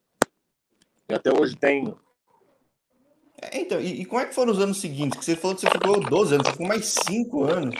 E 1.08 1.14
até 1.14 1.32
hoje 1.32 1.56
tenho. 1.56 1.98
É, 3.42 3.60
então, 3.60 3.80
e, 3.80 4.02
e, 4.02 4.04
como 4.04 4.20
é 4.20 4.26
que 4.26 4.34
foram 4.34 4.52
os 4.52 4.60
anos 4.60 4.80
seguintes? 4.80 5.18
Que 5.18 5.24
você 5.24 5.34
falou 5.34 5.56
que 5.56 5.62
você 5.62 5.70
ficou 5.70 6.00
12 6.00 6.34
anos, 6.34 6.46
você 6.46 6.52
ficou 6.52 6.68
mais 6.68 6.86
5 6.86 7.44
anos. 7.44 7.74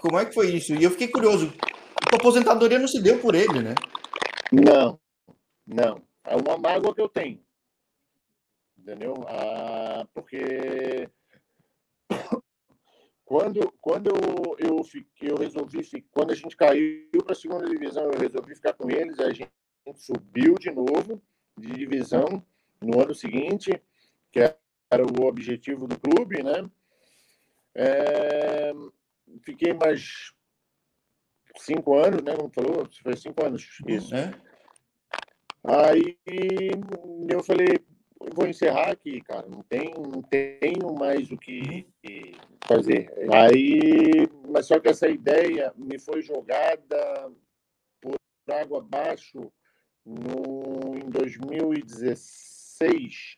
Como 0.00 0.18
é 0.18 0.24
que 0.24 0.32
foi 0.32 0.50
isso? 0.50 0.74
E 0.74 0.82
eu 0.82 0.90
fiquei 0.90 1.08
curioso. 1.08 1.52
A 2.10 2.16
aposentadoria 2.16 2.78
não 2.78 2.88
se 2.88 3.02
deu 3.02 3.18
por 3.18 3.34
ele, 3.34 3.60
né? 3.60 3.74
Não, 4.50 4.98
não. 5.68 6.02
É 6.24 6.34
uma 6.34 6.56
mágoa 6.56 6.94
que 6.94 7.00
eu 7.00 7.08
tenho. 7.08 7.44
Entendeu? 8.78 9.14
Ah, 9.28 10.06
porque 10.14 11.08
quando, 13.24 13.70
quando 13.80 14.08
eu, 14.08 14.56
eu, 14.58 14.84
fiquei, 14.84 15.30
eu 15.30 15.36
resolvi, 15.36 15.82
quando 16.10 16.30
a 16.30 16.34
gente 16.34 16.56
caiu 16.56 17.22
para 17.22 17.32
a 17.32 17.36
segunda 17.36 17.68
divisão, 17.68 18.04
eu 18.04 18.18
resolvi 18.18 18.54
ficar 18.54 18.72
com 18.72 18.90
eles, 18.90 19.18
a 19.20 19.30
gente 19.30 19.50
subiu 19.96 20.54
de 20.54 20.70
novo 20.70 21.20
de 21.56 21.68
divisão 21.72 22.42
no 22.80 23.02
ano 23.02 23.14
seguinte, 23.14 23.82
que 24.30 24.40
era 24.40 25.04
o 25.04 25.26
objetivo 25.26 25.86
do 25.86 25.98
clube, 25.98 26.42
né? 26.42 26.70
É, 27.74 28.72
fiquei 29.42 29.74
mais 29.74 30.32
cinco 31.56 31.94
anos, 31.94 32.22
né? 32.22 32.34
Como 32.34 32.50
falou, 32.50 32.88
foi 33.02 33.16
cinco 33.16 33.44
anos 33.44 33.80
isso. 33.86 34.14
É. 34.14 34.47
Aí 35.68 36.16
eu 37.28 37.44
falei, 37.44 37.78
vou 38.34 38.46
encerrar 38.46 38.90
aqui, 38.90 39.20
cara. 39.20 39.46
Não 39.46 39.62
tem, 39.62 39.92
não 39.92 40.22
tenho 40.22 40.94
mais 40.98 41.30
o 41.30 41.36
que 41.36 41.86
fazer. 42.66 43.12
Aí, 43.30 44.26
mas 44.48 44.64
só 44.64 44.80
que 44.80 44.88
essa 44.88 45.06
ideia 45.08 45.70
me 45.76 45.98
foi 45.98 46.22
jogada 46.22 47.30
por 48.00 48.16
água 48.50 48.78
abaixo 48.78 49.52
no, 50.06 50.96
em 50.96 51.10
2016, 51.10 53.36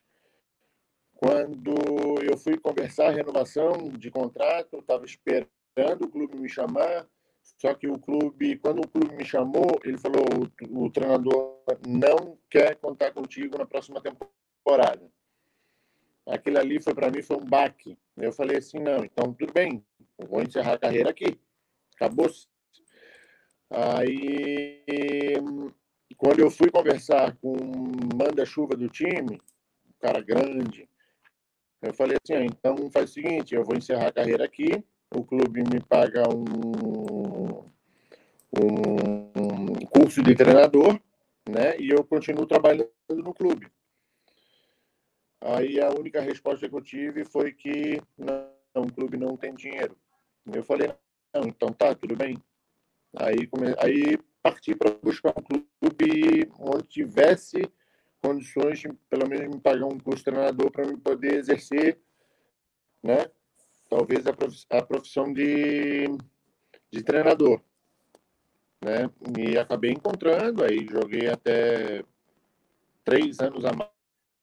quando 1.14 1.74
eu 2.22 2.38
fui 2.38 2.56
conversar 2.56 3.08
a 3.08 3.12
renovação 3.12 3.72
de 3.98 4.08
contrato, 4.08 4.78
estava 4.78 5.04
esperando 5.04 5.48
o 6.02 6.08
clube 6.08 6.38
me 6.38 6.48
chamar, 6.48 7.08
só 7.42 7.74
que 7.74 7.88
o 7.88 7.98
clube, 7.98 8.56
quando 8.56 8.80
o 8.80 8.88
clube 8.88 9.14
me 9.14 9.24
chamou, 9.24 9.78
ele 9.84 9.98
falou: 9.98 10.24
o, 10.70 10.84
o 10.84 10.90
treinador 10.90 11.58
não 11.86 12.38
quer 12.48 12.76
contar 12.76 13.12
contigo 13.12 13.58
na 13.58 13.66
próxima 13.66 14.00
temporada. 14.00 15.10
Aquilo 16.26 16.58
ali 16.58 16.80
foi 16.80 16.94
para 16.94 17.10
mim 17.10 17.22
foi 17.22 17.36
um 17.36 17.44
baque. 17.44 17.98
Eu 18.16 18.32
falei 18.32 18.58
assim: 18.58 18.78
não, 18.78 19.04
então 19.04 19.34
tudo 19.34 19.52
bem, 19.52 19.84
vou 20.18 20.42
encerrar 20.42 20.74
a 20.74 20.78
carreira 20.78 21.10
aqui. 21.10 21.38
Acabou. 21.96 22.30
Aí, 23.70 24.82
quando 26.16 26.40
eu 26.40 26.50
fui 26.50 26.70
conversar 26.70 27.36
com 27.36 27.52
o 27.52 28.16
manda-chuva 28.16 28.74
do 28.74 28.88
time, 28.88 29.40
um 29.86 29.92
cara 30.00 30.20
grande, 30.20 30.88
eu 31.82 31.94
falei 31.94 32.16
assim: 32.22 32.34
ah, 32.34 32.44
então 32.44 32.90
faz 32.90 33.10
o 33.10 33.12
seguinte, 33.12 33.54
eu 33.54 33.64
vou 33.64 33.76
encerrar 33.76 34.08
a 34.08 34.12
carreira 34.12 34.44
aqui, 34.44 34.84
o 35.14 35.24
clube 35.24 35.62
me 35.62 35.80
paga 35.80 36.22
um, 36.28 36.99
um 38.58 39.74
curso 39.86 40.22
de 40.22 40.34
treinador, 40.34 41.00
né? 41.48 41.78
E 41.78 41.90
eu 41.90 42.04
continuo 42.04 42.46
trabalhando 42.46 42.90
no 43.08 43.34
clube. 43.34 43.70
Aí 45.40 45.80
a 45.80 45.88
única 45.90 46.20
resposta 46.20 46.68
que 46.68 46.74
eu 46.74 46.82
tive 46.82 47.24
foi 47.24 47.52
que 47.52 48.00
não, 48.18 48.50
o 48.74 48.92
clube 48.92 49.16
não 49.16 49.36
tem 49.36 49.54
dinheiro. 49.54 49.96
Eu 50.52 50.62
falei, 50.62 50.92
não, 51.34 51.42
então 51.44 51.72
tá, 51.72 51.94
tudo 51.94 52.16
bem. 52.16 52.36
Aí, 53.16 53.46
come... 53.46 53.74
aí 53.78 54.18
parti 54.42 54.74
para 54.74 54.90
buscar 55.02 55.34
um 55.36 55.42
clube 55.42 56.50
onde 56.58 56.88
tivesse 56.88 57.62
condições 58.22 58.78
de, 58.78 58.92
pelo 59.08 59.28
menos, 59.28 59.48
me 59.48 59.60
pagar 59.60 59.86
um 59.86 59.98
curso 59.98 60.18
de 60.18 60.24
treinador 60.24 60.70
para 60.70 60.86
me 60.86 60.96
poder 60.96 61.34
exercer, 61.34 61.98
né? 63.02 63.30
Talvez 63.88 64.24
a 64.26 64.82
profissão 64.82 65.32
de, 65.32 66.06
de 66.92 67.02
treinador, 67.02 67.60
né? 68.82 69.10
E 69.38 69.58
acabei 69.58 69.92
encontrando, 69.92 70.64
aí 70.64 70.86
joguei 70.90 71.28
até 71.28 72.02
três 73.04 73.38
anos 73.40 73.64
a 73.64 73.70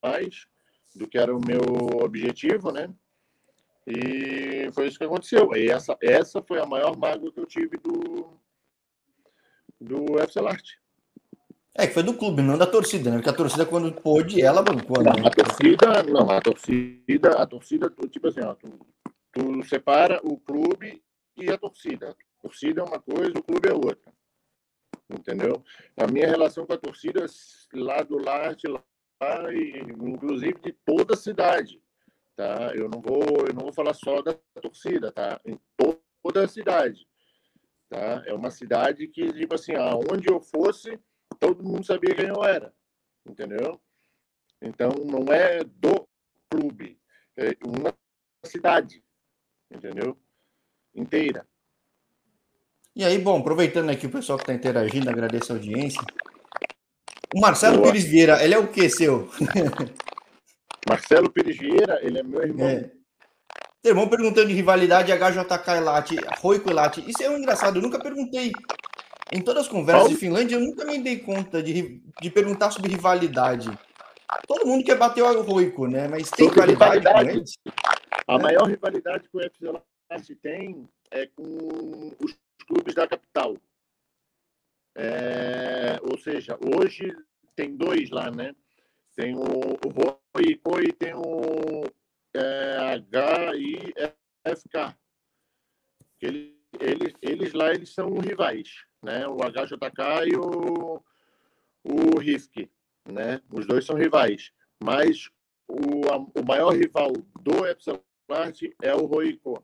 mais 0.02 0.48
do 0.96 1.08
que 1.08 1.18
era 1.18 1.36
o 1.36 1.42
meu 1.46 1.62
objetivo, 2.04 2.72
né? 2.72 2.90
E 3.86 4.70
foi 4.74 4.88
isso 4.88 4.98
que 4.98 5.06
aconteceu. 5.06 5.56
E 5.56 5.70
essa, 5.70 5.98
essa 6.02 6.42
foi 6.42 6.60
a 6.60 6.66
maior 6.66 6.98
mágoa 6.98 7.32
que 7.32 7.40
eu 7.40 7.46
tive 7.46 7.78
do, 7.78 8.28
do 9.80 10.20
FC 10.20 10.42
Larte. 10.42 10.80
É, 11.74 11.86
que 11.86 11.94
foi 11.94 12.04
do 12.04 12.16
clube, 12.16 12.42
não 12.42 12.58
da 12.58 12.66
torcida, 12.66 13.12
né? 13.12 13.18
Porque 13.18 13.30
a 13.30 13.34
torcida, 13.34 13.66
quando 13.66 13.94
pôde, 13.94 14.42
ela 14.42 14.64
bancou. 14.64 15.02
Né? 15.02 15.12
a 15.24 15.30
torcida, 15.30 16.04
não, 16.04 16.30
a 16.30 16.42
torcida, 16.42 17.30
a 17.38 17.46
torcida, 17.46 17.94
tipo 18.10 18.28
assim, 18.28 18.42
ó, 18.42 18.56
tu, 18.56 18.80
tu 19.32 19.64
separa 19.64 20.20
o 20.24 20.40
clube 20.40 21.02
e 21.38 21.52
a 21.52 21.58
torcida. 21.58 22.10
A 22.10 22.42
torcida 22.42 22.82
é 22.82 22.84
uma 22.84 23.00
coisa, 23.00 23.38
o 23.38 23.44
clube 23.44 23.70
é 23.70 23.74
outra. 23.74 24.17
Entendeu? 25.10 25.64
A 25.96 26.06
minha 26.06 26.28
relação 26.28 26.66
com 26.66 26.74
a 26.74 26.78
torcida 26.78 27.26
lá 27.74 28.02
do 28.02 28.18
Larte, 28.18 28.68
lá, 28.68 28.84
e, 29.54 29.80
inclusive 29.80 30.60
de 30.60 30.74
toda 30.86 31.14
a 31.14 31.18
cidade, 31.18 31.82
tá? 32.36 32.74
Eu 32.76 32.90
não 32.90 33.02
vou, 33.02 33.24
eu 33.48 33.54
não 33.54 33.64
vou 33.64 33.74
falar 33.74 33.94
só 33.94 34.22
da 34.22 34.34
torcida, 34.62 35.12
tá? 35.12 35.40
Em 35.46 35.58
toda 35.78 36.44
a 36.44 36.48
cidade, 36.48 37.08
tá? 37.90 38.22
É 38.26 38.34
uma 38.34 38.52
cidade 38.52 39.08
que, 39.08 39.32
tipo 39.32 39.56
assim, 39.56 39.76
aonde 39.76 40.30
eu 40.30 40.42
fosse, 40.42 41.00
todo 41.40 41.64
mundo 41.64 41.86
sabia 41.86 42.14
quem 42.14 42.28
eu 42.28 42.44
era, 42.44 42.74
entendeu? 43.26 43.80
Então, 44.62 44.90
não 45.06 45.32
é 45.34 45.64
do 45.64 46.08
clube, 46.50 47.00
é 47.38 47.56
uma 47.66 47.94
cidade, 48.44 49.04
entendeu? 49.72 50.18
Inteira. 50.94 51.48
E 52.98 53.04
aí, 53.04 53.20
bom, 53.20 53.38
aproveitando 53.38 53.92
aqui 53.92 54.08
o 54.08 54.10
pessoal 54.10 54.40
que 54.40 54.44
está 54.44 54.56
interagindo, 54.56 55.08
agradeço 55.08 55.54
a 55.54 55.56
audiência. 55.56 56.02
O 57.32 57.40
Marcelo 57.40 57.78
Boa. 57.78 57.92
Pires 57.92 58.06
Vieira, 58.06 58.44
ele 58.44 58.56
é 58.56 58.58
o 58.58 58.70
que 58.70 58.90
seu? 58.90 59.30
Marcelo 60.90 61.30
Pires 61.30 61.56
Vieira, 61.60 62.00
ele 62.02 62.18
é 62.18 62.24
meu 62.24 62.42
irmão. 62.42 62.68
É. 62.68 62.90
irmão 63.86 64.10
perguntando 64.10 64.48
de 64.48 64.56
rivalidade 64.56 65.12
HJK 65.12 66.16
e 66.16 66.40
Roico 66.42 66.72
e 66.72 66.74
Lati. 66.74 67.08
Isso 67.08 67.22
é 67.22 67.30
um 67.30 67.38
engraçado, 67.38 67.76
eu 67.76 67.84
nunca 67.84 68.00
perguntei 68.00 68.52
em 69.32 69.42
todas 69.44 69.66
as 69.66 69.70
conversas 69.70 70.02
Paulo? 70.02 70.16
de 70.16 70.20
Finlândia, 70.20 70.56
eu 70.56 70.62
nunca 70.62 70.84
me 70.84 70.98
dei 70.98 71.20
conta 71.20 71.62
de, 71.62 72.02
de 72.20 72.30
perguntar 72.32 72.72
sobre 72.72 72.90
rivalidade. 72.90 73.70
todo 74.48 74.66
mundo 74.66 74.84
quer 74.84 74.98
bater 74.98 75.22
o 75.22 75.42
Roico, 75.44 75.86
né? 75.86 76.08
Mas 76.08 76.32
tem 76.32 76.50
qualidade 76.50 77.04
com 77.04 77.20
eles? 77.20 77.52
A 78.28 78.34
é. 78.34 78.42
maior 78.42 78.68
rivalidade 78.68 79.30
que 79.30 79.38
o 79.38 79.42
FC 79.42 79.72
Larte 80.10 80.36
tem 80.42 80.90
é 81.12 81.28
com 81.28 82.12
os 82.24 82.36
clubes 82.68 82.94
da 82.94 83.08
capital. 83.08 83.58
É, 84.96 86.00
ou 86.02 86.18
seja, 86.18 86.58
hoje 86.76 87.16
tem 87.56 87.76
dois 87.76 88.10
lá, 88.10 88.30
né? 88.30 88.56
Tem 89.16 89.36
o, 89.36 89.42
o 89.42 89.90
Roico 90.36 90.82
e 90.82 90.92
tem 90.94 91.14
o 91.16 91.84
é, 92.36 92.96
HIFK. 94.46 94.96
Eles, 96.22 96.54
eles, 96.80 97.14
eles 97.22 97.54
lá 97.54 97.72
eles 97.72 97.94
são 97.94 98.14
rivais, 98.18 98.86
né? 99.02 99.28
O 99.28 99.38
HJK 99.38 100.28
e 100.32 100.36
o, 100.36 101.04
o 101.84 102.20
RIFK, 102.20 102.70
né? 103.12 103.42
Os 103.52 103.66
dois 103.66 103.86
são 103.86 103.96
rivais, 103.96 104.52
mas 104.84 105.30
o, 105.68 106.08
a, 106.12 106.18
o 106.18 106.46
maior 106.46 106.72
rival 106.72 107.12
do 107.42 107.66
Epsilon 107.66 108.00
é 108.82 108.94
o 108.94 109.06
Roico, 109.06 109.64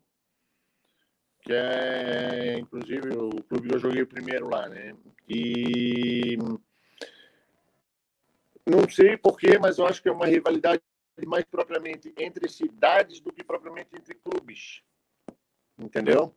que 1.44 1.52
é 1.54 2.58
inclusive 2.58 3.10
o 3.18 3.30
clube 3.44 3.68
que 3.68 3.76
eu 3.76 3.80
joguei 3.80 4.06
primeiro 4.06 4.50
lá, 4.50 4.68
né? 4.70 4.96
E 5.28 6.38
não 8.66 8.89
sei 8.89 9.18
porquê, 9.18 9.60
mas 9.60 9.78
eu 9.78 9.86
acho 9.86 10.02
que 10.02 10.08
é 10.08 10.12
uma 10.12 10.26
rivalidade 10.26 10.82
mais 11.28 11.44
propriamente 11.44 12.14
entre 12.18 12.50
cidades 12.50 13.20
do 13.20 13.32
que 13.32 13.44
propriamente 13.44 13.89
entre 13.94 14.16
clubes. 14.16 14.82
Entendeu? 15.78 16.34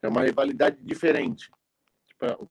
É 0.00 0.08
uma 0.08 0.22
rivalidade 0.22 0.78
diferente. 0.80 1.50
Tipo, 2.06 2.44
o 2.44 2.50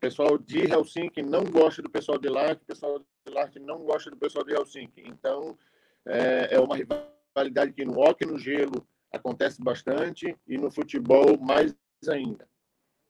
pessoal 0.00 0.38
de 0.38 0.60
Helsinki 0.60 1.22
não 1.22 1.44
gosta 1.44 1.82
do 1.82 1.90
pessoal 1.90 2.18
de 2.18 2.28
lá, 2.28 2.52
o 2.52 2.56
pessoal 2.56 2.98
de 2.98 3.32
lá 3.32 3.48
não 3.60 3.80
gosta 3.84 4.10
do 4.10 4.16
pessoal 4.16 4.44
de 4.44 4.54
Helsinki. 4.54 5.02
Então, 5.06 5.58
é, 6.06 6.54
é 6.54 6.60
uma 6.60 6.76
rivalidade 6.76 7.72
que 7.72 7.84
no 7.84 8.00
hockey 8.00 8.26
no 8.26 8.38
gelo 8.38 8.86
acontece 9.12 9.62
bastante 9.62 10.36
e 10.46 10.58
no 10.58 10.70
futebol 10.70 11.38
mais 11.38 11.74
ainda. 12.08 12.48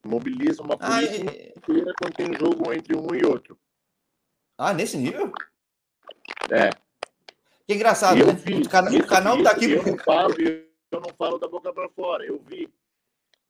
Mobiliza 0.04 0.62
uma 0.62 0.78
polícia 0.78 1.16
inteira 1.16 1.92
quando 1.98 2.14
tem 2.14 2.32
jogo 2.34 2.72
entre 2.72 2.96
um 2.96 3.14
e 3.14 3.24
outro. 3.26 3.58
Ah, 4.56 4.72
nesse 4.72 4.96
nível? 4.96 5.32
É. 6.50 6.70
Que 7.66 7.74
engraçado, 7.74 8.24
né? 8.24 8.32
Vi, 8.32 8.54
o, 8.54 8.68
canal, 8.68 8.94
o 8.94 9.06
canal 9.06 9.42
tá 9.42 9.50
aqui. 9.50 9.72
Eu 9.72 9.84
não, 9.84 9.98
falo, 9.98 10.34
eu 10.40 11.00
não 11.00 11.10
falo 11.16 11.38
da 11.38 11.48
boca 11.48 11.72
para 11.72 11.88
fora. 11.90 12.24
Eu 12.24 12.40
vi. 12.40 12.72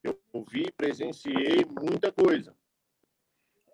Eu 0.03 0.19
vi, 0.51 0.71
presenciei 0.73 1.65
muita 1.81 2.11
coisa. 2.11 2.55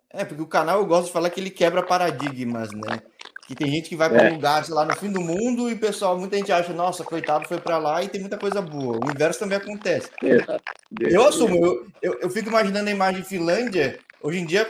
É, 0.09 0.23
porque 0.23 0.41
o 0.41 0.47
canal 0.47 0.79
eu 0.79 0.85
gosto 0.85 1.07
de 1.07 1.13
falar 1.13 1.29
que 1.29 1.39
ele 1.39 1.49
quebra 1.49 1.83
paradigmas, 1.83 2.71
né? 2.71 3.01
Que 3.47 3.53
tem 3.53 3.69
gente 3.69 3.89
que 3.89 3.95
vai 3.95 4.09
para 4.09 4.23
um 4.23 4.27
é. 4.27 4.29
lugar, 4.31 4.65
sei 4.65 4.73
lá, 4.73 4.85
no 4.85 4.95
fim 4.95 5.11
do 5.11 5.21
mundo 5.21 5.69
e 5.69 5.75
pessoal, 5.75 6.17
muita 6.17 6.35
gente 6.35 6.51
acha, 6.51 6.73
nossa, 6.73 7.03
coitado, 7.03 7.47
foi 7.47 7.59
para 7.59 7.77
lá 7.77 8.03
e 8.03 8.09
tem 8.09 8.19
muita 8.19 8.37
coisa 8.37 8.59
boa. 8.59 8.99
O 9.05 9.11
inverso 9.11 9.39
também 9.39 9.57
acontece. 9.57 10.09
É. 10.23 10.59
Eu 10.99 11.27
assumo, 11.27 11.63
eu, 11.63 11.87
eu, 12.01 12.19
eu, 12.21 12.29
fico 12.29 12.49
imaginando 12.49 12.89
a 12.89 12.91
imagem 12.91 13.21
de 13.21 13.27
Finlândia. 13.27 13.99
Hoje 14.21 14.39
em 14.39 14.45
dia 14.45 14.67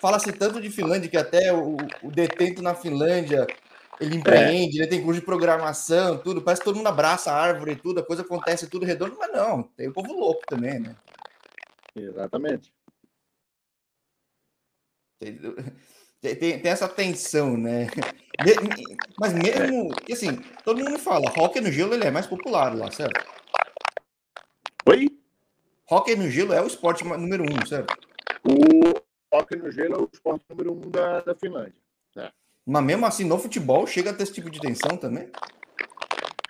fala-se 0.00 0.32
tanto 0.32 0.60
de 0.60 0.70
Finlândia 0.70 1.08
que 1.08 1.16
até 1.16 1.52
o, 1.52 1.76
o 2.02 2.10
detento 2.10 2.62
na 2.62 2.74
Finlândia 2.74 3.46
ele 4.00 4.16
empreende, 4.16 4.78
é. 4.78 4.82
ele 4.82 4.90
tem 4.90 5.02
curso 5.02 5.20
de 5.20 5.26
programação, 5.26 6.18
tudo. 6.18 6.42
Parece 6.42 6.60
que 6.60 6.64
todo 6.64 6.76
mundo 6.76 6.88
abraça 6.88 7.30
a 7.30 7.40
árvore 7.40 7.72
e 7.72 7.76
tudo, 7.76 8.00
a 8.00 8.06
coisa 8.06 8.22
acontece 8.22 8.68
tudo 8.68 8.86
redondo, 8.86 9.16
mas 9.18 9.32
não, 9.32 9.62
tem 9.62 9.88
o 9.88 9.92
povo 9.92 10.12
louco 10.12 10.42
também, 10.46 10.80
né? 10.80 10.96
Exatamente. 11.94 12.72
Tem, 16.24 16.58
tem, 16.58 16.72
essa 16.72 16.88
tensão, 16.88 17.54
né? 17.54 17.86
Mas 19.20 19.34
mesmo, 19.34 19.90
assim, 20.10 20.36
todo 20.64 20.82
mundo 20.82 20.98
fala, 20.98 21.30
hockey 21.36 21.60
no 21.60 21.70
gelo 21.70 21.92
ele 21.92 22.06
é 22.06 22.10
mais 22.10 22.26
popular 22.26 22.74
lá, 22.74 22.90
certo? 22.90 23.22
Oi? 24.88 25.10
Hockey 25.90 26.16
no 26.16 26.30
gelo 26.30 26.54
é 26.54 26.62
o 26.62 26.66
esporte 26.66 27.04
número 27.04 27.44
um, 27.44 27.66
certo? 27.66 27.94
O 28.42 29.36
hockey 29.36 29.56
no 29.56 29.70
gelo 29.70 29.96
é 29.96 29.98
o 29.98 30.08
esporte 30.10 30.42
número 30.48 30.72
um 30.72 30.90
da, 30.90 31.20
da 31.20 31.34
Finlândia. 31.34 31.76
Né? 32.16 32.32
Mas 32.64 32.84
mesmo 32.84 33.04
assim, 33.04 33.24
no 33.24 33.38
futebol, 33.38 33.86
chega 33.86 34.08
a 34.08 34.14
ter 34.14 34.22
esse 34.22 34.32
tipo 34.32 34.48
de 34.48 34.60
tensão 34.60 34.96
também? 34.96 35.30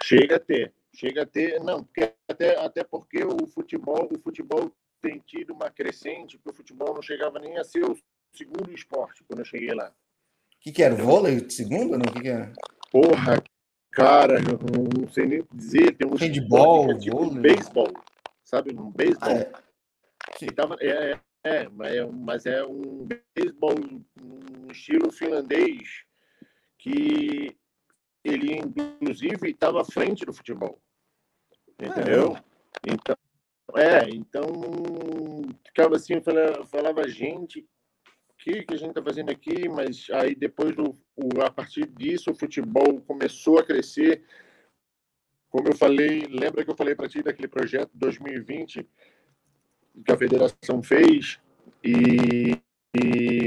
Chega 0.05 0.37
a 0.37 0.39
ter. 0.39 0.73
Chega 0.95 1.23
a 1.23 1.27
ter. 1.27 1.61
Não, 1.61 1.83
porque, 1.83 2.13
até, 2.29 2.57
até 2.65 2.85
porque 2.85 3.25
o 3.25 3.45
futebol, 3.49 4.09
o 4.09 4.21
futebol 4.21 4.71
tem 5.03 5.21
tido 5.27 5.53
uma 5.53 5.69
crescente, 5.69 6.39
porque 6.39 6.51
o 6.51 6.57
futebol 6.57 6.95
não 6.95 7.03
chegava 7.03 7.41
nem 7.41 7.59
a 7.59 7.65
ser 7.65 7.85
o 7.85 7.97
segundo 8.35 8.73
esporte 8.73 9.25
quando 9.25 9.41
eu 9.41 9.45
cheguei 9.45 9.75
lá. 9.75 9.89
O 9.89 10.61
que, 10.61 10.73
que 10.73 10.83
era? 10.83 10.95
Vôlei 10.95 11.49
segundo? 11.51 11.99
Não? 11.99 12.07
O 12.07 12.13
que, 12.13 12.21
que 12.21 12.29
era? 12.29 12.53
Porra, 12.91 13.43
cara, 13.93 14.39
eu 14.39 14.59
não 15.03 15.09
sei 15.09 15.27
nem 15.27 15.45
dizer. 15.53 15.97
Tem 15.97 16.07
um 16.07 16.15
handball, 16.15 16.91
é 16.91 16.99
tipo 16.99 17.17
vôlei. 17.17 17.41
beisebol, 17.41 17.93
sabe? 18.43 18.75
Um 18.75 18.91
beisebol. 18.91 19.29
Ah, 19.29 19.33
é. 19.33 20.53
Tava, 20.55 20.77
é, 20.81 21.13
é, 21.45 21.69
é, 21.69 21.69
mas 22.11 22.47
é 22.47 22.65
um 22.65 23.07
beisebol 23.35 23.75
um 24.21 24.71
estilo 24.71 25.13
finlandês 25.13 26.05
que 26.79 27.57
ele, 28.25 28.57
inclusive, 28.57 29.51
estava 29.51 29.83
à 29.83 29.85
frente 29.85 30.25
do 30.25 30.33
futebol. 30.33 30.81
Entendeu? 31.79 32.37
É. 32.37 32.45
Então, 32.87 33.17
é, 33.77 34.09
então 34.11 34.45
ficava 35.67 35.97
assim, 35.97 36.21
falava, 36.21 36.67
falava 36.67 37.09
gente, 37.09 37.67
o 38.51 38.67
que, 38.67 38.75
a 38.75 38.77
gente 38.77 38.91
está 38.91 39.03
fazendo 39.03 39.31
aqui? 39.31 39.69
Mas 39.69 40.09
aí 40.11 40.35
depois, 40.35 40.77
o, 40.77 40.95
o, 41.17 41.43
a 41.43 41.51
partir 41.51 41.87
disso, 41.87 42.31
o 42.31 42.35
futebol 42.35 43.01
começou 43.01 43.59
a 43.59 43.65
crescer. 43.65 44.23
Como 45.49 45.69
eu 45.69 45.77
falei, 45.77 46.27
lembra 46.29 46.65
que 46.65 46.71
eu 46.71 46.77
falei 46.77 46.95
para 46.95 47.09
ti 47.09 47.23
daquele 47.23 47.49
projeto 47.49 47.91
2020 47.95 48.87
que 50.05 50.13
a 50.13 50.19
federação 50.19 50.83
fez 50.83 51.39
e, 51.83 52.61
e 52.97 53.47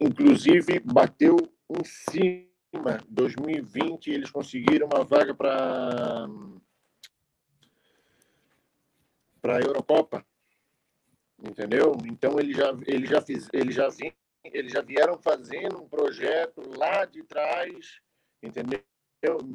inclusive 0.00 0.78
bateu 0.80 1.36
em 1.68 1.84
cima. 1.84 3.02
2020 3.08 4.10
eles 4.10 4.30
conseguiram 4.30 4.88
uma 4.92 5.04
vaga 5.04 5.34
para 5.34 6.28
para 9.40 9.56
a 9.56 9.60
Eurocopa, 9.60 10.26
entendeu? 11.42 11.96
Então 12.04 12.38
eles 12.38 12.56
já 12.56 12.72
eles 12.86 13.10
já 13.10 13.20
fiz, 13.20 13.48
eles 13.52 13.74
já 13.74 13.88
vim, 13.88 14.12
eles 14.44 14.72
já 14.72 14.82
vieram 14.82 15.18
fazendo 15.18 15.82
um 15.82 15.88
projeto 15.88 16.62
lá 16.76 17.04
de 17.04 17.22
trás, 17.24 18.00
entendeu? 18.42 18.82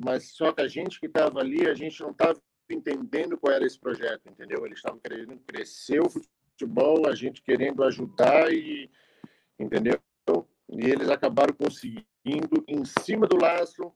Mas 0.04 0.32
só 0.32 0.52
que 0.52 0.62
a 0.62 0.68
gente 0.68 1.00
que 1.00 1.08
estava 1.08 1.40
ali, 1.40 1.68
a 1.68 1.74
gente 1.74 2.02
não 2.02 2.12
estava 2.12 2.40
entendendo 2.70 3.38
qual 3.38 3.54
era 3.54 3.66
esse 3.66 3.80
projeto, 3.80 4.28
entendeu? 4.30 4.66
Eles 4.66 4.80
estavam 4.80 5.00
querendo 5.00 5.38
crescer 5.48 6.02
o 6.02 6.10
futebol, 6.10 7.08
a 7.08 7.16
gente 7.16 7.42
querendo 7.42 7.84
ajudar 7.84 8.52
e 8.52 8.90
entendeu? 9.60 10.00
E 10.76 10.90
eles 10.90 11.10
acabaram 11.10 11.54
conseguindo, 11.54 12.64
em 12.68 12.84
cima 12.86 13.28
do 13.28 13.38
laço, 13.38 13.94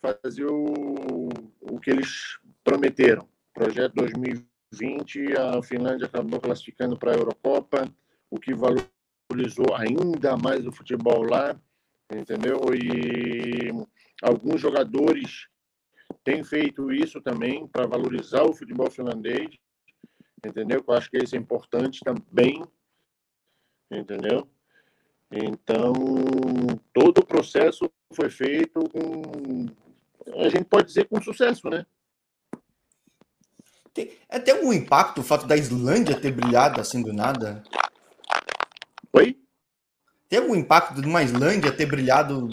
fazer 0.00 0.44
o, 0.44 1.28
o 1.60 1.80
que 1.80 1.90
eles 1.90 2.38
prometeram. 2.62 3.26
Projeto 3.54 3.94
2020, 3.94 4.46
a 5.38 5.62
Finlândia 5.62 6.06
acabou 6.06 6.40
classificando 6.40 6.98
para 6.98 7.12
a 7.12 7.16
Eurocopa, 7.16 7.88
o 8.30 8.38
que 8.38 8.54
valorizou 8.54 9.74
ainda 9.76 10.36
mais 10.36 10.66
o 10.66 10.72
futebol 10.72 11.22
lá, 11.22 11.60
entendeu? 12.10 12.58
E 12.74 13.70
alguns 14.22 14.60
jogadores 14.60 15.48
têm 16.24 16.42
feito 16.42 16.90
isso 16.90 17.20
também 17.20 17.66
para 17.66 17.86
valorizar 17.86 18.44
o 18.44 18.54
futebol 18.54 18.90
finlandês, 18.90 19.48
entendeu? 20.44 20.82
Eu 20.86 20.94
acho 20.94 21.10
que 21.10 21.18
isso 21.18 21.36
é 21.36 21.38
importante 21.38 22.00
também, 22.00 22.64
entendeu? 23.90 24.48
Então, 25.30 25.92
todo 26.92 27.18
o 27.18 27.26
processo 27.26 27.90
foi 28.12 28.30
feito 28.30 28.80
com, 28.90 29.66
a 30.44 30.48
gente 30.48 30.64
pode 30.64 30.86
dizer, 30.88 31.08
com 31.08 31.20
sucesso, 31.22 31.68
né? 31.68 31.86
Tem, 33.94 34.10
é, 34.28 34.38
tem 34.38 34.54
algum 34.54 34.72
impacto 34.72 35.20
o 35.20 35.24
fato 35.24 35.46
da 35.46 35.56
Islândia 35.56 36.18
ter 36.18 36.32
brilhado 36.32 36.80
assim 36.80 37.02
do 37.02 37.12
nada? 37.12 37.62
Oi? 39.12 39.38
Tem 40.28 40.38
algum 40.38 40.54
impacto 40.54 41.00
de 41.00 41.06
uma 41.06 41.22
Islândia 41.22 41.76
ter 41.76 41.86
brilhado 41.86 42.48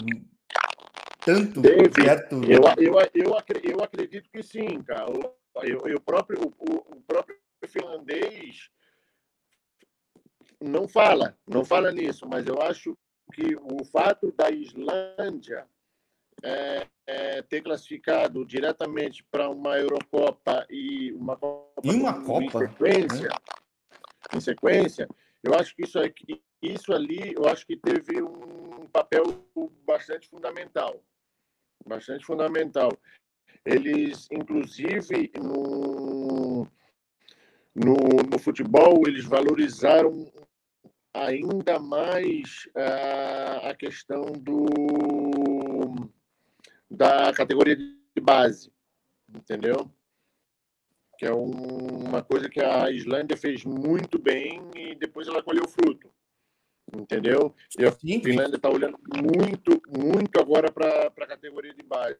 tanto 1.24 1.62
Teve. 1.62 1.88
perto? 1.88 2.44
Eu, 2.44 2.60
eu, 2.76 2.94
eu, 3.14 3.36
eu 3.62 3.82
acredito 3.82 4.28
que 4.30 4.42
sim, 4.42 4.82
cara. 4.82 5.10
Eu, 5.62 5.80
eu 5.86 6.00
próprio, 6.00 6.40
o, 6.58 6.74
o 6.74 7.00
próprio 7.02 7.36
finlandês 7.66 8.70
não 10.60 10.86
fala, 10.86 11.38
não 11.46 11.64
fala 11.64 11.90
nisso, 11.90 12.26
mas 12.28 12.46
eu 12.46 12.60
acho 12.60 12.96
que 13.32 13.56
o 13.56 13.82
fato 13.84 14.30
da 14.32 14.50
Islândia 14.50 15.66
é, 16.42 16.86
é, 17.06 17.42
ter 17.42 17.62
classificado 17.62 18.44
diretamente 18.44 19.24
para 19.30 19.48
uma 19.48 19.76
Eurocopa 19.78 20.66
e 20.70 21.12
uma 21.12 21.36
Copa, 21.36 21.80
e 21.84 21.90
uma 21.90 22.22
Copa? 22.22 22.44
em 22.44 22.50
sequência, 22.50 23.28
em 24.34 24.40
sequência, 24.40 25.08
eu 25.42 25.54
acho 25.54 25.74
que 25.74 25.84
isso, 25.84 25.98
aqui, 25.98 26.42
isso 26.62 26.92
ali, 26.92 27.34
eu 27.34 27.46
acho 27.46 27.66
que 27.66 27.76
teve 27.76 28.22
um 28.22 28.86
papel 28.92 29.24
bastante 29.86 30.28
fundamental. 30.28 31.02
Bastante 31.86 32.24
fundamental. 32.24 32.90
Eles, 33.64 34.28
inclusive, 34.30 35.30
no, 35.38 36.66
no, 37.74 37.96
no 38.30 38.38
futebol, 38.38 39.02
eles 39.06 39.24
valorizaram 39.24 40.30
ainda 41.12 41.78
mais 41.78 42.68
a, 42.76 43.70
a 43.70 43.74
questão 43.74 44.32
do, 44.32 44.66
da 46.90 47.32
categoria 47.32 47.76
de 47.76 48.20
base, 48.20 48.72
entendeu? 49.28 49.90
Que 51.18 51.26
é 51.26 51.34
um, 51.34 52.08
uma 52.08 52.22
coisa 52.22 52.48
que 52.48 52.60
a 52.60 52.90
Islândia 52.90 53.36
fez 53.36 53.64
muito 53.64 54.18
bem 54.18 54.70
e 54.74 54.94
depois 54.94 55.28
ela 55.28 55.42
colheu 55.42 55.68
fruto, 55.68 56.12
entendeu? 56.92 57.54
E 57.78 57.84
a 57.84 57.92
Finlândia 57.92 58.56
está 58.56 58.68
olhando 58.68 58.98
muito, 59.14 59.80
muito 59.88 60.40
agora 60.40 60.72
para 60.72 61.06
a 61.06 61.26
categoria 61.26 61.74
de 61.74 61.82
base. 61.82 62.18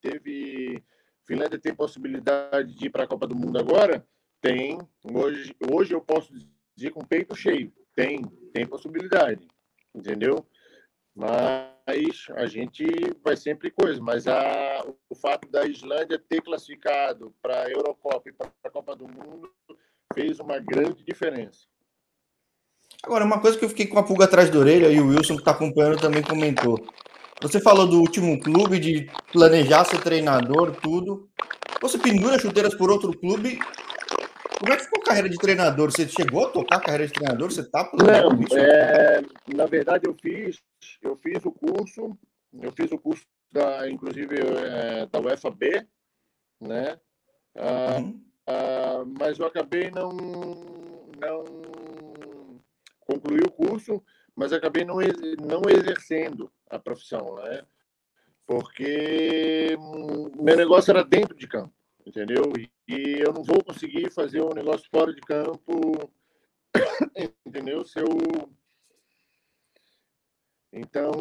Teve 0.00 0.82
Finlândia 1.28 1.58
tem 1.58 1.74
possibilidade 1.74 2.74
de 2.74 2.86
ir 2.86 2.90
para 2.90 3.04
a 3.04 3.06
Copa 3.06 3.26
do 3.26 3.36
Mundo 3.36 3.58
agora? 3.58 4.04
Tem. 4.40 4.78
Hoje, 5.04 5.54
hoje 5.70 5.92
eu 5.94 6.00
posso 6.00 6.32
dizer 6.74 6.90
com 6.90 7.04
peito 7.04 7.36
cheio. 7.36 7.70
Tem, 7.94 8.22
tem 8.52 8.66
possibilidade, 8.66 9.46
entendeu? 9.94 10.46
Mas 11.14 11.77
a 12.34 12.46
gente 12.46 12.84
vai 13.24 13.36
sempre 13.36 13.70
coisa. 13.70 14.00
Mas 14.00 14.26
a, 14.26 14.84
o 15.08 15.14
fato 15.14 15.48
da 15.48 15.66
Islândia 15.66 16.18
ter 16.18 16.42
classificado 16.42 17.34
para 17.40 17.62
a 17.62 17.70
Eurocopa 17.70 18.28
e 18.28 18.32
para 18.32 18.50
a 18.64 18.70
Copa 18.70 18.94
do 18.94 19.08
Mundo 19.08 19.50
fez 20.12 20.38
uma 20.40 20.58
grande 20.58 21.04
diferença. 21.04 21.66
Agora, 23.02 23.24
uma 23.24 23.40
coisa 23.40 23.58
que 23.58 23.64
eu 23.64 23.68
fiquei 23.68 23.86
com 23.86 23.98
a 23.98 24.02
pulga 24.02 24.24
atrás 24.24 24.50
da 24.50 24.58
orelha, 24.58 24.90
e 24.90 25.00
o 25.00 25.08
Wilson, 25.08 25.34
que 25.34 25.40
está 25.40 25.52
acompanhando, 25.52 26.00
também 26.00 26.22
comentou. 26.22 26.78
Você 27.40 27.60
falou 27.60 27.86
do 27.86 28.00
último 28.00 28.40
clube, 28.40 28.80
de 28.80 29.08
planejar 29.32 29.84
ser 29.84 30.00
treinador, 30.02 30.74
tudo. 30.82 31.28
Você 31.80 31.96
pendura 31.96 32.38
chuteiras 32.38 32.74
por 32.74 32.90
outro 32.90 33.16
clube 33.16 33.58
como 34.58 34.72
é 34.72 34.76
que 34.76 34.84
ficou 34.84 35.00
a 35.00 35.04
carreira 35.04 35.28
de 35.28 35.36
treinador? 35.36 35.92
Você 35.92 36.08
chegou 36.08 36.46
a 36.46 36.50
tocar 36.50 36.76
a 36.76 36.80
carreira 36.80 37.06
de 37.06 37.12
treinador? 37.12 37.50
Você 37.50 37.60
está 37.60 37.88
Não, 37.94 38.58
é, 38.58 39.22
na 39.54 39.66
verdade 39.66 40.08
eu 40.08 40.14
fiz, 40.20 40.60
eu 41.00 41.16
fiz 41.16 41.44
o 41.44 41.52
curso, 41.52 42.18
eu 42.60 42.72
fiz 42.72 42.90
o 42.90 42.98
curso 42.98 43.24
da, 43.52 43.88
inclusive 43.88 44.36
é, 44.36 45.06
da 45.06 45.20
UFAB, 45.20 45.86
né? 46.60 46.98
Ah, 47.56 47.98
uhum. 47.98 48.24
ah, 48.46 49.04
mas 49.18 49.38
eu 49.38 49.46
acabei 49.46 49.90
não, 49.90 50.10
não 50.10 51.44
concluí 53.00 53.40
o 53.40 53.50
curso, 53.50 54.02
mas 54.34 54.52
acabei 54.52 54.84
não, 54.84 54.96
não 54.96 55.62
exercendo 55.70 56.50
a 56.68 56.78
profissão, 56.78 57.36
né? 57.36 57.62
Porque 58.44 59.76
meu 60.36 60.56
negócio 60.56 60.90
era 60.90 61.04
dentro 61.04 61.36
de 61.36 61.46
campo 61.46 61.77
entendeu? 62.08 62.44
E 62.88 63.20
eu 63.20 63.32
não 63.32 63.42
vou 63.42 63.62
conseguir 63.62 64.10
fazer 64.10 64.40
um 64.42 64.54
negócio 64.54 64.88
fora 64.90 65.12
de 65.12 65.20
campo, 65.20 66.10
entendeu? 67.46 67.84
Se 67.84 68.00
eu... 68.00 68.06
Então, 70.72 71.12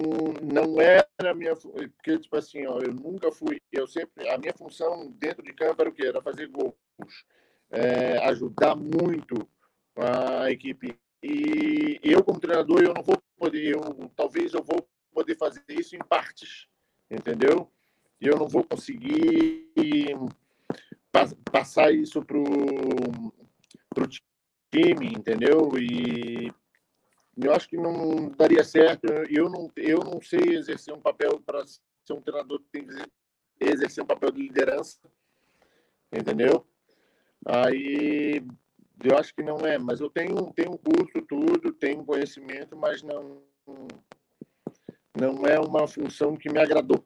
não 0.42 0.80
era 0.80 1.08
a 1.20 1.34
minha... 1.34 1.56
Porque, 1.56 2.20
tipo 2.20 2.36
assim, 2.36 2.66
ó, 2.66 2.80
eu 2.80 2.94
nunca 2.94 3.32
fui... 3.32 3.62
Eu 3.72 3.88
sempre... 3.88 4.28
A 4.30 4.38
minha 4.38 4.54
função 4.54 5.12
dentro 5.12 5.44
de 5.44 5.54
campo 5.54 5.82
era 5.82 5.90
o 5.90 5.94
quê? 5.94 6.08
Era 6.08 6.22
fazer 6.22 6.48
gols. 6.48 6.76
É, 7.70 8.18
ajudar 8.28 8.76
muito 8.76 9.48
a 9.96 10.52
equipe. 10.52 10.98
E 11.24 12.00
eu, 12.04 12.24
como 12.24 12.40
treinador, 12.40 12.82
eu 12.82 12.94
não 12.94 13.04
vou 13.04 13.22
poder... 13.38 13.74
Eu, 13.74 14.12
talvez 14.16 14.54
eu 14.54 14.64
vou 14.64 14.88
poder 15.14 15.36
fazer 15.38 15.64
isso 15.70 15.96
em 15.96 16.00
partes, 16.00 16.68
entendeu? 17.10 17.72
E 18.20 18.28
eu 18.28 18.38
não 18.38 18.48
vou 18.48 18.64
conseguir 18.64 19.72
passar 21.52 21.92
isso 21.92 22.22
pro, 22.22 22.44
pro 23.90 24.08
time, 24.72 25.08
entendeu? 25.08 25.72
E 25.78 26.52
eu 27.38 27.54
acho 27.54 27.68
que 27.70 27.78
não 27.78 28.30
daria 28.30 28.64
certo. 28.64 29.08
Eu 29.30 29.50
não, 29.50 29.72
eu 29.76 30.00
não 30.00 30.22
sei 30.22 30.56
exercer 30.56 30.94
um 30.94 31.02
papel 31.02 31.40
para 31.46 31.66
ser 31.66 32.14
um 32.14 32.22
treinador 32.22 32.60
que 32.60 32.70
tem 32.72 32.88
que 32.88 33.10
exercer 33.60 34.04
um 34.04 34.08
papel 34.08 34.32
de 34.32 34.42
liderança, 34.42 35.00
entendeu? 36.12 36.66
Aí 37.46 38.44
eu 39.04 39.18
acho 39.18 39.34
que 39.34 39.44
não 39.44 39.58
é, 39.58 39.78
mas 39.78 40.00
eu 40.00 40.10
tenho, 40.10 40.52
tenho 40.54 40.78
curso, 40.78 41.22
tudo, 41.28 41.72
tenho 41.74 42.04
conhecimento, 42.04 42.76
mas 42.76 43.04
não, 43.04 43.44
não 45.16 45.46
é 45.46 45.60
uma 45.60 45.88
função 45.88 46.36
que 46.36 46.50
me 46.52 46.60
agradou. 46.60 47.06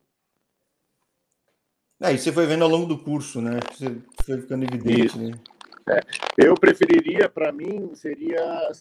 É, 2.04 2.12
e 2.14 2.18
você 2.18 2.32
foi 2.32 2.47
vendo 2.47 2.64
ao 2.64 2.70
longo 2.70 2.88
do 2.88 2.97
curso, 2.97 3.39
né? 3.39 3.60
Você 3.72 4.02
foi 4.26 4.41
ficando 4.41 4.64
evidente, 4.64 5.20
né? 5.20 5.39
É. 5.88 6.02
Eu 6.47 6.56
preferiria, 6.56 7.30
para 7.30 7.52
mim, 7.52 7.93
seria, 7.93 8.72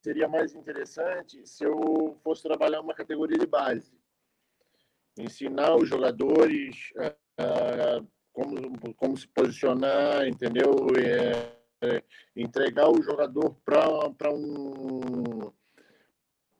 seria 0.00 0.28
mais 0.28 0.54
interessante 0.54 1.44
se 1.44 1.64
eu 1.64 2.16
fosse 2.22 2.44
trabalhar 2.44 2.80
uma 2.80 2.94
categoria 2.94 3.36
de 3.36 3.46
base. 3.46 3.92
Ensinar 5.18 5.74
os 5.74 5.88
jogadores 5.88 6.92
uh, 6.96 8.06
como, 8.32 8.94
como 8.94 9.16
se 9.16 9.26
posicionar, 9.26 10.28
entendeu? 10.28 10.70
É, 10.96 11.88
é, 11.88 12.02
entregar 12.36 12.88
o 12.88 13.02
jogador 13.02 13.56
para 13.64 14.32
um, 14.32 15.50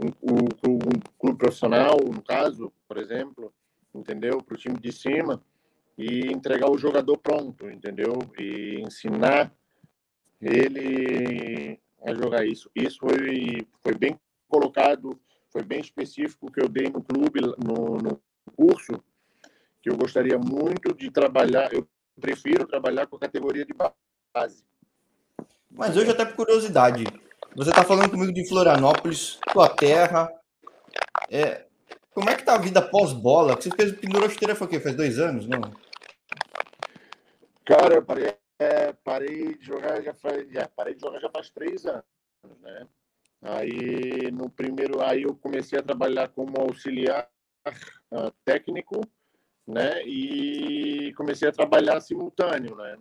um, 0.00 0.06
um, 0.24 0.38
um 0.66 0.78
clube 1.20 1.38
profissional, 1.38 1.98
no 2.00 2.20
caso, 2.20 2.72
por 2.88 2.98
exemplo, 2.98 3.54
entendeu? 3.94 4.42
Para 4.42 4.56
o 4.56 4.58
time 4.58 4.76
de 4.80 4.90
cima 4.90 5.40
e 5.96 6.32
entregar 6.32 6.70
o 6.70 6.78
jogador 6.78 7.18
pronto, 7.18 7.68
entendeu? 7.70 8.18
E 8.38 8.80
ensinar 8.80 9.52
ele 10.40 11.78
a 12.02 12.14
jogar 12.14 12.46
isso. 12.46 12.70
Isso 12.74 12.98
foi, 13.00 13.66
foi 13.82 13.94
bem 13.94 14.18
colocado, 14.48 15.20
foi 15.50 15.62
bem 15.62 15.80
específico 15.80 16.50
que 16.50 16.62
eu 16.62 16.68
dei 16.68 16.88
no 16.88 17.02
clube, 17.02 17.40
no, 17.40 17.98
no 17.98 18.22
curso, 18.56 19.02
que 19.82 19.90
eu 19.90 19.96
gostaria 19.96 20.38
muito 20.38 20.94
de 20.94 21.10
trabalhar, 21.10 21.72
eu 21.72 21.86
prefiro 22.20 22.66
trabalhar 22.66 23.06
com 23.06 23.16
a 23.16 23.20
categoria 23.20 23.64
de 23.64 23.74
base. 23.74 24.64
Mas 25.70 25.96
hoje, 25.96 26.10
até 26.10 26.24
por 26.24 26.36
curiosidade, 26.36 27.04
você 27.54 27.70
está 27.70 27.84
falando 27.84 28.10
comigo 28.10 28.32
de 28.32 28.48
Florianópolis, 28.48 29.38
tua 29.52 29.68
terra. 29.68 30.30
É, 31.30 31.66
como 32.20 32.30
é 32.30 32.36
que 32.36 32.44
tá 32.44 32.54
a 32.54 32.58
vida 32.58 32.82
pós-bola? 32.82 33.56
Você 33.56 33.70
fez 33.70 33.92
pendurou 33.92 34.28
chuteira 34.28 34.54
foi 34.54 34.66
o 34.66 34.70
quê? 34.70 34.78
Faz 34.78 34.94
dois 34.94 35.18
anos, 35.18 35.46
não? 35.46 35.60
Cara, 37.64 37.94
eu 37.94 38.04
parei, 38.04 38.34
é, 38.58 38.92
parei 38.92 39.54
de 39.56 39.64
jogar 39.64 40.02
já 40.02 40.12
faz, 40.12 40.46
já, 40.52 40.68
parei 40.68 40.94
de 40.94 41.00
jogar 41.00 41.18
já 41.18 41.30
faz 41.30 41.48
três 41.48 41.86
anos, 41.86 42.04
né? 42.60 42.86
Aí 43.40 44.30
no 44.30 44.50
primeiro, 44.50 45.02
aí 45.02 45.22
eu 45.22 45.34
comecei 45.34 45.78
a 45.78 45.82
trabalhar 45.82 46.28
como 46.28 46.60
auxiliar 46.60 47.26
uh, 47.66 48.30
técnico, 48.44 49.00
né? 49.66 50.02
E 50.04 51.14
comecei 51.14 51.48
a 51.48 51.52
trabalhar 51.52 52.02
simultâneo, 52.02 52.76
né? 52.76 52.98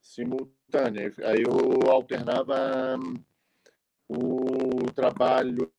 Simultâneo. 0.00 1.12
Aí 1.24 1.42
eu 1.42 1.90
alternava 1.90 2.96
um, 4.08 4.84
o 4.86 4.92
trabalho 4.92 5.72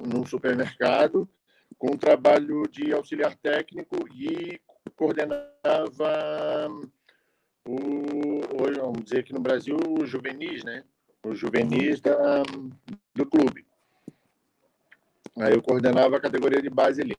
no 0.00 0.26
supermercado 0.26 1.28
com 1.78 1.92
o 1.92 1.98
trabalho 1.98 2.62
de 2.68 2.92
auxiliar 2.92 3.36
técnico 3.36 3.96
e 4.14 4.60
coordenava 4.96 5.48
o, 7.66 8.62
hoje, 8.62 8.80
vamos 8.80 9.04
dizer 9.04 9.20
aqui 9.20 9.32
no 9.32 9.40
Brasil, 9.40 9.76
o 9.76 10.06
juvenis, 10.06 10.64
né? 10.64 10.84
O 11.22 11.34
juvenis 11.34 12.00
da, 12.00 12.42
do 13.14 13.26
clube. 13.26 13.66
Aí 15.36 15.52
eu 15.52 15.62
coordenava 15.62 16.16
a 16.16 16.20
categoria 16.20 16.62
de 16.62 16.70
base 16.70 17.02
ali. 17.02 17.14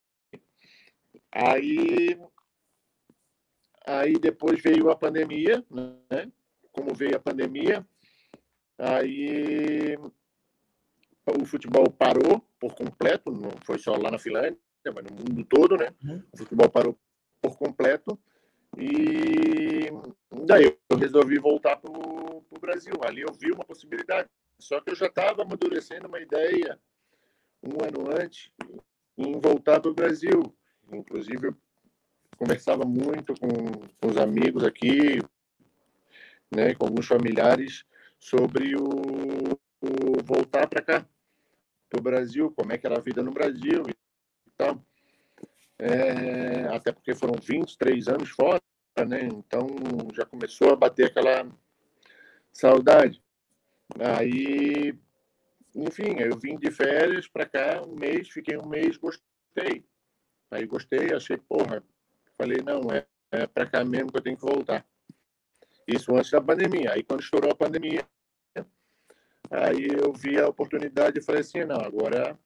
Aí, 1.32 2.19
aí 3.86 4.13
depois 4.13 4.61
veio 4.61 4.89
a 4.89 4.95
pandemia, 4.95 5.63
né? 5.69 6.32
Como 6.71 6.95
veio 6.95 7.15
a 7.15 7.19
pandemia, 7.19 7.86
aí 8.77 9.97
o 11.32 11.45
futebol 11.45 11.89
parou 11.91 12.43
por 12.59 12.73
completo, 12.75 13.32
não 13.32 13.51
foi 13.65 13.77
só 13.80 13.95
lá 13.95 14.11
na 14.11 14.19
Finlândia, 14.19 14.57
mas 14.86 15.03
no 15.03 15.11
mundo 15.11 15.45
todo, 15.45 15.77
né? 15.77 15.93
Uhum. 16.03 16.23
O 16.32 16.38
futebol 16.38 16.69
parou 16.69 16.97
por 17.41 17.57
completo. 17.57 18.19
E 18.77 19.89
daí 20.45 20.77
eu 20.89 20.97
resolvi 20.97 21.39
voltar 21.39 21.77
para 21.77 21.91
o 21.91 22.59
Brasil. 22.59 22.93
Ali 23.03 23.21
eu 23.21 23.34
vi 23.34 23.51
uma 23.51 23.65
possibilidade. 23.65 24.30
Só 24.59 24.80
que 24.82 24.91
eu 24.91 24.95
já 24.95 25.07
estava 25.07 25.41
amadurecendo 25.41 26.07
uma 26.07 26.19
ideia 26.19 26.80
um 27.63 27.84
ano 27.84 28.09
antes 28.21 28.51
em 29.17 29.39
voltar 29.39 29.80
para 29.80 29.91
o 29.91 29.93
Brasil. 29.93 30.41
Inclusive, 30.91 31.47
eu 31.47 31.55
conversava 32.38 32.86
muito 32.86 33.34
com, 33.39 33.47
com 33.47 34.07
os 34.07 34.17
amigos 34.17 34.63
aqui, 34.63 35.19
né, 36.53 36.73
com 36.73 36.86
alguns 36.86 37.05
familiares, 37.05 37.86
sobre 38.17 38.75
o, 38.75 38.89
o 39.82 40.23
voltar 40.23 40.67
para 40.67 40.82
cá. 40.82 41.05
Para 41.89 41.99
o 41.99 42.03
Brasil, 42.03 42.51
como 42.55 42.71
é 42.71 42.77
que 42.77 42.85
era 42.85 42.97
a 42.97 43.01
vida 43.01 43.23
no 43.23 43.31
Brasil 43.31 43.83
e 43.89 44.51
tal. 44.55 44.83
É, 45.77 46.67
até 46.75 46.91
porque 46.91 47.15
foram 47.15 47.35
23 47.41 48.07
anos 48.09 48.29
fora, 48.29 48.61
né? 49.07 49.23
Então 49.23 49.67
já 50.13 50.25
começou 50.25 50.71
a 50.71 50.75
bater 50.75 51.07
aquela 51.07 51.47
saudade. 52.51 53.23
Aí, 53.97 54.93
enfim, 55.75 56.19
eu 56.19 56.37
vim 56.37 56.57
de 56.57 56.69
férias 56.69 57.27
para 57.27 57.45
cá 57.45 57.81
um 57.81 57.95
mês, 57.95 58.29
fiquei 58.29 58.57
um 58.57 58.67
mês, 58.67 58.97
gostei. 58.97 59.85
Aí 60.51 60.65
gostei, 60.65 61.13
achei, 61.13 61.37
porra, 61.37 61.83
falei, 62.37 62.57
não, 62.61 62.81
é, 62.91 63.05
é 63.31 63.47
para 63.47 63.65
cá 63.65 63.85
mesmo 63.85 64.11
que 64.11 64.17
eu 64.17 64.23
tenho 64.23 64.37
que 64.37 64.45
voltar. 64.45 64.85
Isso 65.87 66.13
antes 66.15 66.29
da 66.29 66.41
pandemia. 66.41 66.93
Aí 66.93 67.03
quando 67.03 67.21
estourou 67.21 67.51
a 67.51 67.55
pandemia, 67.55 68.05
aí 69.49 69.87
eu 69.87 70.13
vi 70.13 70.39
a 70.39 70.47
oportunidade 70.47 71.19
e 71.19 71.23
falei 71.23 71.41
assim, 71.41 71.63
não, 71.63 71.79
agora 71.79 72.37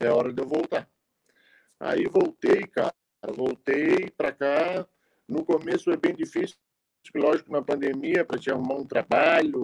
é 0.00 0.08
hora 0.08 0.32
de 0.32 0.40
eu 0.40 0.46
voltar. 0.46 0.88
Aí 1.80 2.06
voltei, 2.06 2.66
cara, 2.66 2.94
voltei 3.34 4.10
para 4.16 4.32
cá. 4.32 4.86
No 5.28 5.44
começo 5.44 5.84
foi 5.84 5.96
bem 5.96 6.14
difícil, 6.14 6.56
lógico, 7.14 7.50
na 7.50 7.62
pandemia, 7.62 8.24
para 8.24 8.38
te 8.38 8.50
arrumar 8.50 8.74
um 8.74 8.86
trabalho, 8.86 9.62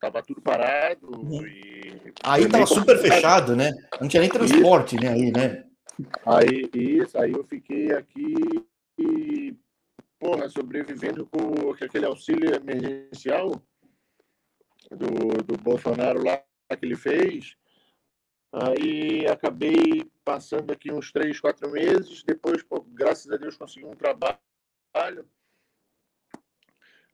tava 0.00 0.22
tudo 0.22 0.40
parado. 0.40 1.06
Uhum. 1.08 1.46
E 1.46 2.12
aí 2.22 2.48
tava 2.48 2.66
super 2.66 2.98
fechado, 2.98 3.56
né? 3.56 3.72
Não 4.00 4.08
tinha 4.08 4.20
nem 4.20 4.30
transporte, 4.30 4.96
isso. 4.96 5.04
né? 5.04 5.12
Aí, 5.12 5.32
né? 5.32 5.64
Aí, 6.24 6.70
isso, 6.74 7.18
aí 7.18 7.32
eu 7.32 7.44
fiquei 7.44 7.92
aqui 7.92 8.34
e 8.98 9.56
porra, 10.18 10.48
sobrevivendo 10.48 11.26
com 11.26 11.72
aquele 11.72 12.06
auxílio 12.06 12.54
emergencial 12.54 13.52
do, 14.90 15.42
do 15.42 15.56
Bolsonaro 15.62 16.22
lá 16.22 16.38
que 16.38 16.84
ele 16.84 16.96
fez. 16.96 17.56
Aí 18.52 19.26
acabei 19.26 20.10
passando 20.24 20.72
aqui 20.72 20.92
uns 20.92 21.12
três, 21.12 21.38
quatro 21.40 21.70
meses. 21.70 22.22
Depois, 22.22 22.62
pô, 22.62 22.80
graças 22.80 23.30
a 23.30 23.36
Deus, 23.36 23.56
consegui 23.56 23.86
um 23.86 23.94
trabalho. 23.94 24.38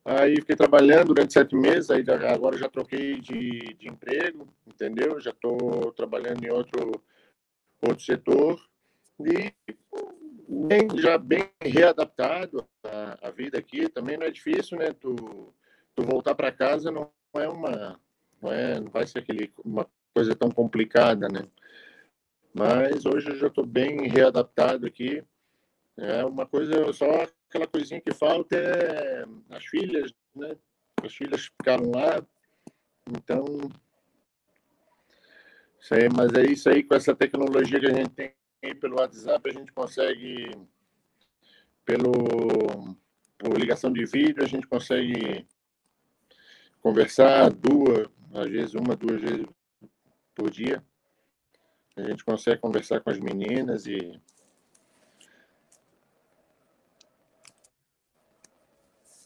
Aí 0.05 0.35
fiquei 0.35 0.55
trabalhando 0.55 1.13
durante 1.13 1.33
sete 1.33 1.55
meses. 1.55 1.89
Aí 1.89 2.03
agora 2.33 2.57
já 2.57 2.69
troquei 2.69 3.19
de, 3.19 3.73
de 3.73 3.87
emprego, 3.87 4.47
entendeu? 4.65 5.19
Já 5.19 5.31
estou 5.31 5.91
trabalhando 5.93 6.43
em 6.43 6.51
outro, 6.51 7.03
outro 7.81 8.03
setor. 8.03 8.59
E 9.19 9.53
bem, 10.47 10.87
já 10.97 11.17
bem 11.17 11.49
readaptado 11.61 12.65
à, 12.83 13.27
à, 13.27 13.31
vida 13.31 13.57
aqui. 13.57 13.89
Também 13.89 14.17
não 14.17 14.25
é 14.25 14.31
difícil, 14.31 14.77
né? 14.77 14.93
Tu, 14.93 15.15
tu 15.95 16.03
voltar 16.03 16.35
para 16.35 16.51
casa 16.51 16.91
não 16.91 17.11
é 17.41 17.47
uma, 17.47 17.99
não 18.41 18.51
é, 18.51 18.79
não 18.79 18.89
vai 18.91 19.07
ser 19.07 19.19
aquele 19.19 19.51
uma 19.63 19.87
coisa 20.13 20.35
tão 20.35 20.49
complicada, 20.49 21.27
né? 21.27 21.47
Mas 22.53 23.05
hoje 23.05 23.29
eu 23.29 23.35
já 23.35 23.47
estou 23.47 23.65
bem 23.65 24.07
readaptado 24.07 24.85
aqui. 24.85 25.23
É 25.97 26.23
uma 26.25 26.45
coisa 26.45 26.91
só 26.93 27.27
aquela 27.49 27.67
coisinha 27.67 28.01
que 28.01 28.13
falta 28.13 28.55
é 28.55 29.25
as 29.49 29.65
filhas, 29.65 30.13
né? 30.35 30.55
As 31.03 31.13
filhas 31.13 31.45
ficaram 31.45 31.91
lá, 31.91 32.25
então 33.09 33.45
isso 35.83 35.93
mas 36.15 36.33
é 36.33 36.45
isso 36.49 36.69
aí 36.69 36.81
com 36.81 36.95
essa 36.95 37.13
tecnologia 37.13 37.77
que 37.77 37.87
a 37.87 37.93
gente 37.93 38.09
tem 38.11 38.33
pelo 38.79 38.95
WhatsApp, 38.95 39.49
a 39.49 39.53
gente 39.53 39.73
consegue, 39.73 40.49
pelo, 41.83 42.13
por 43.37 43.59
ligação 43.59 43.91
de 43.91 44.05
vídeo, 44.05 44.41
a 44.41 44.47
gente 44.47 44.65
consegue 44.65 45.45
conversar 46.83 47.49
duas, 47.49 48.07
às 48.33 48.51
vezes 48.51 48.73
uma, 48.75 48.95
duas 48.95 49.21
vezes 49.21 49.45
por 50.35 50.51
dia. 50.51 50.83
A 51.95 52.03
gente 52.03 52.25
consegue 52.25 52.59
conversar 52.59 52.99
com 52.99 53.09
as 53.09 53.19
meninas 53.19 53.87
e 53.87 54.19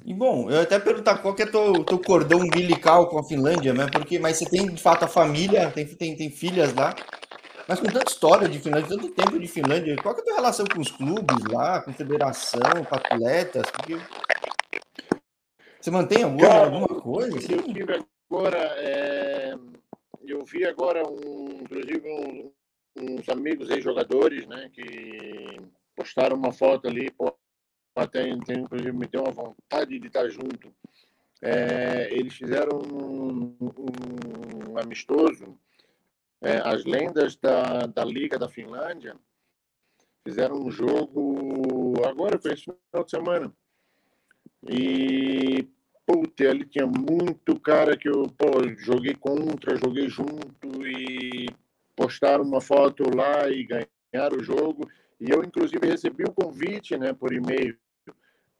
E 0.06 0.14
bom, 0.14 0.50
eu 0.50 0.62
até 0.62 0.80
perguntar 0.80 1.18
qual 1.18 1.36
que 1.36 1.44
é 1.44 1.46
teu, 1.46 1.84
teu 1.84 2.00
cordão 2.00 2.40
umbilical 2.40 3.10
com 3.10 3.20
a 3.20 3.24
Finlândia, 3.26 3.74
né? 3.74 3.88
Porque, 3.92 4.18
mas 4.18 4.38
você 4.38 4.46
tem 4.46 4.66
de 4.74 4.82
fato 4.82 5.04
a 5.04 5.08
família, 5.08 5.70
tem, 5.72 5.86
tem, 5.86 6.16
tem 6.16 6.30
filhas 6.30 6.74
lá. 6.74 6.96
Mas 7.68 7.82
com 7.82 7.88
tanta 7.88 8.10
história 8.10 8.48
de 8.48 8.58
Finlândia, 8.58 8.88
tanto 8.88 9.10
tempo 9.10 9.38
de 9.38 9.48
Finlândia, 9.50 9.98
qual 10.02 10.16
é 10.16 10.20
a 10.22 10.24
tua 10.24 10.36
relação 10.36 10.66
com 10.66 10.80
os 10.80 10.90
clubes 10.90 11.44
lá, 11.52 11.82
com 11.82 11.92
federação, 11.92 12.86
com 12.88 12.96
atletas? 12.96 13.70
Porque 13.70 14.00
você 15.88 15.92
mantém 15.92 16.24
alguma, 16.24 16.48
Cara, 16.48 16.66
alguma 16.66 17.02
coisa? 17.02 17.38
Assim? 17.38 17.54
Eu 17.54 17.64
tive 17.64 18.06
agora, 18.30 18.58
é... 18.78 19.56
eu 20.26 20.44
vi 20.44 20.66
agora 20.66 21.08
um, 21.08 21.62
inclusive 21.62 22.10
um, 22.10 22.52
uns 22.98 23.30
amigos 23.30 23.72
aí 23.72 23.82
jogadores, 23.82 24.46
né, 24.48 24.70
que 24.74 25.60
postaram 25.96 26.36
uma 26.36 26.52
foto 26.52 26.88
ali, 26.88 27.10
pô, 27.12 27.34
até 27.96 28.28
inclusive 28.28 28.92
me 28.92 29.08
deu 29.08 29.24
uma 29.24 29.32
vontade 29.32 29.98
de 29.98 30.08
estar 30.08 30.28
junto. 30.30 30.74
É, 31.42 32.10
eles 32.12 32.34
fizeram 32.34 32.80
um, 32.80 33.56
um, 33.62 34.72
um 34.72 34.78
amistoso 34.80 35.58
é, 36.42 36.58
as 36.58 36.84
lendas 36.86 37.36
da, 37.36 37.88
da 37.88 38.04
Liga 38.04 38.38
da 38.38 38.50
Finlândia 38.50 39.16
fizeram 40.28 40.56
um 40.56 40.70
jogo 40.70 41.94
agora, 42.06 42.40
foi 42.40 42.54
esse 42.54 42.64
final 42.64 43.04
de 43.04 43.10
semana. 43.10 43.54
E, 44.70 45.68
putz, 46.08 46.48
ali 46.48 46.66
tinha 46.66 46.88
muito 46.88 47.60
cara 47.60 47.98
que 47.98 48.08
eu 48.08 48.28
pô, 48.38 48.66
joguei 48.78 49.14
contra, 49.14 49.76
joguei 49.76 50.08
junto 50.08 50.88
e 50.88 51.48
postaram 51.94 52.46
uma 52.46 52.62
foto 52.62 53.04
lá 53.14 53.50
e 53.50 53.66
ganharam 53.66 54.38
o 54.38 54.44
jogo. 54.44 54.90
E 55.20 55.30
eu, 55.30 55.44
inclusive, 55.44 55.86
recebi 55.86 56.24
o 56.24 56.32
um 56.32 56.34
convite 56.34 56.98
né, 56.98 57.12
por 57.12 57.34
e-mail 57.34 57.78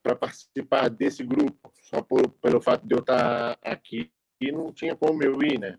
para 0.04 0.16
participar 0.16 0.90
desse 0.90 1.24
grupo, 1.24 1.72
só 1.84 2.02
por, 2.02 2.28
pelo 2.42 2.62
fato 2.62 2.86
de 2.86 2.94
eu 2.94 3.00
estar 3.00 3.58
aqui. 3.62 4.12
E 4.42 4.52
não 4.52 4.74
tinha 4.74 4.96
como 4.96 5.24
eu 5.24 5.42
ir, 5.42 5.60
né? 5.60 5.78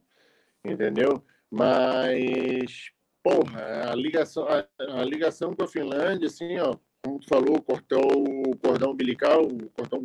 Entendeu? 0.64 1.22
Mas, 1.50 2.90
porra, 3.22 3.90
a 3.90 3.94
ligação, 3.94 4.46
a, 4.48 4.66
a, 5.00 5.04
ligação 5.04 5.54
com 5.54 5.64
a 5.64 5.68
Finlândia, 5.68 6.26
assim, 6.26 6.58
ó, 6.58 6.76
como 7.02 7.20
tu 7.20 7.28
falou, 7.28 7.62
cortou 7.62 8.02
o 8.02 8.56
cordão 8.56 8.92
umbilical, 8.92 9.42
o 9.42 9.70
cordão 9.70 10.00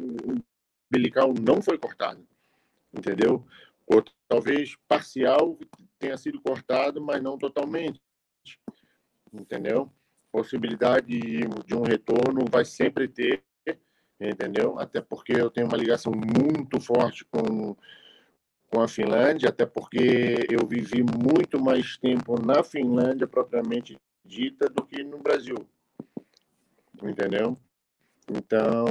umbilical 0.92 1.34
não 1.34 1.62
foi 1.62 1.78
cortado, 1.78 2.26
entendeu? 2.94 3.46
Ou 3.88 4.04
talvez 4.28 4.76
parcial 4.88 5.58
tenha 6.00 6.18
sido 6.18 6.42
cortado, 6.42 7.02
mas 7.02 7.22
não 7.22 7.38
totalmente, 7.38 8.02
entendeu? 9.32 9.92
Possibilidade 10.32 11.20
de 11.66 11.76
um 11.76 11.84
retorno 11.84 12.46
vai 12.50 12.66
sempre 12.66 13.08
ter, 13.08 13.44
entendeu? 14.20 14.80
Até 14.80 15.02
porque 15.02 15.34
eu 15.34 15.50
tenho 15.50 15.68
uma 15.68 15.78
ligação 15.78 16.12
muito 16.12 16.80
forte 16.80 17.26
com 17.26 17.76
com 18.74 18.82
a 18.82 18.88
Finlândia, 18.88 19.50
até 19.50 19.68
porque 19.68 20.48
eu 20.50 20.68
vivi 20.68 21.04
muito 21.04 21.64
mais 21.64 21.96
tempo 21.96 22.44
na 22.44 22.64
Finlândia 22.64 23.28
propriamente 23.28 23.96
dita 24.26 24.68
do 24.68 24.84
que 24.84 25.04
no 25.04 25.20
Brasil. 25.20 25.58
Entendeu? 27.04 27.56
Então, 28.28 28.86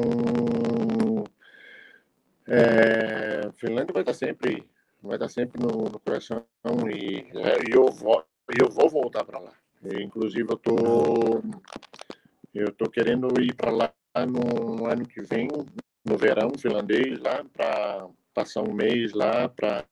é, 2.46 3.50
Finlândia 3.56 3.92
vai 3.92 4.02
estar 4.02 4.14
sempre, 4.14 4.66
vai 5.02 5.16
estar 5.16 5.28
sempre 5.28 5.62
no, 5.62 5.84
no 5.84 6.00
coração 6.00 6.44
e, 6.90 7.26
é, 7.38 7.76
eu 7.76 7.86
vou, 7.86 8.24
eu 8.60 8.68
vou 8.70 8.88
voltar 8.88 9.24
para 9.24 9.38
lá. 9.38 9.52
inclusive, 10.00 10.48
eu 10.50 10.56
tô, 10.56 11.42
eu 12.54 12.72
tô 12.72 12.90
querendo 12.90 13.28
ir 13.40 13.54
para 13.54 13.70
lá 13.70 13.92
no 14.26 14.86
ano 14.86 15.06
que 15.06 15.22
vem, 15.22 15.48
no 16.04 16.16
verão 16.16 16.50
finlandês, 16.58 17.18
lá 17.20 17.44
para 17.52 18.08
passar 18.34 18.62
um 18.62 18.72
mês 18.72 19.12
lá 19.12 19.48
para 19.48 19.84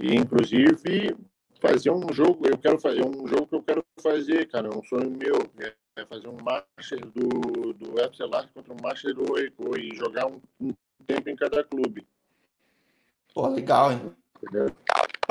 e 0.00 0.14
inclusive 0.14 1.16
fazer 1.60 1.90
um 1.90 2.12
jogo 2.12 2.46
eu 2.46 2.58
quero 2.58 2.80
fazer 2.80 3.04
um 3.04 3.26
jogo 3.26 3.46
que 3.46 3.54
eu 3.54 3.62
quero 3.62 3.84
fazer 4.02 4.48
cara 4.48 4.68
é 4.68 4.76
um 4.76 4.82
sonho 4.82 5.10
meu 5.10 5.36
é 5.96 6.06
fazer 6.06 6.28
um 6.28 6.38
master 6.42 7.00
do 7.06 7.72
do 7.74 8.00
FC 8.00 8.24
contra 8.54 8.72
um 8.72 8.82
master 8.82 9.14
do 9.14 9.32
Oiko 9.32 9.78
e 9.78 9.94
jogar 9.94 10.26
um, 10.26 10.40
um, 10.60 10.74
tempo 11.02 11.28
em 11.28 11.36
cada 11.36 11.62
clube. 11.64 12.06
Pô, 13.34 13.48
legal 13.48 13.92
hein? 13.92 14.12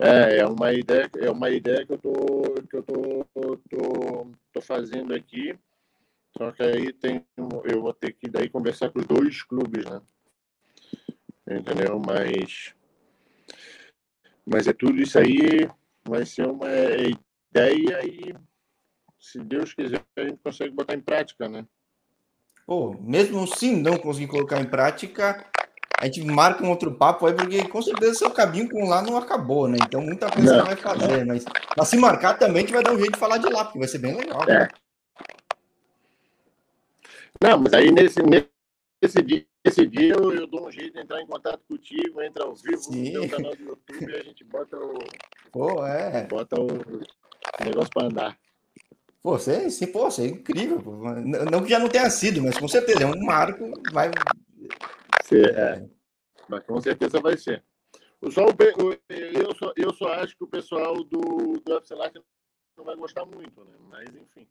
É, 0.02 0.38
é 0.38 0.48
uma 0.48 0.74
ideia 0.74 1.10
é 1.18 1.30
uma 1.30 1.50
ideia 1.50 1.86
que 1.86 1.94
eu 1.94 1.98
tô 1.98 2.42
que 2.70 2.76
eu 2.78 2.84
tô, 2.84 3.26
tô, 3.70 4.28
tô 4.54 4.62
fazendo 4.62 5.14
aqui. 5.14 5.58
Só 6.38 6.52
que 6.52 6.64
aí 6.64 6.94
tem 6.94 7.26
eu 7.66 7.82
vou 7.82 7.94
ter 7.94 8.14
que 8.14 8.30
daí 8.30 8.50
conversar 8.50 8.90
com 8.90 9.00
os 9.00 9.06
dois 9.06 9.44
clubes 9.44 9.86
né? 9.86 10.02
Entendeu? 11.50 12.00
Mas, 12.00 12.74
mas 14.46 14.68
é 14.68 14.74
tudo 14.74 15.02
isso 15.02 15.20
aí, 15.20 15.70
vai 16.08 16.26
ser 16.26 16.48
uma 16.48 16.70
ideia 16.70 18.06
e, 18.06 18.34
se 19.20 19.40
Deus 19.40 19.74
quiser, 19.74 20.04
a 20.16 20.22
gente 20.22 20.38
consegue 20.38 20.74
botar 20.74 20.96
em 20.96 21.02
prática, 21.02 21.50
né? 21.50 21.68
Pô, 22.66 22.94
mesmo 23.02 23.46
sim 23.48 23.76
não 23.82 23.98
conseguir 23.98 24.28
colocar 24.28 24.62
em 24.62 24.70
prática, 24.70 25.46
a 26.02 26.06
gente 26.06 26.26
marca 26.26 26.64
um 26.64 26.70
outro 26.72 26.92
papo 26.92 27.28
aí, 27.28 27.34
porque 27.36 27.64
com 27.68 27.80
certeza 27.80 28.16
seu 28.16 28.32
caminho 28.32 28.68
com 28.68 28.90
lá 28.90 29.04
não 29.04 29.18
acabou, 29.18 29.68
né? 29.68 29.78
Então 29.84 30.02
muita 30.02 30.32
coisa 30.32 30.58
não, 30.58 30.66
vai 30.66 30.76
fazer, 30.76 31.24
mas, 31.24 31.46
mas 31.78 31.88
se 31.88 31.96
marcar 31.96 32.40
também, 32.40 32.58
a 32.58 32.60
gente 32.62 32.74
vai 32.74 32.82
dar 32.82 32.92
um 32.92 32.98
jeito 32.98 33.14
de 33.14 33.20
falar 33.20 33.38
de 33.38 33.48
lá, 33.48 33.64
porque 33.64 33.78
vai 33.78 33.88
ser 33.88 34.00
bem 34.00 34.18
legal. 34.18 34.44
Né? 34.48 34.64
É. 34.64 34.70
Não, 37.48 37.60
mas 37.60 37.72
aí 37.74 37.92
nesse, 37.92 38.20
nesse 38.24 39.22
dia, 39.22 39.46
esse 39.64 39.86
dia 39.86 40.16
eu, 40.16 40.34
eu, 40.34 40.48
dou 40.48 40.68
um 40.68 40.72
jeito 40.72 40.94
de 40.94 41.02
entrar 41.02 41.22
em 41.22 41.28
contato 41.28 41.62
contigo, 41.70 42.20
entra 42.24 42.46
ao 42.46 42.56
vivo 42.56 42.82
Sim. 42.82 43.14
no 43.14 43.22
teu 43.22 43.30
canal 43.30 43.56
do 43.56 43.64
YouTube 43.64 44.12
e 44.12 44.16
a 44.16 44.24
gente 44.24 44.44
bota 44.44 44.78
o. 44.78 44.98
Pô, 45.52 45.86
é. 45.86 46.26
Bota 46.26 46.60
o 46.60 46.66
negócio 47.64 47.92
para 47.94 48.08
andar. 48.08 48.38
Pô, 49.22 49.38
você, 49.38 49.70
sim, 49.70 49.86
pô, 49.86 50.10
você 50.10 50.24
é 50.24 50.28
incrível. 50.30 50.82
Pô. 50.82 50.94
Não 51.52 51.62
que 51.62 51.70
já 51.70 51.78
não 51.78 51.90
tenha 51.90 52.10
sido, 52.10 52.42
mas 52.42 52.58
com 52.58 52.68
certeza 52.68 53.04
é 53.04 53.06
um 53.06 53.24
marco. 53.24 53.72
Vai. 53.94 54.10
Ser, 55.32 55.58
é. 55.58 55.90
Mas 56.50 56.64
com 56.66 56.82
certeza 56.82 57.22
vai 57.22 57.38
ser. 57.38 57.64
Só 58.30 58.46
o, 58.46 58.54
eu, 59.10 59.56
só, 59.56 59.74
eu 59.78 59.94
só 59.94 60.14
acho 60.14 60.36
que 60.36 60.44
o 60.44 60.48
pessoal 60.48 61.04
do, 61.04 61.60
do 61.64 61.78
Epsilon 61.78 62.10
não 62.78 62.84
vai 62.84 62.96
gostar 62.96 63.26
muito, 63.26 63.64
né? 63.64 63.74
Mas 63.90 64.14
enfim. 64.14 64.48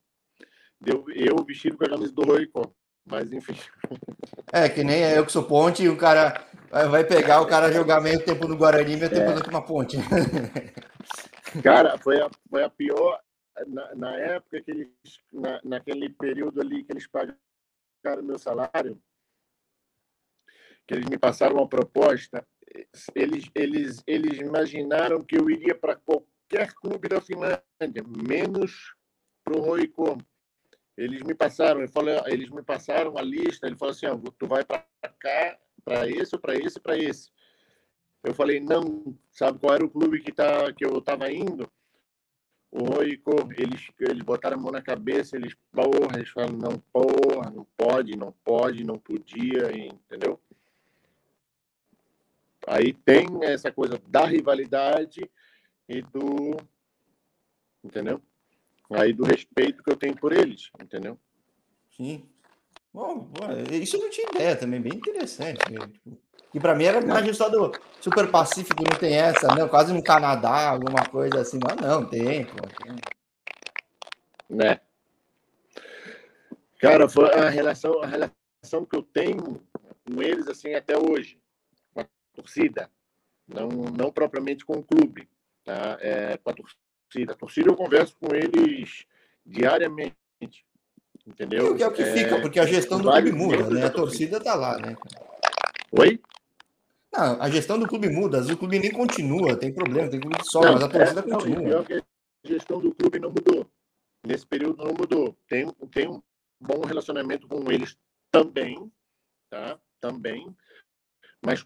Eu, 0.85 1.05
eu 1.11 1.45
vestido 1.45 1.77
com 1.77 1.85
a 1.85 1.91
camisa 1.91 2.13
do 2.13 2.23
Roicó. 2.23 2.73
Mas 3.05 3.33
enfim. 3.33 3.55
É, 4.53 4.69
que 4.69 4.83
nem 4.83 5.01
eu 5.13 5.25
que 5.25 5.31
sou 5.31 5.45
ponte 5.45 5.85
e 5.85 5.89
o 5.89 5.97
cara 5.97 6.45
vai 6.91 7.05
pegar 7.05 7.41
o 7.41 7.47
cara 7.47 7.73
jogar 7.73 8.01
meio 8.01 8.25
tempo 8.25 8.49
no 8.49 8.57
Guarani 8.57 8.95
e 8.95 8.97
meio 8.97 9.09
tempo 9.09 9.31
é. 9.31 9.53
na 9.53 9.63
ponte. 9.63 9.97
Cara, 11.63 11.97
foi 11.99 12.21
a, 12.21 12.29
foi 12.49 12.65
a 12.65 12.69
pior. 12.69 13.21
Na, 13.69 13.95
na 13.95 14.17
época 14.17 14.61
que 14.61 14.73
eles. 14.73 14.91
Na, 15.33 15.61
naquele 15.63 16.09
período 16.11 16.61
ali 16.61 16.83
que 16.83 16.93
eles 16.93 17.07
pagaram 17.07 17.37
meu 18.25 18.41
salário, 18.41 19.01
que 20.91 20.95
eles 20.95 21.07
me 21.09 21.17
passaram 21.17 21.55
uma 21.55 21.69
proposta, 21.69 22.45
eles, 23.15 23.45
eles, 23.55 24.03
eles 24.09 24.41
imaginaram 24.41 25.23
que 25.23 25.39
eu 25.39 25.49
iria 25.49 25.73
para 25.73 25.95
qualquer 25.95 26.75
clube 26.75 27.09
da 27.09 27.21
Finlândia, 27.21 27.63
menos 28.05 28.97
para 29.45 29.57
o 29.57 29.61
Roicom. 29.61 30.19
Eles 30.97 31.23
me 31.23 31.33
passaram, 31.33 31.81
eles 32.27 32.51
me 32.51 32.61
passaram 32.65 33.17
a 33.17 33.23
lista, 33.23 33.69
ele 33.69 33.77
falou 33.77 33.93
assim, 33.93 34.07
tu 34.37 34.49
vai 34.49 34.65
para 34.65 34.85
cá, 35.17 35.57
para 35.85 36.09
esse, 36.09 36.37
para 36.37 36.57
esse, 36.57 36.81
para 36.81 36.99
esse. 36.99 37.31
Eu 38.25 38.35
falei, 38.35 38.59
não, 38.59 39.17
sabe 39.31 39.61
qual 39.61 39.75
era 39.77 39.85
o 39.85 39.91
clube 39.91 40.21
que, 40.21 40.33
tá, 40.33 40.73
que 40.73 40.85
eu 40.85 40.99
estava 40.99 41.31
indo? 41.31 41.71
O 42.73 42.83
Roico, 42.83 43.31
eles, 43.57 43.89
eles 44.01 44.23
botaram 44.25 44.57
a 44.57 44.61
mão 44.61 44.73
na 44.73 44.83
cabeça, 44.83 45.37
eles, 45.37 45.55
porra, 45.71 46.17
eles 46.17 46.31
falam, 46.31 46.51
não, 46.51 46.79
porra, 46.93 47.49
não 47.49 47.65
pode, 47.77 48.17
não 48.17 48.33
pode, 48.45 48.83
não 48.83 48.99
podia, 48.99 49.71
entendeu? 49.73 50.41
Aí 52.67 52.93
tem 52.93 53.27
essa 53.43 53.73
coisa 53.73 54.01
da 54.07 54.25
rivalidade 54.25 55.29
e 55.89 56.03
do. 56.03 56.57
Entendeu? 57.83 58.21
aí 58.93 59.13
do 59.13 59.25
respeito 59.25 59.83
que 59.83 59.91
eu 59.91 59.97
tenho 59.97 60.17
por 60.17 60.33
eles, 60.33 60.71
entendeu? 60.81 61.19
Sim. 61.97 62.29
Bom, 62.93 63.31
isso 63.71 63.97
eu 63.97 64.01
não 64.01 64.11
tinha 64.11 64.29
ideia 64.35 64.57
também, 64.57 64.81
bem 64.81 64.95
interessante. 64.95 65.59
Tipo, 65.59 66.19
e 66.53 66.59
para 66.59 66.75
mim 66.75 66.85
era 66.85 67.01
mais 67.01 67.37
só 67.37 67.49
do 67.49 67.71
Super 68.01 68.29
Pacífico, 68.29 68.83
não 68.83 68.99
tem 68.99 69.15
essa, 69.15 69.55
não, 69.55 69.69
quase 69.69 69.93
no 69.93 70.03
Canadá, 70.03 70.71
alguma 70.71 71.05
coisa 71.09 71.41
assim, 71.41 71.61
mas 71.63 71.77
não, 71.77 72.05
tem, 72.05 72.45
pô. 72.45 72.57
Tem. 72.85 72.97
Né? 74.49 74.81
Cara, 76.81 77.09
foi 77.09 77.33
a 77.33 77.49
relação, 77.49 78.03
a 78.03 78.07
relação 78.07 78.85
que 78.85 78.97
eu 78.97 79.03
tenho 79.03 79.63
com 80.05 80.21
eles, 80.21 80.49
assim, 80.49 80.75
até 80.75 80.99
hoje, 80.99 81.40
torcida, 82.35 82.91
não, 83.47 83.69
não 83.69 84.13
propriamente 84.13 84.65
com 84.65 84.79
o 84.79 84.83
clube, 84.83 85.29
tá? 85.65 85.99
É, 86.01 86.37
com 86.37 86.51
a 86.51 86.55
torcida 86.55 86.81
torcida. 87.11 87.33
A 87.33 87.37
torcida 87.37 87.71
eu 87.71 87.77
converso 87.77 88.17
com 88.21 88.35
eles 88.35 89.05
diariamente. 89.45 90.15
Entendeu? 91.27 91.67
E 91.67 91.71
o 91.71 91.77
que 91.77 91.83
é 91.83 91.89
o 91.89 91.93
que 91.93 92.03
é, 92.03 92.13
fica, 92.13 92.41
porque 92.41 92.61
a 92.61 92.67
gestão 92.67 93.01
do 93.01 93.11
clube 93.11 93.33
muda, 93.33 93.69
né? 93.71 93.85
A 93.85 93.91
torcida 93.91 94.39
está 94.39 94.55
lá, 94.55 94.79
né? 94.79 94.97
Oi? 95.93 96.21
Não, 97.13 97.43
a 97.43 97.51
gestão 97.51 97.79
do 97.79 97.87
clube 97.87 98.09
muda, 98.09 98.39
às 98.39 98.45
vezes 98.45 98.57
o 98.57 98.59
clube 98.59 98.79
nem 98.79 98.91
continua, 98.91 99.57
tem 99.57 99.73
problema, 99.73 100.09
tem 100.09 100.21
clube 100.21 100.39
que 100.39 100.47
sobe, 100.47 100.73
mas 100.73 100.83
a 100.83 100.89
torcida 100.89 101.21
é, 101.21 101.23
continua. 101.23 101.85
A 102.45 102.49
gestão 102.49 102.81
do 102.81 102.95
clube 102.95 103.19
não 103.19 103.31
mudou. 103.31 103.67
Nesse 104.25 104.47
período 104.47 104.85
não 104.85 104.95
mudou. 104.95 105.37
Tem, 105.49 105.67
tem 105.91 106.09
um 106.09 106.23
bom 106.61 106.81
relacionamento 106.87 107.47
com 107.49 107.71
eles 107.71 107.97
também, 108.31 108.91
tá? 109.51 109.79
Também. 110.01 110.55
Mas 111.45 111.65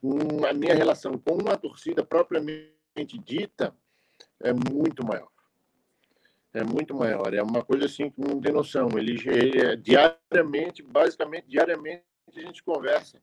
a 0.49 0.53
minha 0.53 0.75
relação 0.75 1.19
com 1.19 1.51
a 1.51 1.57
torcida 1.57 2.05
propriamente 2.05 3.19
dita 3.19 3.75
é 4.41 4.53
muito 4.53 5.05
maior 5.05 5.35
é 6.55 6.63
muito 6.63 6.95
maior. 6.95 7.35
É 7.35 7.43
uma 7.43 7.65
coisa 7.65 7.87
assim 7.87 8.09
que 8.09 8.21
não 8.21 8.41
tem 8.41 8.53
noção. 8.53 8.89
Eles 8.97 9.27
é, 9.27 9.75
diariamente, 9.75 10.83
basicamente 10.83 11.49
diariamente, 11.49 12.05
a 12.35 12.41
gente 12.41 12.63
conversa. 12.63 13.21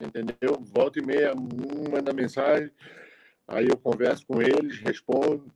Entendeu? 0.00 0.60
Volta 0.60 1.00
e 1.00 1.04
meia, 1.04 1.34
um 1.34 1.90
manda 1.90 2.12
mensagem, 2.12 2.70
aí 3.46 3.66
eu 3.68 3.76
converso 3.76 4.26
com 4.26 4.40
eles, 4.40 4.78
respondo, 4.78 5.52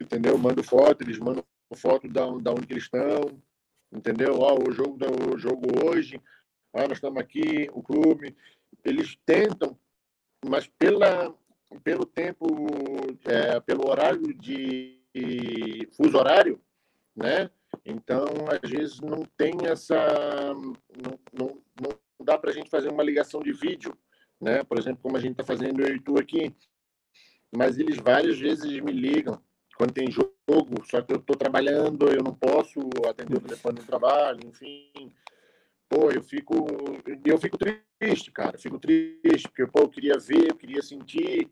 entendeu? 0.00 0.38
Mando 0.38 0.62
foto, 0.62 1.02
eles 1.02 1.18
mandam 1.18 1.44
foto 1.74 2.08
da, 2.08 2.24
da 2.38 2.52
onde 2.52 2.72
eles 2.72 2.84
estão, 2.84 3.40
entendeu? 3.92 4.38
Ó, 4.38 4.58
o 4.58 4.72
jogo, 4.72 4.96
o 5.34 5.36
jogo 5.36 5.66
hoje, 5.84 6.20
ah, 6.72 6.86
nós 6.86 6.98
estamos 6.98 7.18
aqui, 7.18 7.68
o 7.72 7.82
clube. 7.82 8.36
Eles 8.84 9.16
tentam, 9.26 9.78
mas 10.46 10.66
pela, 10.66 11.34
pelo 11.82 12.06
tempo, 12.06 12.46
é, 13.24 13.60
pelo 13.60 13.88
horário 13.88 14.34
de 14.34 14.98
fuso 15.96 16.16
horário, 16.16 16.60
né? 17.16 17.50
Então, 17.84 18.24
às 18.62 18.70
vezes, 18.70 19.00
não 19.00 19.24
tem 19.36 19.52
essa. 19.64 19.96
Não, 20.54 21.18
não, 21.32 21.62
não 21.80 21.98
dá 22.20 22.38
para 22.38 22.50
a 22.50 22.52
gente 22.52 22.70
fazer 22.70 22.88
uma 22.88 23.02
ligação 23.02 23.40
de 23.40 23.52
vídeo, 23.52 23.96
né? 24.40 24.62
Por 24.64 24.78
exemplo, 24.78 25.02
como 25.02 25.16
a 25.16 25.20
gente 25.20 25.32
está 25.32 25.44
fazendo 25.44 25.82
eu 25.82 25.96
e 25.96 26.00
tu 26.00 26.18
aqui. 26.18 26.54
Mas 27.54 27.78
eles 27.78 27.96
várias 27.96 28.38
vezes 28.38 28.80
me 28.80 28.92
ligam 28.92 29.40
quando 29.76 29.92
tem 29.92 30.10
jogo, 30.10 30.84
só 30.90 31.00
que 31.00 31.12
eu 31.12 31.18
estou 31.18 31.36
trabalhando, 31.36 32.08
eu 32.08 32.22
não 32.22 32.34
posso 32.34 32.80
atender 33.08 33.36
o 33.36 33.40
telefone 33.40 33.78
no 33.78 33.86
trabalho, 33.86 34.40
enfim. 34.44 35.12
Pô, 35.88 36.10
eu 36.10 36.22
fico, 36.22 36.66
eu 37.24 37.38
fico 37.38 37.56
triste, 37.98 38.30
cara, 38.30 38.58
fico 38.58 38.78
triste, 38.78 39.48
porque 39.48 39.66
pô, 39.66 39.80
eu 39.80 39.88
queria 39.88 40.18
ver, 40.18 40.50
eu 40.50 40.56
queria 40.56 40.82
sentir, 40.82 41.50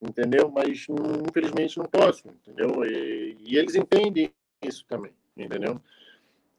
entendeu? 0.00 0.50
Mas 0.50 0.86
infelizmente 1.26 1.78
não 1.78 1.86
posso, 1.86 2.28
entendeu? 2.28 2.84
E, 2.84 3.36
e 3.40 3.56
eles 3.56 3.74
entendem 3.74 4.30
isso 4.62 4.84
também, 4.86 5.12
entendeu? 5.36 5.80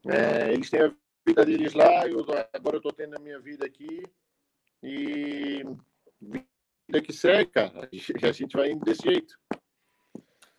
É, 0.08 0.52
eles 0.54 0.70
têm 0.70 0.82
a 0.82 0.94
vida 1.26 1.46
deles 1.46 1.74
lá, 1.74 2.08
eu, 2.08 2.22
agora 2.52 2.76
eu 2.76 2.78
estou 2.78 2.92
tendo 2.92 3.16
a 3.16 3.20
minha 3.20 3.40
vida 3.40 3.66
aqui 3.66 4.04
e 4.82 5.64
vida 6.88 7.02
que 7.02 7.14
segue, 7.14 7.50
cara. 7.52 7.90
A 8.22 8.32
gente 8.32 8.56
vai 8.56 8.72
indo 8.72 8.84
desse 8.84 9.04
jeito. 9.04 9.36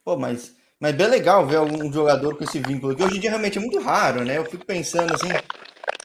Pô, 0.04 0.16
mas, 0.16 0.56
mas 0.80 0.94
bem 0.94 1.08
legal 1.08 1.46
ver 1.46 1.60
um 1.60 1.92
jogador 1.92 2.36
com 2.36 2.44
esse 2.44 2.60
vínculo, 2.60 2.94
que 2.94 3.02
hoje 3.02 3.16
em 3.16 3.20
dia 3.20 3.30
realmente 3.30 3.58
é 3.58 3.60
muito 3.60 3.78
raro, 3.80 4.24
né? 4.24 4.38
Eu 4.38 4.44
fico 4.44 4.64
pensando 4.64 5.14
assim, 5.14 5.28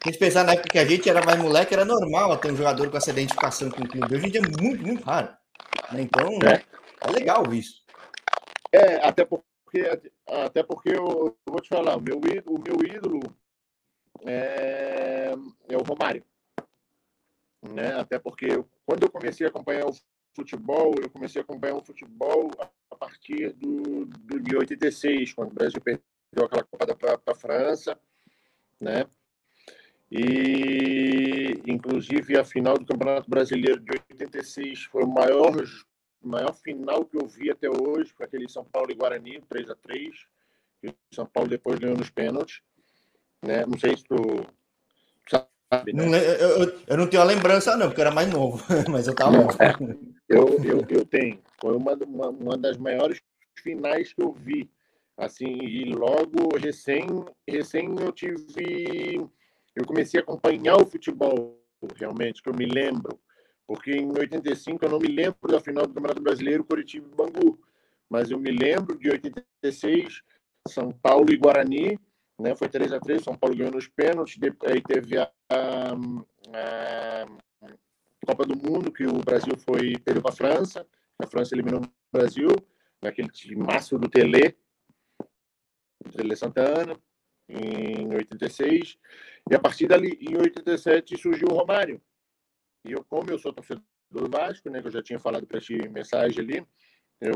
a 0.02 0.10
gente 0.10 0.18
pensar 0.18 0.45
na 0.45 0.54
época 0.54 0.70
que 0.70 0.80
a 0.80 0.86
gente 0.86 1.10
era 1.10 1.26
mais 1.26 1.38
moleque, 1.38 1.74
era 1.74 1.84
normal 1.84 2.38
ter 2.38 2.52
um 2.52 2.56
jogador 2.56 2.89
com 2.89 2.97
essa 2.97 3.12
identificação 3.12 3.70
com 3.70 3.84
o 3.84 3.88
clube. 3.88 4.16
Hoje 4.16 4.28
em 4.28 4.32
dia 4.32 4.41
é 4.41 4.62
muito, 4.62 4.82
muito 4.82 5.04
raro. 5.04 5.36
Né? 5.91 6.02
Então, 6.02 6.39
é. 6.47 6.64
é 7.02 7.12
legal 7.12 7.54
isso. 7.54 7.84
É, 8.72 9.06
até 9.06 9.26
porque, 9.26 10.02
até 10.26 10.64
porque 10.64 10.89
eu, 10.89 11.38
eu 11.45 11.52
vou 11.52 11.60
te 11.60 11.68
falar, 11.68 11.97
o 11.97 12.02
meu, 12.02 12.18
o 12.18 12.60
meu 12.62 12.95
ídolo 12.95 13.20
é, 14.26 15.34
é 15.68 15.78
o 15.78 15.84
Romário. 15.84 16.24
Né? 17.62 17.93
Até 17.95 18.18
porque 18.18 18.45
eu, 18.45 18.70
quando 18.86 19.04
eu 19.04 19.12
comecei 19.12 19.45
a 19.45 19.50
acompanhar 19.50 19.86
o 19.86 19.95
futebol, 20.34 20.95
eu 21.02 21.10
comecei 21.10 21.41
a 21.41 21.43
acompanhar 21.43 21.76
o 21.76 21.84
futebol 21.84 22.52
a 22.89 22.95
partir 22.95 23.52
do, 23.54 24.06
do 24.06 24.39
de 24.39 24.56
86, 24.56 25.34
quando 25.34 25.52
o 25.52 25.56
Brasil 25.56 25.82
perdeu 25.82 26.02
aquela 26.45 26.64
Copa 26.64 26.95
para 26.95 27.34
a 27.34 27.36
França, 27.36 28.00
né? 28.80 29.06
E, 30.12 31.62
inclusive, 31.68 32.38
a 32.38 32.43
final 32.43 32.78
do 32.78 32.86
Campeonato 32.86 33.30
Brasileiro 33.30 33.80
de 33.80 33.91
86 34.12 34.86
foi 34.86 35.03
o 35.03 35.07
maior, 35.07 35.53
maior 36.22 36.53
final 36.53 37.05
que 37.05 37.18
eu 37.18 37.28
vi 37.28 37.51
até 37.51 37.70
hoje, 37.70 38.12
foi 38.16 38.26
aquele 38.26 38.49
São 38.49 38.66
Paulo 38.66 38.91
e 38.91 38.95
Guarani, 38.95 39.41
3 39.47 39.70
a 39.70 39.76
3 39.76 40.16
e 40.84 40.93
São 41.14 41.26
Paulo 41.28 41.49
depois 41.49 41.78
ganhou 41.80 41.97
nos 41.97 42.10
pênaltis. 42.10 42.62
Né? 43.43 43.66
Não 43.66 43.78
sei 43.78 43.95
se 43.95 44.03
tu 44.03 44.18
sabe. 45.28 45.93
Né? 45.93 46.05
Não, 46.05 46.16
eu, 46.16 46.80
eu, 46.88 46.97
não 46.97 47.07
tenho 47.07 47.22
a 47.22 47.26
lembrança, 47.26 47.78
não, 47.78 47.88
porque 47.88 48.01
era 48.01 48.12
mais 48.12 48.32
novo, 48.32 48.64
mas 48.89 49.05
eu 49.05 49.14
estava. 49.14 49.38
É, 49.64 49.76
eu, 50.28 50.47
eu, 50.64 50.86
eu 50.89 51.05
tenho. 51.05 51.39
Foi 51.62 51.76
uma, 51.76 51.93
uma, 51.93 52.30
uma 52.30 52.57
das 52.57 52.78
maiores 52.78 53.22
finais 53.62 54.12
que 54.12 54.24
eu 54.24 54.34
vi. 54.34 54.70
Assim, 55.16 55.57
e 55.62 55.93
logo, 55.93 56.57
recém, 56.57 57.05
recém 57.45 57.93
eu 57.99 58.12
tive 58.12 59.30
eu 59.80 59.86
comecei 59.86 60.19
a 60.19 60.23
acompanhar 60.23 60.75
o 60.75 60.86
futebol, 60.86 61.57
realmente, 61.95 62.43
que 62.43 62.49
eu 62.49 62.53
me 62.53 62.65
lembro, 62.65 63.17
porque 63.65 63.91
em 63.91 64.11
85 64.11 64.84
eu 64.84 64.89
não 64.89 64.99
me 64.99 65.07
lembro 65.07 65.38
da 65.47 65.61
final 65.61 65.88
do 65.88 65.93
Campeonato 65.93 66.21
Brasileiro 66.21 66.65
Curitiba 66.65 67.07
e 67.09 67.15
Bangu, 67.15 67.57
mas 68.09 68.30
eu 68.30 68.38
me 68.38 68.51
lembro 68.51 68.97
de 68.97 69.09
86 69.09 70.21
São 70.67 70.91
Paulo 70.91 71.32
e 71.32 71.38
Guarani, 71.38 71.97
né? 72.38 72.55
Foi 72.55 72.67
3 72.67 72.91
a 72.91 72.99
3 72.99 73.23
São 73.23 73.38
Paulo 73.38 73.55
ganhou 73.55 73.71
nos 73.71 73.88
pênaltis, 73.88 74.38
aí 74.65 74.82
teve 74.82 75.17
a, 75.17 75.32
a, 75.49 75.93
a 76.53 77.25
Copa 78.25 78.45
do 78.45 78.57
Mundo 78.57 78.91
que 78.91 79.05
o 79.05 79.19
Brasil 79.19 79.55
foi 79.57 79.97
perdeu 79.99 80.21
para 80.21 80.34
a 80.34 80.36
França, 80.36 80.86
a 81.17 81.27
França 81.27 81.55
eliminou 81.55 81.82
o 81.82 82.17
Brasil 82.17 82.49
naquele 83.01 83.30
máximo 83.55 83.99
do 83.99 84.09
Tele, 84.09 84.57
Tele 86.11 86.36
Santana 86.36 86.99
em 87.50 88.14
86 88.14 88.97
e 89.50 89.56
a 89.56 89.60
partir 89.60 89.88
dali 89.88 90.18
em 90.22 90.38
87 90.38 91.18
surgiu 91.18 91.47
o 91.50 91.56
Romário 91.56 92.02
e 92.86 92.93
eu, 92.93 93.04
como 93.04 93.30
eu 93.30 93.38
sou 93.38 93.52
torcedor 93.52 93.84
do 94.10 94.30
Vasco, 94.30 94.70
né, 94.70 94.82
que 94.82 94.88
eu 94.88 94.91
já 94.91 95.04
tinha 95.04 95.20
falado 95.20 95.45
para 95.45 95.60
ti 95.60 95.88
mensagem 95.89 96.39
ali, 96.39 96.68
eu, 97.20 97.34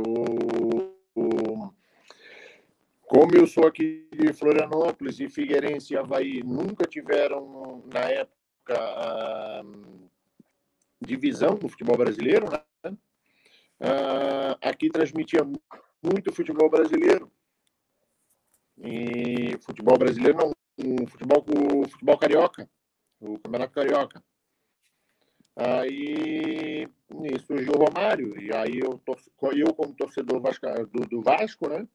como 3.01 3.35
eu 3.35 3.45
sou 3.45 3.67
aqui 3.67 4.07
de 4.11 4.33
Florianópolis 4.33 5.19
e 5.19 5.29
Figueirense 5.29 5.93
e 5.93 5.97
Havaí 5.97 6.41
nunca 6.43 6.87
tiveram, 6.87 7.83
na 7.93 7.99
época, 7.99 9.65
divisão 10.99 11.55
do 11.55 11.67
futebol 11.67 11.97
brasileiro, 11.97 12.47
né? 12.49 12.95
aqui 14.61 14.89
transmitia 14.89 15.41
muito 16.01 16.33
futebol 16.33 16.69
brasileiro. 16.69 17.31
E 18.77 19.57
futebol 19.61 19.97
brasileiro 19.97 20.37
não, 20.37 20.51
o 20.77 21.07
futebol, 21.07 21.45
o 21.47 21.87
futebol 21.87 22.17
carioca, 22.17 22.69
o 23.19 23.39
campeonato 23.39 23.73
carioca. 23.73 24.23
Aí 25.55 26.87
surgiu 27.45 27.73
o 27.73 27.85
Romário, 27.85 28.41
e 28.41 28.51
aí 28.53 28.79
eu, 28.79 28.99
eu 29.55 29.73
como 29.75 29.93
torcedor 29.93 30.41
Vasco, 30.41 30.65
do, 30.91 31.07
do, 31.07 31.21
Vasco, 31.21 31.69
né? 31.69 31.87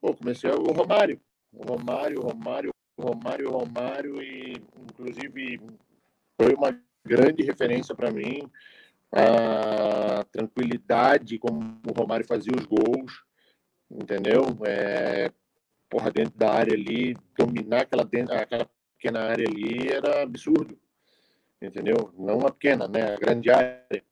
Pô, 0.00 0.14
comecei 0.14 0.50
o 0.50 0.72
Romário. 0.72 1.20
O 1.52 1.64
Romário, 1.64 2.20
Romário, 2.20 2.70
Romário, 2.98 3.50
Romário, 3.50 4.22
e 4.22 4.54
inclusive 4.90 5.60
foi 6.36 6.54
uma 6.54 6.76
grande 7.04 7.44
referência 7.44 7.94
para 7.94 8.10
mim. 8.10 8.50
A 9.12 10.24
tranquilidade 10.32 11.38
como 11.38 11.80
o 11.88 11.92
Romário 11.92 12.26
fazia 12.26 12.52
os 12.52 12.66
gols, 12.66 13.22
entendeu? 13.88 14.42
É, 14.66 15.30
porra, 15.88 16.10
dentro 16.10 16.36
da 16.36 16.52
área 16.52 16.74
ali, 16.74 17.16
dominar 17.38 17.82
aquela, 17.82 18.04
dentro, 18.04 18.34
aquela 18.34 18.68
pequena 18.96 19.20
área 19.20 19.46
ali 19.46 19.88
era 19.88 20.22
absurdo 20.22 20.78
entendeu? 21.66 22.12
Não 22.16 22.38
uma 22.38 22.50
pequena, 22.50 22.86
né? 22.86 23.14
A 23.14 23.16
grande 23.16 23.50
área, 23.50 24.04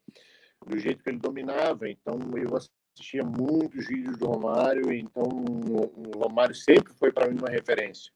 do 0.66 0.78
jeito 0.78 1.02
que 1.02 1.10
ele 1.10 1.18
dominava. 1.18 1.88
Então, 1.88 2.18
eu 2.36 2.56
assistia 2.56 3.24
muitos 3.24 3.86
vídeos 3.86 4.16
do 4.16 4.26
Romário, 4.26 4.92
então 4.92 5.22
o 5.22 6.18
Romário 6.18 6.54
sempre 6.54 6.92
foi 6.94 7.12
para 7.12 7.28
mim 7.28 7.38
uma 7.38 7.50
referência, 7.50 8.12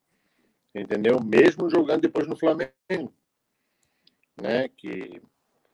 entendeu? 0.75 1.21
Mesmo 1.23 1.71
jogando 1.71 2.03
depois 2.03 2.27
no 2.27 2.37
Flamengo, 2.37 2.73
né? 4.41 4.69
Que 4.77 5.21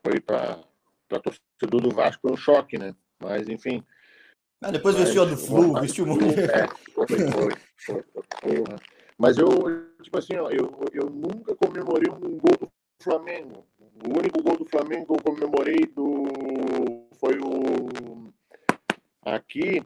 foi 0.05 0.21
para 0.21 0.61
a 1.11 1.21
torcedor 1.21 1.81
do 1.81 1.91
Vasco 1.91 2.33
um 2.33 2.37
choque, 2.37 2.79
né? 2.79 2.95
Mas, 3.21 3.49
enfim. 3.49 3.85
Ah, 4.61 4.71
depois 4.71 4.95
vestiu 4.97 5.27
do 5.27 5.37
Flu, 5.37 5.81
vestiu 5.81 6.07
muito. 6.07 6.25
É, 6.25 6.69
foi, 6.95 7.07
foi, 7.07 7.53
foi, 7.85 8.03
Mas 9.19 9.39
eu, 9.39 9.49
tipo 10.03 10.19
assim, 10.19 10.37
ó, 10.37 10.51
eu, 10.51 10.71
eu 10.93 11.11
nunca 11.11 11.55
comemorei 11.57 12.11
um 12.11 12.39
gol 12.39 12.59
do 12.59 12.71
Flamengo. 13.03 13.67
O 13.79 14.19
único 14.19 14.43
gol 14.43 14.57
do 14.57 14.67
Flamengo 14.67 15.07
que 15.07 15.13
eu 15.13 15.33
comemorei 15.33 15.87
do... 15.87 17.09
foi 17.19 17.39
o. 17.39 18.33
Aqui, 19.23 19.83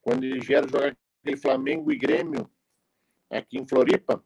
quando 0.00 0.24
eles 0.24 0.46
vieram 0.46 0.68
jogar 0.68 0.96
aquele 1.22 1.36
Flamengo 1.36 1.90
e 1.90 1.98
Grêmio, 1.98 2.48
aqui 3.30 3.58
em 3.58 3.66
Floripa, 3.66 4.22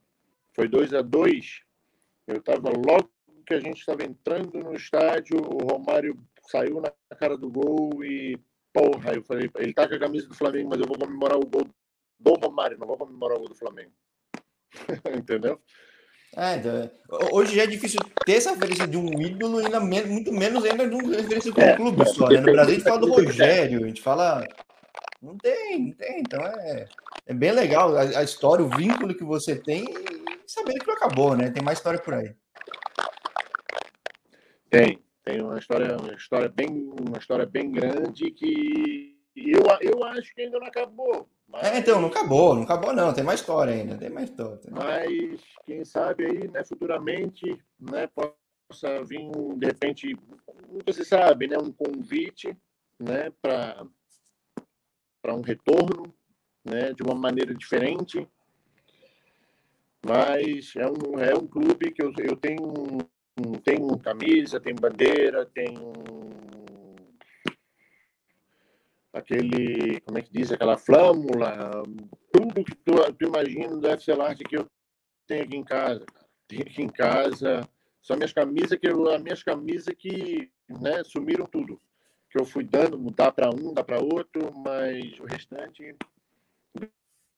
foi 0.54 0.68
2 0.68 0.92
a 0.94 1.02
2 1.02 1.62
Eu 2.26 2.36
estava 2.36 2.70
logo 2.70 3.10
que 3.46 3.54
a 3.54 3.60
gente 3.60 3.78
estava 3.78 4.04
entrando 4.04 4.58
no 4.58 4.74
estádio, 4.74 5.38
o 5.38 5.64
Romário 5.64 6.18
saiu 6.48 6.80
na 6.80 6.90
cara 7.16 7.36
do 7.36 7.50
gol 7.50 8.04
e, 8.04 8.38
porra, 8.72 9.14
eu 9.14 9.22
falei, 9.22 9.48
ele 9.56 9.72
tá 9.72 9.88
com 9.88 9.94
a 9.94 9.98
camisa 9.98 10.28
do 10.28 10.34
Flamengo, 10.34 10.70
mas 10.70 10.80
eu 10.80 10.86
vou 10.86 10.98
comemorar 10.98 11.38
o 11.38 11.46
gol 11.46 11.66
do 12.18 12.34
Romário, 12.34 12.78
não 12.78 12.86
vou 12.86 12.96
comemorar 12.96 13.36
o 13.36 13.40
gol 13.40 13.48
do 13.48 13.54
Flamengo. 13.54 13.92
Entendeu? 15.16 15.60
É, 16.36 16.56
então, 16.56 16.90
hoje 17.32 17.56
já 17.56 17.62
é 17.62 17.66
difícil 17.66 17.98
ter 18.26 18.34
essa 18.34 18.50
referência 18.50 18.86
de 18.86 18.96
um 18.96 19.06
ídolo, 19.20 19.58
ainda 19.58 19.80
menos, 19.80 20.10
muito 20.10 20.30
menos 20.30 20.64
ainda 20.64 20.86
de 20.86 20.94
uma 20.94 21.16
referência 21.16 21.50
de 21.50 21.58
um 21.58 21.62
é, 21.62 21.76
clube 21.76 22.08
só. 22.10 22.28
Né? 22.28 22.40
No 22.40 22.52
Brasil 22.52 22.74
a 22.74 22.74
gente 22.74 22.84
fala 22.84 22.98
do 23.00 23.10
Rogério, 23.10 23.84
a 23.84 23.86
gente 23.86 24.02
fala. 24.02 24.46
Não 25.22 25.38
tem, 25.38 25.86
não 25.86 25.92
tem. 25.92 26.20
Então 26.20 26.42
é, 26.42 26.88
é 27.26 27.34
bem 27.34 27.52
legal 27.52 27.96
a, 27.96 28.02
a 28.02 28.22
história, 28.22 28.62
o 28.62 28.68
vínculo 28.68 29.14
que 29.14 29.24
você 29.24 29.56
tem 29.56 29.84
e 29.84 30.50
sabendo 30.50 30.80
que 30.80 30.86
não 30.86 30.94
acabou, 30.94 31.34
né? 31.34 31.50
Tem 31.50 31.62
mais 31.62 31.78
história 31.78 31.98
por 31.98 32.12
aí. 32.12 32.34
Tem, 34.68 35.02
tem 35.24 35.40
uma 35.40 35.58
história, 35.58 35.96
uma 35.96 36.12
história 36.14 36.48
bem, 36.50 36.68
uma 37.00 37.18
história 37.18 37.46
bem 37.46 37.70
grande 37.70 38.30
que 38.30 39.16
eu, 39.34 39.62
eu 39.80 40.04
acho 40.04 40.34
que 40.34 40.42
ainda 40.42 40.58
não 40.58 40.66
acabou. 40.66 41.28
Mas... 41.56 41.72
É, 41.72 41.78
então, 41.78 42.00
não 42.00 42.08
acabou, 42.08 42.54
não 42.54 42.62
acabou 42.62 42.92
não, 42.92 43.12
tem 43.12 43.24
mais 43.24 43.40
história 43.40 43.72
ainda, 43.72 43.96
tem 43.96 44.10
mais 44.10 44.28
história. 44.28 44.60
Mas 44.70 45.40
quem 45.64 45.84
sabe 45.84 46.26
aí, 46.26 46.48
né, 46.48 46.64
futuramente, 46.64 47.58
né, 47.80 48.08
possa 48.08 49.02
vir, 49.04 49.30
de 49.56 49.66
repente, 49.66 50.16
nunca 50.68 50.92
se 50.92 51.04
sabe, 51.04 51.48
né, 51.48 51.56
um 51.58 51.72
convite, 51.72 52.56
né, 52.98 53.32
para 53.40 53.86
para 55.22 55.34
um 55.34 55.40
retorno, 55.40 56.14
né, 56.64 56.92
de 56.92 57.02
uma 57.02 57.14
maneira 57.14 57.52
diferente. 57.52 58.28
Mas 60.04 60.72
é 60.76 60.86
um, 60.86 61.18
é 61.18 61.34
um 61.34 61.48
clube 61.48 61.90
que 61.90 62.00
eu, 62.00 62.12
eu 62.18 62.36
tenho, 62.36 62.62
tenho 63.64 63.98
camisa, 63.98 64.60
tenho 64.60 64.76
bandeira, 64.76 65.44
tenho 65.46 65.92
aquele, 69.16 70.00
como 70.00 70.18
é 70.18 70.22
que 70.22 70.30
diz, 70.30 70.52
aquela 70.52 70.76
flâmula, 70.76 71.82
tudo 72.32 72.64
que 72.64 72.74
tu, 72.76 73.12
tu 73.14 73.24
imagina 73.26 73.76
do 73.76 73.88
FC 73.88 74.14
Larte 74.14 74.44
que 74.44 74.58
eu 74.58 74.68
tenho 75.26 75.44
aqui 75.44 75.56
em 75.56 75.64
casa. 75.64 76.04
Tenho 76.46 76.62
aqui 76.62 76.82
em 76.82 76.88
casa, 76.88 77.68
são 78.02 78.16
minhas 78.16 78.32
camisas 78.32 78.78
que 78.78 78.86
eu, 78.86 79.08
as 79.08 79.22
minhas 79.22 79.42
camisas 79.42 79.92
que 79.98 80.50
né, 80.68 81.02
sumiram 81.02 81.46
tudo. 81.46 81.80
Que 82.30 82.40
eu 82.40 82.44
fui 82.44 82.62
dando, 82.62 82.98
mudar 82.98 83.32
para 83.32 83.50
um, 83.50 83.72
dá 83.72 83.82
para 83.82 84.00
outro, 84.00 84.52
mas 84.54 85.18
o 85.18 85.24
restante 85.24 85.96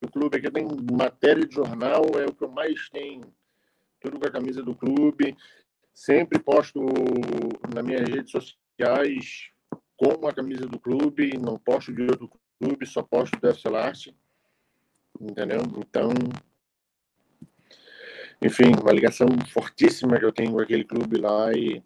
do 0.01 0.11
clube 0.11 0.37
aqui 0.37 0.51
tem 0.51 0.67
matéria 0.93 1.47
de 1.47 1.55
jornal, 1.55 2.03
é 2.19 2.27
o 2.27 2.35
que 2.35 2.45
eu 2.45 2.51
mais 2.51 2.89
tenho. 2.91 3.33
Tudo 4.01 4.19
com 4.19 4.27
a 4.27 4.31
camisa 4.31 4.63
do 4.63 4.75
clube. 4.75 5.37
Sempre 5.95 6.39
posto 6.39 6.81
nas 7.73 7.85
minhas 7.85 8.09
redes 8.09 8.31
sociais 8.31 9.51
com 9.99 10.27
a 10.29 10.33
camisa 10.33 10.65
do 10.67 10.79
clube, 10.79 11.37
não 11.37 11.59
posto 11.59 11.93
de 11.93 12.03
outro 12.03 12.31
clube, 12.59 12.87
só 12.87 13.03
posto 13.03 13.39
do 13.39 13.49
FC 13.49 13.69
Larte. 13.69 14.17
Entendeu? 15.21 15.61
Então, 15.77 16.11
enfim, 18.41 18.71
uma 18.81 18.93
ligação 18.93 19.27
fortíssima 19.53 20.19
que 20.19 20.25
eu 20.25 20.33
tenho 20.33 20.53
com 20.53 20.61
aquele 20.61 20.85
clube 20.85 21.19
lá 21.19 21.53
e 21.53 21.83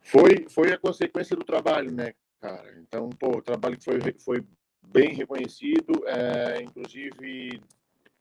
foi, 0.00 0.46
foi 0.48 0.72
a 0.72 0.78
consequência 0.78 1.36
do 1.36 1.44
trabalho, 1.44 1.92
né, 1.92 2.14
cara? 2.40 2.78
Então, 2.78 3.10
pô, 3.10 3.38
o 3.38 3.42
trabalho 3.42 3.76
foi, 3.82 4.00
foi 4.18 4.42
bem 4.86 5.14
reconhecido, 5.14 6.06
é, 6.06 6.62
inclusive 6.62 7.60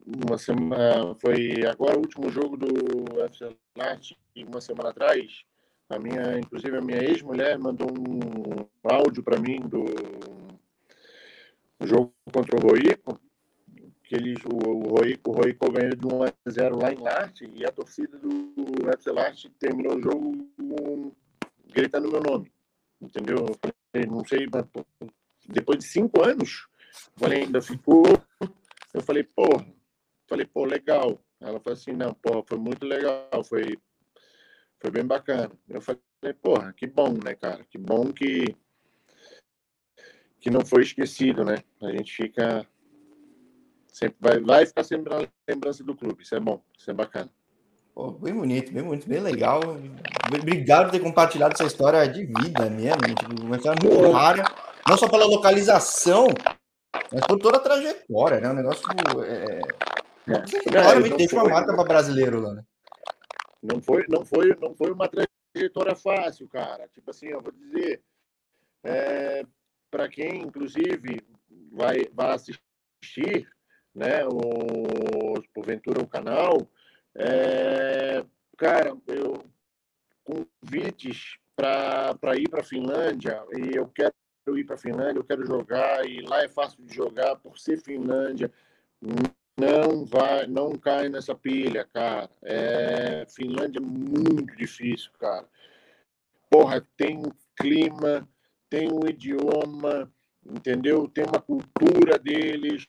uma 0.05 0.38
semana, 0.38 1.16
foi 1.22 1.66
agora 1.66 1.95
o 1.95 2.01
último 2.01 2.30
jogo 2.30 2.57
do 2.57 3.22
FC 3.24 3.55
Larte, 3.78 4.18
uma 4.36 4.59
semana 4.59 4.89
atrás, 4.89 5.45
a 5.96 6.00
minha, 6.00 6.39
inclusive 6.39 6.78
a 6.78 6.82
minha 6.82 7.04
ex-mulher 7.04 7.58
mandou 7.58 7.88
um 7.88 8.68
áudio 8.84 9.24
para 9.24 9.39
mim 9.39 9.60
do 9.62 9.86
jogo 11.86 12.14
contra 12.32 12.58
o 12.58 12.62
Roico, 12.62 13.20
que 14.04 14.16
eles, 14.16 14.39
o, 14.46 14.96
Roico, 14.96 15.32
o 15.32 15.34
Roico 15.34 15.72
ganhou 15.72 15.96
de 15.96 16.06
1 16.06 16.24
a 16.24 16.52
0 16.52 16.78
lá 16.78 16.91
em 16.91 16.98
Larte 16.98 17.50
e 17.54 17.66
a 17.66 17.72
torcida 17.72 18.18
do 18.18 18.89
FC 18.89 19.12
Larte 19.12 19.50
terminou 19.60 19.98
o 19.98 20.02
jogo 20.02 20.48
um, 20.60 21.12
gritando 21.74 22.12
meu 22.12 22.22
nome. 22.22 22.52
Entendeu? 23.02 23.46
Eu 23.94 24.08
não 24.08 24.24
sei, 24.26 24.48
depois 25.48 25.80
de 25.80 25.86
cinco 25.86 26.24
anos, 26.24 26.68
falei, 27.16 27.44
ainda 27.44 27.62
ficou. 27.62 28.04
Eu 28.94 29.02
falei, 29.02 29.24
pô, 29.24 29.48
falei, 30.28 30.46
pô, 30.46 30.66
legal. 30.66 31.20
Ela 31.41 31.60
falou 31.60 31.78
assim, 31.78 31.91
não, 31.91 32.14
pô, 32.14 32.44
foi 32.48 32.58
muito 32.58 32.86
legal, 32.86 33.44
foi 33.44 33.78
foi 34.84 34.92
bem 34.92 35.06
bacana. 35.06 35.50
Eu 35.70 35.80
falei, 35.80 36.02
porra, 36.42 36.74
que 36.74 36.86
bom, 36.86 37.14
né, 37.24 37.34
cara? 37.36 37.64
Que 37.70 37.78
bom 37.78 38.12
que 38.12 38.54
que 40.42 40.50
não 40.50 40.66
foi 40.66 40.82
esquecido, 40.82 41.46
né? 41.46 41.56
A 41.82 41.90
gente 41.92 42.14
fica 42.14 42.68
sempre 43.88 44.18
vai, 44.20 44.40
vai 44.42 44.66
ficar 44.66 44.84
sempre 44.84 45.10
na 45.10 45.26
lembrança 45.48 45.86
do 45.86 45.96
clube. 45.96 46.22
Isso 46.22 46.36
é 46.36 46.40
bom, 46.40 46.62
isso 46.78 46.92
é 46.92 46.94
bacana. 46.94 47.30
Pô, 47.96 48.12
bem 48.12 48.34
bonito, 48.34 48.74
bem 48.74 48.84
bonito, 48.84 49.08
bem 49.08 49.22
legal. 49.22 49.62
Obrigado 50.38 50.86
por 50.86 50.92
ter 50.92 51.00
compartilhado 51.00 51.54
essa 51.54 51.64
história 51.64 52.06
de 52.06 52.26
vida 52.26 52.70
mesmo. 52.70 53.16
Tipo, 53.16 53.42
uma 53.42 53.56
história 53.56 53.80
muito 53.82 54.12
rara. 54.12 54.44
Não 54.86 54.98
só 54.98 55.08
pela 55.08 55.26
localização, 55.26 56.28
mas 57.10 57.26
por 57.26 57.40
toda 57.40 57.58
a 57.58 57.62
trajetória, 57.62 58.42
né? 58.42 58.50
Um 58.50 58.56
negócio. 58.56 58.84
É... 59.24 59.62
É. 60.28 60.70
Claramente 60.70 61.16
deixa 61.16 61.36
uma 61.36 61.48
marca 61.48 61.74
para 61.74 61.84
brasileiro 61.86 62.42
lá, 62.42 62.54
né? 62.54 62.64
Não 63.64 63.82
foi, 63.82 64.05
não, 64.09 64.26
foi, 64.26 64.55
não 64.59 64.76
foi 64.76 64.91
uma 64.91 65.07
trajetória 65.07 65.95
fácil, 65.95 66.47
cara. 66.49 66.88
Tipo 66.89 67.11
assim, 67.11 67.28
eu 67.28 67.41
vou 67.41 67.53
dizer. 67.53 68.03
É, 68.84 69.45
para 69.89 70.09
quem, 70.09 70.41
inclusive, 70.41 71.22
vai, 71.72 72.07
vai 72.11 72.34
assistir, 72.34 73.47
né, 73.95 74.26
o, 74.26 75.41
porventura 75.53 76.01
o 76.01 76.07
canal, 76.07 76.68
é, 77.16 78.26
cara, 78.57 78.97
eu 79.07 79.45
convites 80.24 81.38
para 81.55 82.36
ir 82.36 82.49
para 82.49 82.61
a 82.61 82.64
Finlândia 82.64 83.43
e 83.51 83.76
eu 83.76 83.88
quero 83.88 84.14
ir 84.57 84.64
para 84.64 84.76
a 84.76 84.80
Finlândia, 84.80 85.20
eu 85.20 85.24
quero 85.24 85.45
jogar 85.45 86.05
e 86.05 86.22
lá 86.22 86.43
é 86.43 86.47
fácil 86.47 86.84
de 86.84 86.93
jogar 86.93 87.36
por 87.36 87.57
ser 87.59 87.78
Finlândia. 87.78 88.51
Não 89.58 90.06
vai, 90.06 90.47
não 90.47 90.72
cai 90.74 91.10
nessa 91.10 91.36
pilha, 91.36 91.88
cara. 91.93 92.30
É, 92.41 93.26
Finlândia 93.30 93.80
é 93.80 93.82
muito 93.82 94.56
difícil, 94.56 95.12
cara. 95.20 95.47
Porra, 96.49 96.86
tem 96.97 97.22
clima, 97.56 98.28
tem 98.70 98.91
um 98.91 99.08
idioma, 99.08 100.12
entendeu? 100.43 101.08
Tem 101.08 101.24
uma 101.24 101.39
cultura 101.39 102.18
deles, 102.18 102.88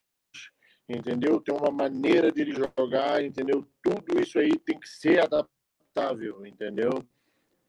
entendeu? 0.89 1.41
Tem 1.41 1.55
uma 1.55 1.71
maneira 1.71 2.33
de 2.33 2.51
jogar, 2.51 3.23
entendeu? 3.23 3.67
Tudo 3.83 4.21
isso 4.21 4.39
aí 4.39 4.57
tem 4.59 4.79
que 4.79 4.89
ser 4.89 5.21
adaptável, 5.21 6.47
entendeu? 6.47 6.91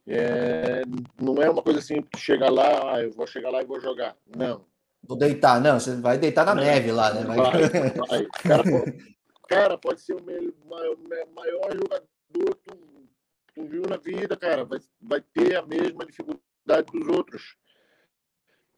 É, 0.07 0.83
não 1.19 1.41
é 1.41 1.49
uma 1.49 1.63
coisa 1.63 1.79
assim, 1.79 2.01
tu 2.01 2.17
chega 2.17 2.49
lá, 2.49 2.95
ah, 2.95 3.03
eu 3.03 3.11
vou 3.11 3.25
chegar 3.27 3.49
lá 3.49 3.61
e 3.61 3.65
vou 3.65 3.79
jogar. 3.79 4.15
Não. 4.25 4.65
Vou 5.07 5.17
deitar, 5.17 5.61
não, 5.61 5.79
você 5.79 5.95
vai 5.95 6.17
deitar 6.17 6.45
na 6.45 6.55
não, 6.55 6.63
neve 6.63 6.91
lá, 6.91 7.13
né? 7.13 7.23
Vai, 7.23 7.37
vai. 7.37 8.25
Cara, 8.41 8.63
pode, 8.63 9.15
cara, 9.47 9.77
pode 9.77 10.01
ser 10.01 10.15
o 10.15 10.25
maior, 10.67 10.97
maior 11.35 11.71
jogador 11.73 12.55
que 12.55 12.71
tu, 12.71 13.09
tu, 13.53 13.63
viu 13.67 13.83
na 13.83 13.97
vida, 13.97 14.35
cara. 14.35 14.65
Vai, 14.65 14.79
vai 14.99 15.21
ter 15.21 15.55
a 15.55 15.65
mesma 15.65 16.05
dificuldade 16.05 16.91
dos 16.91 17.07
outros. 17.07 17.55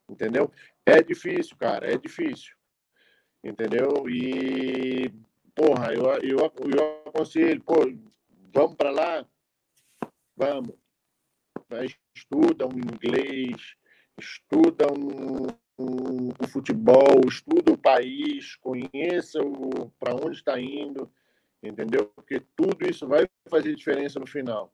Entendeu? 0.08 0.50
É 0.84 1.02
difícil, 1.02 1.56
cara, 1.56 1.90
é 1.90 1.96
difícil. 1.96 2.54
Entendeu? 3.42 4.08
E, 4.08 5.10
porra, 5.54 5.92
eu, 5.94 6.04
eu, 6.22 6.38
eu 6.38 7.02
aconselho, 7.06 7.62
pô, 7.62 7.74
vamos 8.52 8.76
para 8.76 8.90
lá? 8.90 9.26
Vamos. 10.36 10.74
Estuda 12.14 12.66
um 12.66 12.78
inglês, 12.78 13.76
estuda 14.18 14.86
um, 14.92 15.46
um, 15.78 16.28
um 16.28 16.48
futebol, 16.48 17.20
estuda 17.26 17.72
o 17.72 17.78
país, 17.78 18.56
conheça 18.56 19.38
para 19.98 20.14
onde 20.14 20.36
está 20.36 20.60
indo, 20.60 21.10
entendeu? 21.62 22.10
Porque 22.14 22.42
tudo 22.56 22.88
isso 22.88 23.06
vai 23.06 23.28
fazer 23.48 23.74
diferença 23.74 24.18
no 24.18 24.26
final. 24.26 24.72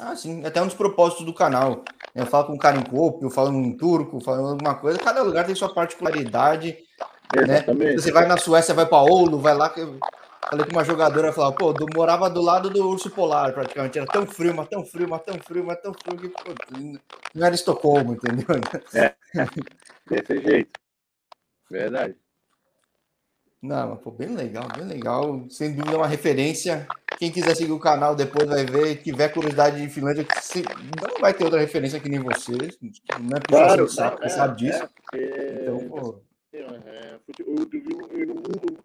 Ah, 0.00 0.16
sim, 0.16 0.44
até 0.46 0.62
um 0.62 0.66
dos 0.66 0.74
propósitos 0.74 1.26
do 1.26 1.34
canal. 1.34 1.84
Eu 2.14 2.24
falo 2.24 2.46
com 2.46 2.54
um 2.54 2.58
cara 2.58 2.78
em 2.78 2.82
corpo, 2.82 3.24
eu 3.24 3.30
falo 3.30 3.52
em 3.52 3.76
turco, 3.76 4.18
falando 4.20 4.52
alguma 4.52 4.74
coisa. 4.74 4.98
Cada 4.98 5.22
lugar 5.22 5.44
tem 5.44 5.54
sua 5.54 5.72
particularidade. 5.72 6.78
Né? 7.46 7.62
Você 7.94 8.10
vai 8.10 8.26
na 8.26 8.38
Suécia, 8.38 8.74
vai 8.74 8.86
para 8.86 9.02
Oulu, 9.02 9.38
vai 9.38 9.54
lá. 9.54 9.72
Falei 10.48 10.64
com 10.64 10.72
uma 10.72 10.84
jogadora, 10.84 11.32
falava, 11.32 11.54
pô, 11.54 11.74
eu 11.78 11.86
morava 11.94 12.28
do 12.30 12.40
lado 12.40 12.70
do 12.70 12.88
urso 12.88 13.10
polar, 13.10 13.52
praticamente. 13.52 13.98
Era 13.98 14.06
tão 14.06 14.26
frio, 14.26 14.54
mas 14.54 14.68
tão 14.68 14.84
frio, 14.84 15.08
mas 15.08 15.22
tão 15.22 15.38
frio, 15.38 15.64
mas 15.64 15.80
tão 15.80 15.92
frio 15.92 16.18
que 16.18 16.28
pô, 16.28 16.54
não 17.34 17.46
era 17.46 17.54
Estocolmo, 17.54 18.14
entendeu? 18.14 18.46
É, 18.94 19.14
desse 20.08 20.40
jeito. 20.42 20.80
Verdade. 21.70 22.16
Não, 23.62 23.90
mas 23.90 24.00
pô, 24.00 24.10
bem 24.10 24.34
legal, 24.34 24.66
bem 24.74 24.86
legal. 24.86 25.44
Sem 25.50 25.74
dúvida, 25.74 25.98
uma 25.98 26.06
referência 26.06 26.86
quem 27.20 27.30
quiser 27.30 27.54
seguir 27.54 27.72
o 27.72 27.78
canal 27.78 28.16
depois 28.16 28.48
vai 28.48 28.64
ver. 28.64 29.02
Tiver 29.02 29.28
curiosidade 29.28 29.78
de 29.78 29.92
Finlândia, 29.92 30.26
não 30.98 31.20
vai 31.20 31.34
ter 31.34 31.44
outra 31.44 31.60
referência 31.60 32.00
que 32.00 32.08
nem 32.08 32.18
você. 32.18 32.52
Não 33.20 33.36
é 33.36 33.40
claro, 33.46 33.86
você 33.86 33.96
sabe, 33.96 34.24
é, 34.24 34.28
sabe 34.30 34.56
disso. 34.56 34.88
É, 35.12 35.58
então, 35.60 35.88
pô. 35.90 36.22
É, 36.50 37.18
o, 37.46 37.50
mundo, 37.50 37.76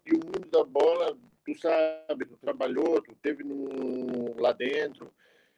e 0.04 0.12
o 0.12 0.18
mundo 0.18 0.48
da 0.52 0.62
bola, 0.64 1.16
tu 1.54 1.60
sabe, 1.60 2.26
tu 2.26 2.36
trabalhou, 2.36 3.00
tu 3.02 3.14
teve 3.22 3.44
no, 3.44 4.40
lá 4.40 4.52
dentro, 4.52 5.12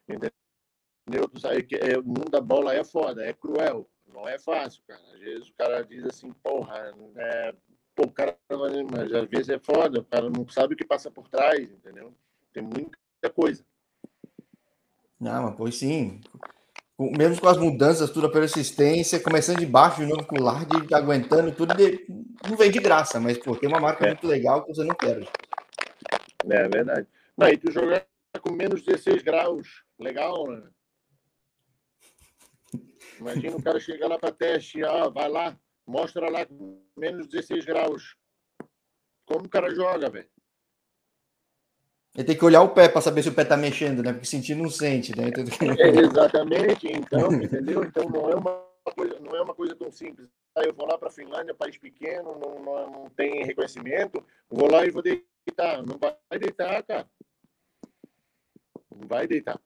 entendeu? 0.09 1.28
Tu 1.32 1.41
sabe 1.41 1.62
que 1.62 1.76
é, 1.76 1.99
o 1.99 2.05
mundo 2.05 2.30
da 2.30 2.41
bola 2.41 2.74
é 2.74 2.84
foda, 2.84 3.24
é 3.24 3.32
cruel, 3.32 3.89
não 4.07 4.28
é 4.28 4.39
fácil, 4.39 4.82
cara. 4.86 5.01
Às 5.14 5.20
vezes 5.20 5.49
o 5.49 5.55
cara 5.55 5.82
diz 5.82 6.05
assim, 6.05 6.32
porra, 6.43 6.95
é, 7.16 7.55
pô, 7.95 8.05
o 8.05 8.12
cara, 8.12 8.36
mas 8.91 9.12
às 9.12 9.28
vezes 9.28 9.49
é 9.49 9.59
foda, 9.59 10.01
o 10.01 10.05
cara 10.05 10.28
não 10.28 10.47
sabe 10.49 10.74
o 10.74 10.76
que 10.76 10.84
passa 10.84 11.11
por 11.11 11.28
trás, 11.28 11.61
entendeu? 11.61 12.14
Tem 12.53 12.62
muita 12.62 13.30
coisa. 13.34 13.64
Não, 15.18 15.45
mas 15.45 15.57
pois 15.57 15.74
sim. 15.76 16.20
Mesmo 16.99 17.41
com 17.41 17.49
as 17.49 17.57
mudanças, 17.57 18.11
tudo 18.11 18.26
a 18.26 18.32
persistência, 18.32 19.20
começando 19.20 19.61
de 19.61 19.66
baixo 19.66 20.01
de 20.01 20.07
novo 20.07 20.26
com 20.26 20.36
o 20.36 20.43
Lard, 20.43 20.68
aguentando 20.93 21.53
tudo, 21.53 21.72
de... 21.74 22.05
não 22.49 22.57
vem 22.57 22.72
de 22.72 22.80
graça, 22.80 23.20
mas 23.20 23.39
pô, 23.39 23.55
tem 23.55 23.68
uma 23.68 23.78
marca 23.78 24.05
é. 24.05 24.09
muito 24.09 24.26
legal 24.26 24.64
que 24.64 24.74
você 24.74 24.82
não 24.82 24.97
perde. 24.97 25.28
É 26.45 26.68
verdade. 26.68 27.07
Não, 27.36 27.49
e 27.49 27.57
tu 27.57 27.70
jogar 27.70 28.07
com 28.41 28.53
menos 28.53 28.82
16 28.82 29.22
graus, 29.22 29.82
legal, 29.99 30.47
né? 30.47 30.62
Imagina 33.18 33.57
o 33.57 33.62
cara 33.62 33.80
chegar 33.80 34.07
lá 34.07 34.18
para 34.18 34.32
teste, 34.32 34.84
ah, 34.84 35.09
vai 35.09 35.28
lá, 35.28 35.59
mostra 35.86 36.30
lá 36.30 36.47
com 36.47 36.80
menos 36.97 37.26
16 37.26 37.64
graus. 37.64 38.16
Como 39.26 39.47
o 39.47 39.49
cara 39.49 39.74
joga, 39.74 40.09
velho? 40.09 40.28
Ele 42.14 42.26
tem 42.26 42.36
que 42.36 42.45
olhar 42.45 42.62
o 42.62 42.70
pé 42.70 42.89
para 42.89 43.01
saber 43.01 43.22
se 43.22 43.28
o 43.28 43.34
pé 43.34 43.43
está 43.43 43.57
mexendo, 43.57 44.03
né? 44.03 44.12
Porque 44.12 44.26
sentir 44.26 44.55
não 44.55 44.70
sente, 44.70 45.16
né? 45.16 45.30
É, 45.78 45.89
exatamente, 46.01 46.89
então, 46.89 47.32
entendeu? 47.32 47.84
Então 47.84 48.09
não 48.09 48.30
é 48.30 48.34
uma 48.34 48.64
coisa, 48.95 49.20
não 49.20 49.36
é 49.36 49.43
uma 49.43 49.55
coisa 49.55 49.76
tão 49.76 49.91
simples. 49.93 50.28
Ah, 50.57 50.62
eu 50.64 50.74
vou 50.74 50.86
lá 50.86 50.99
para 50.99 51.09
a 51.09 51.12
Finlândia, 51.12 51.55
país 51.55 51.76
pequeno, 51.76 52.36
não, 52.39 52.59
não, 52.61 52.91
não, 52.91 53.11
tem 53.11 53.45
reconhecimento, 53.45 54.24
vou 54.51 54.70
lá 54.70 54.84
e 54.84 54.91
vou 54.91 55.03
deitar. 55.49 55.82
Não 55.82 55.99
vai 55.99 56.38
deitar, 56.38 56.82
cara. 56.82 57.07
Não 58.94 59.09
vai 59.09 59.26
deitar. 59.26 59.61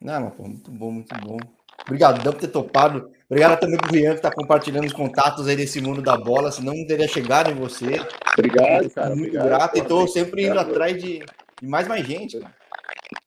Não, 0.00 0.30
pô, 0.30 0.44
muito 0.44 0.70
bom, 0.70 0.90
muito 0.90 1.14
bom. 1.20 1.38
Obrigadão 1.82 2.32
por 2.32 2.40
ter 2.40 2.48
topado. 2.48 3.10
Obrigado 3.28 3.60
também 3.60 3.78
pro 3.78 3.92
Rian 3.92 4.10
que 4.10 4.16
está 4.16 4.30
compartilhando 4.32 4.86
os 4.86 4.92
contatos 4.92 5.46
aí 5.46 5.56
desse 5.56 5.80
mundo 5.80 6.02
da 6.02 6.16
bola, 6.16 6.50
senão 6.50 6.74
não 6.74 6.86
teria 6.86 7.08
chegado 7.08 7.50
em 7.50 7.54
você. 7.54 8.00
Obrigado, 8.32 8.90
cara. 8.90 9.10
Muito 9.10 9.28
obrigado, 9.28 9.46
grato 9.46 9.76
e 9.76 9.80
estou 9.80 10.08
sempre 10.08 10.46
indo 10.46 10.58
atrás 10.58 11.00
de, 11.00 11.20
de, 11.20 11.66
mais 11.66 11.86
mais 11.86 12.06
gente, 12.06 12.38
cara. 12.38 12.54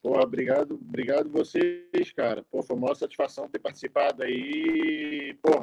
Pô, 0.02 0.18
obrigado, 0.20 0.74
obrigado 0.74 1.30
vocês, 1.30 2.12
cara. 2.14 2.44
Pô, 2.50 2.62
foi 2.62 2.76
uma 2.76 2.94
satisfação 2.94 3.48
ter 3.48 3.58
participado 3.58 4.22
aí. 4.22 5.36
Pô, 5.42 5.60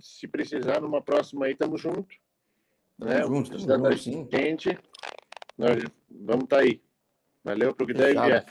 se 0.00 0.26
precisar 0.28 0.80
numa 0.80 1.02
próxima 1.02 1.46
aí, 1.46 1.54
tamo 1.54 1.76
junto. 1.76 2.14
Né? 2.98 3.22
Junto, 3.22 3.66
tamo 3.66 3.90
junto, 3.92 3.98
sim. 3.98 4.28
Gente, 4.30 4.78
nós 5.56 5.82
vamos 6.10 6.44
estar 6.44 6.56
tá 6.56 6.62
aí. 6.62 6.82
Valeu 7.44 7.74
pro 7.74 7.86
que 7.86 7.94
der 7.94 8.10
e 8.10 8.20
vier. 8.20 8.46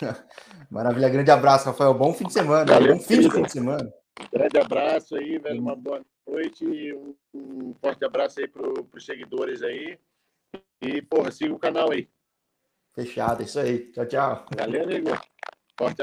Maravilha, 0.70 1.08
grande 1.08 1.30
abraço, 1.30 1.66
Rafael. 1.66 1.94
Bom 1.94 2.12
fim 2.12 2.26
de 2.26 2.32
semana. 2.32 2.64
Valeu, 2.64 2.96
bom 2.96 3.00
fim 3.00 3.20
de, 3.20 3.30
fim 3.30 3.42
de 3.42 3.52
semana. 3.52 3.92
Grande 4.32 4.58
abraço 4.58 5.16
aí, 5.16 5.38
velho. 5.38 5.60
Uma 5.60 5.76
boa 5.76 6.04
noite 6.26 6.64
e 6.64 6.92
um, 6.92 7.14
um 7.32 7.74
forte 7.80 8.04
abraço 8.04 8.40
aí 8.40 8.48
para 8.48 8.68
os 8.68 9.06
seguidores 9.06 9.62
aí. 9.62 9.98
E, 10.82 11.00
porra, 11.02 11.30
siga 11.30 11.54
o 11.54 11.58
canal 11.58 11.92
aí. 11.92 12.08
Fechado, 12.94 13.42
é 13.42 13.44
isso 13.44 13.58
aí. 13.58 13.90
Tchau, 13.92 14.06
tchau. 14.06 14.46
Valeu, 14.56 14.82
amigo. 14.84 15.10
Forte 15.78 16.02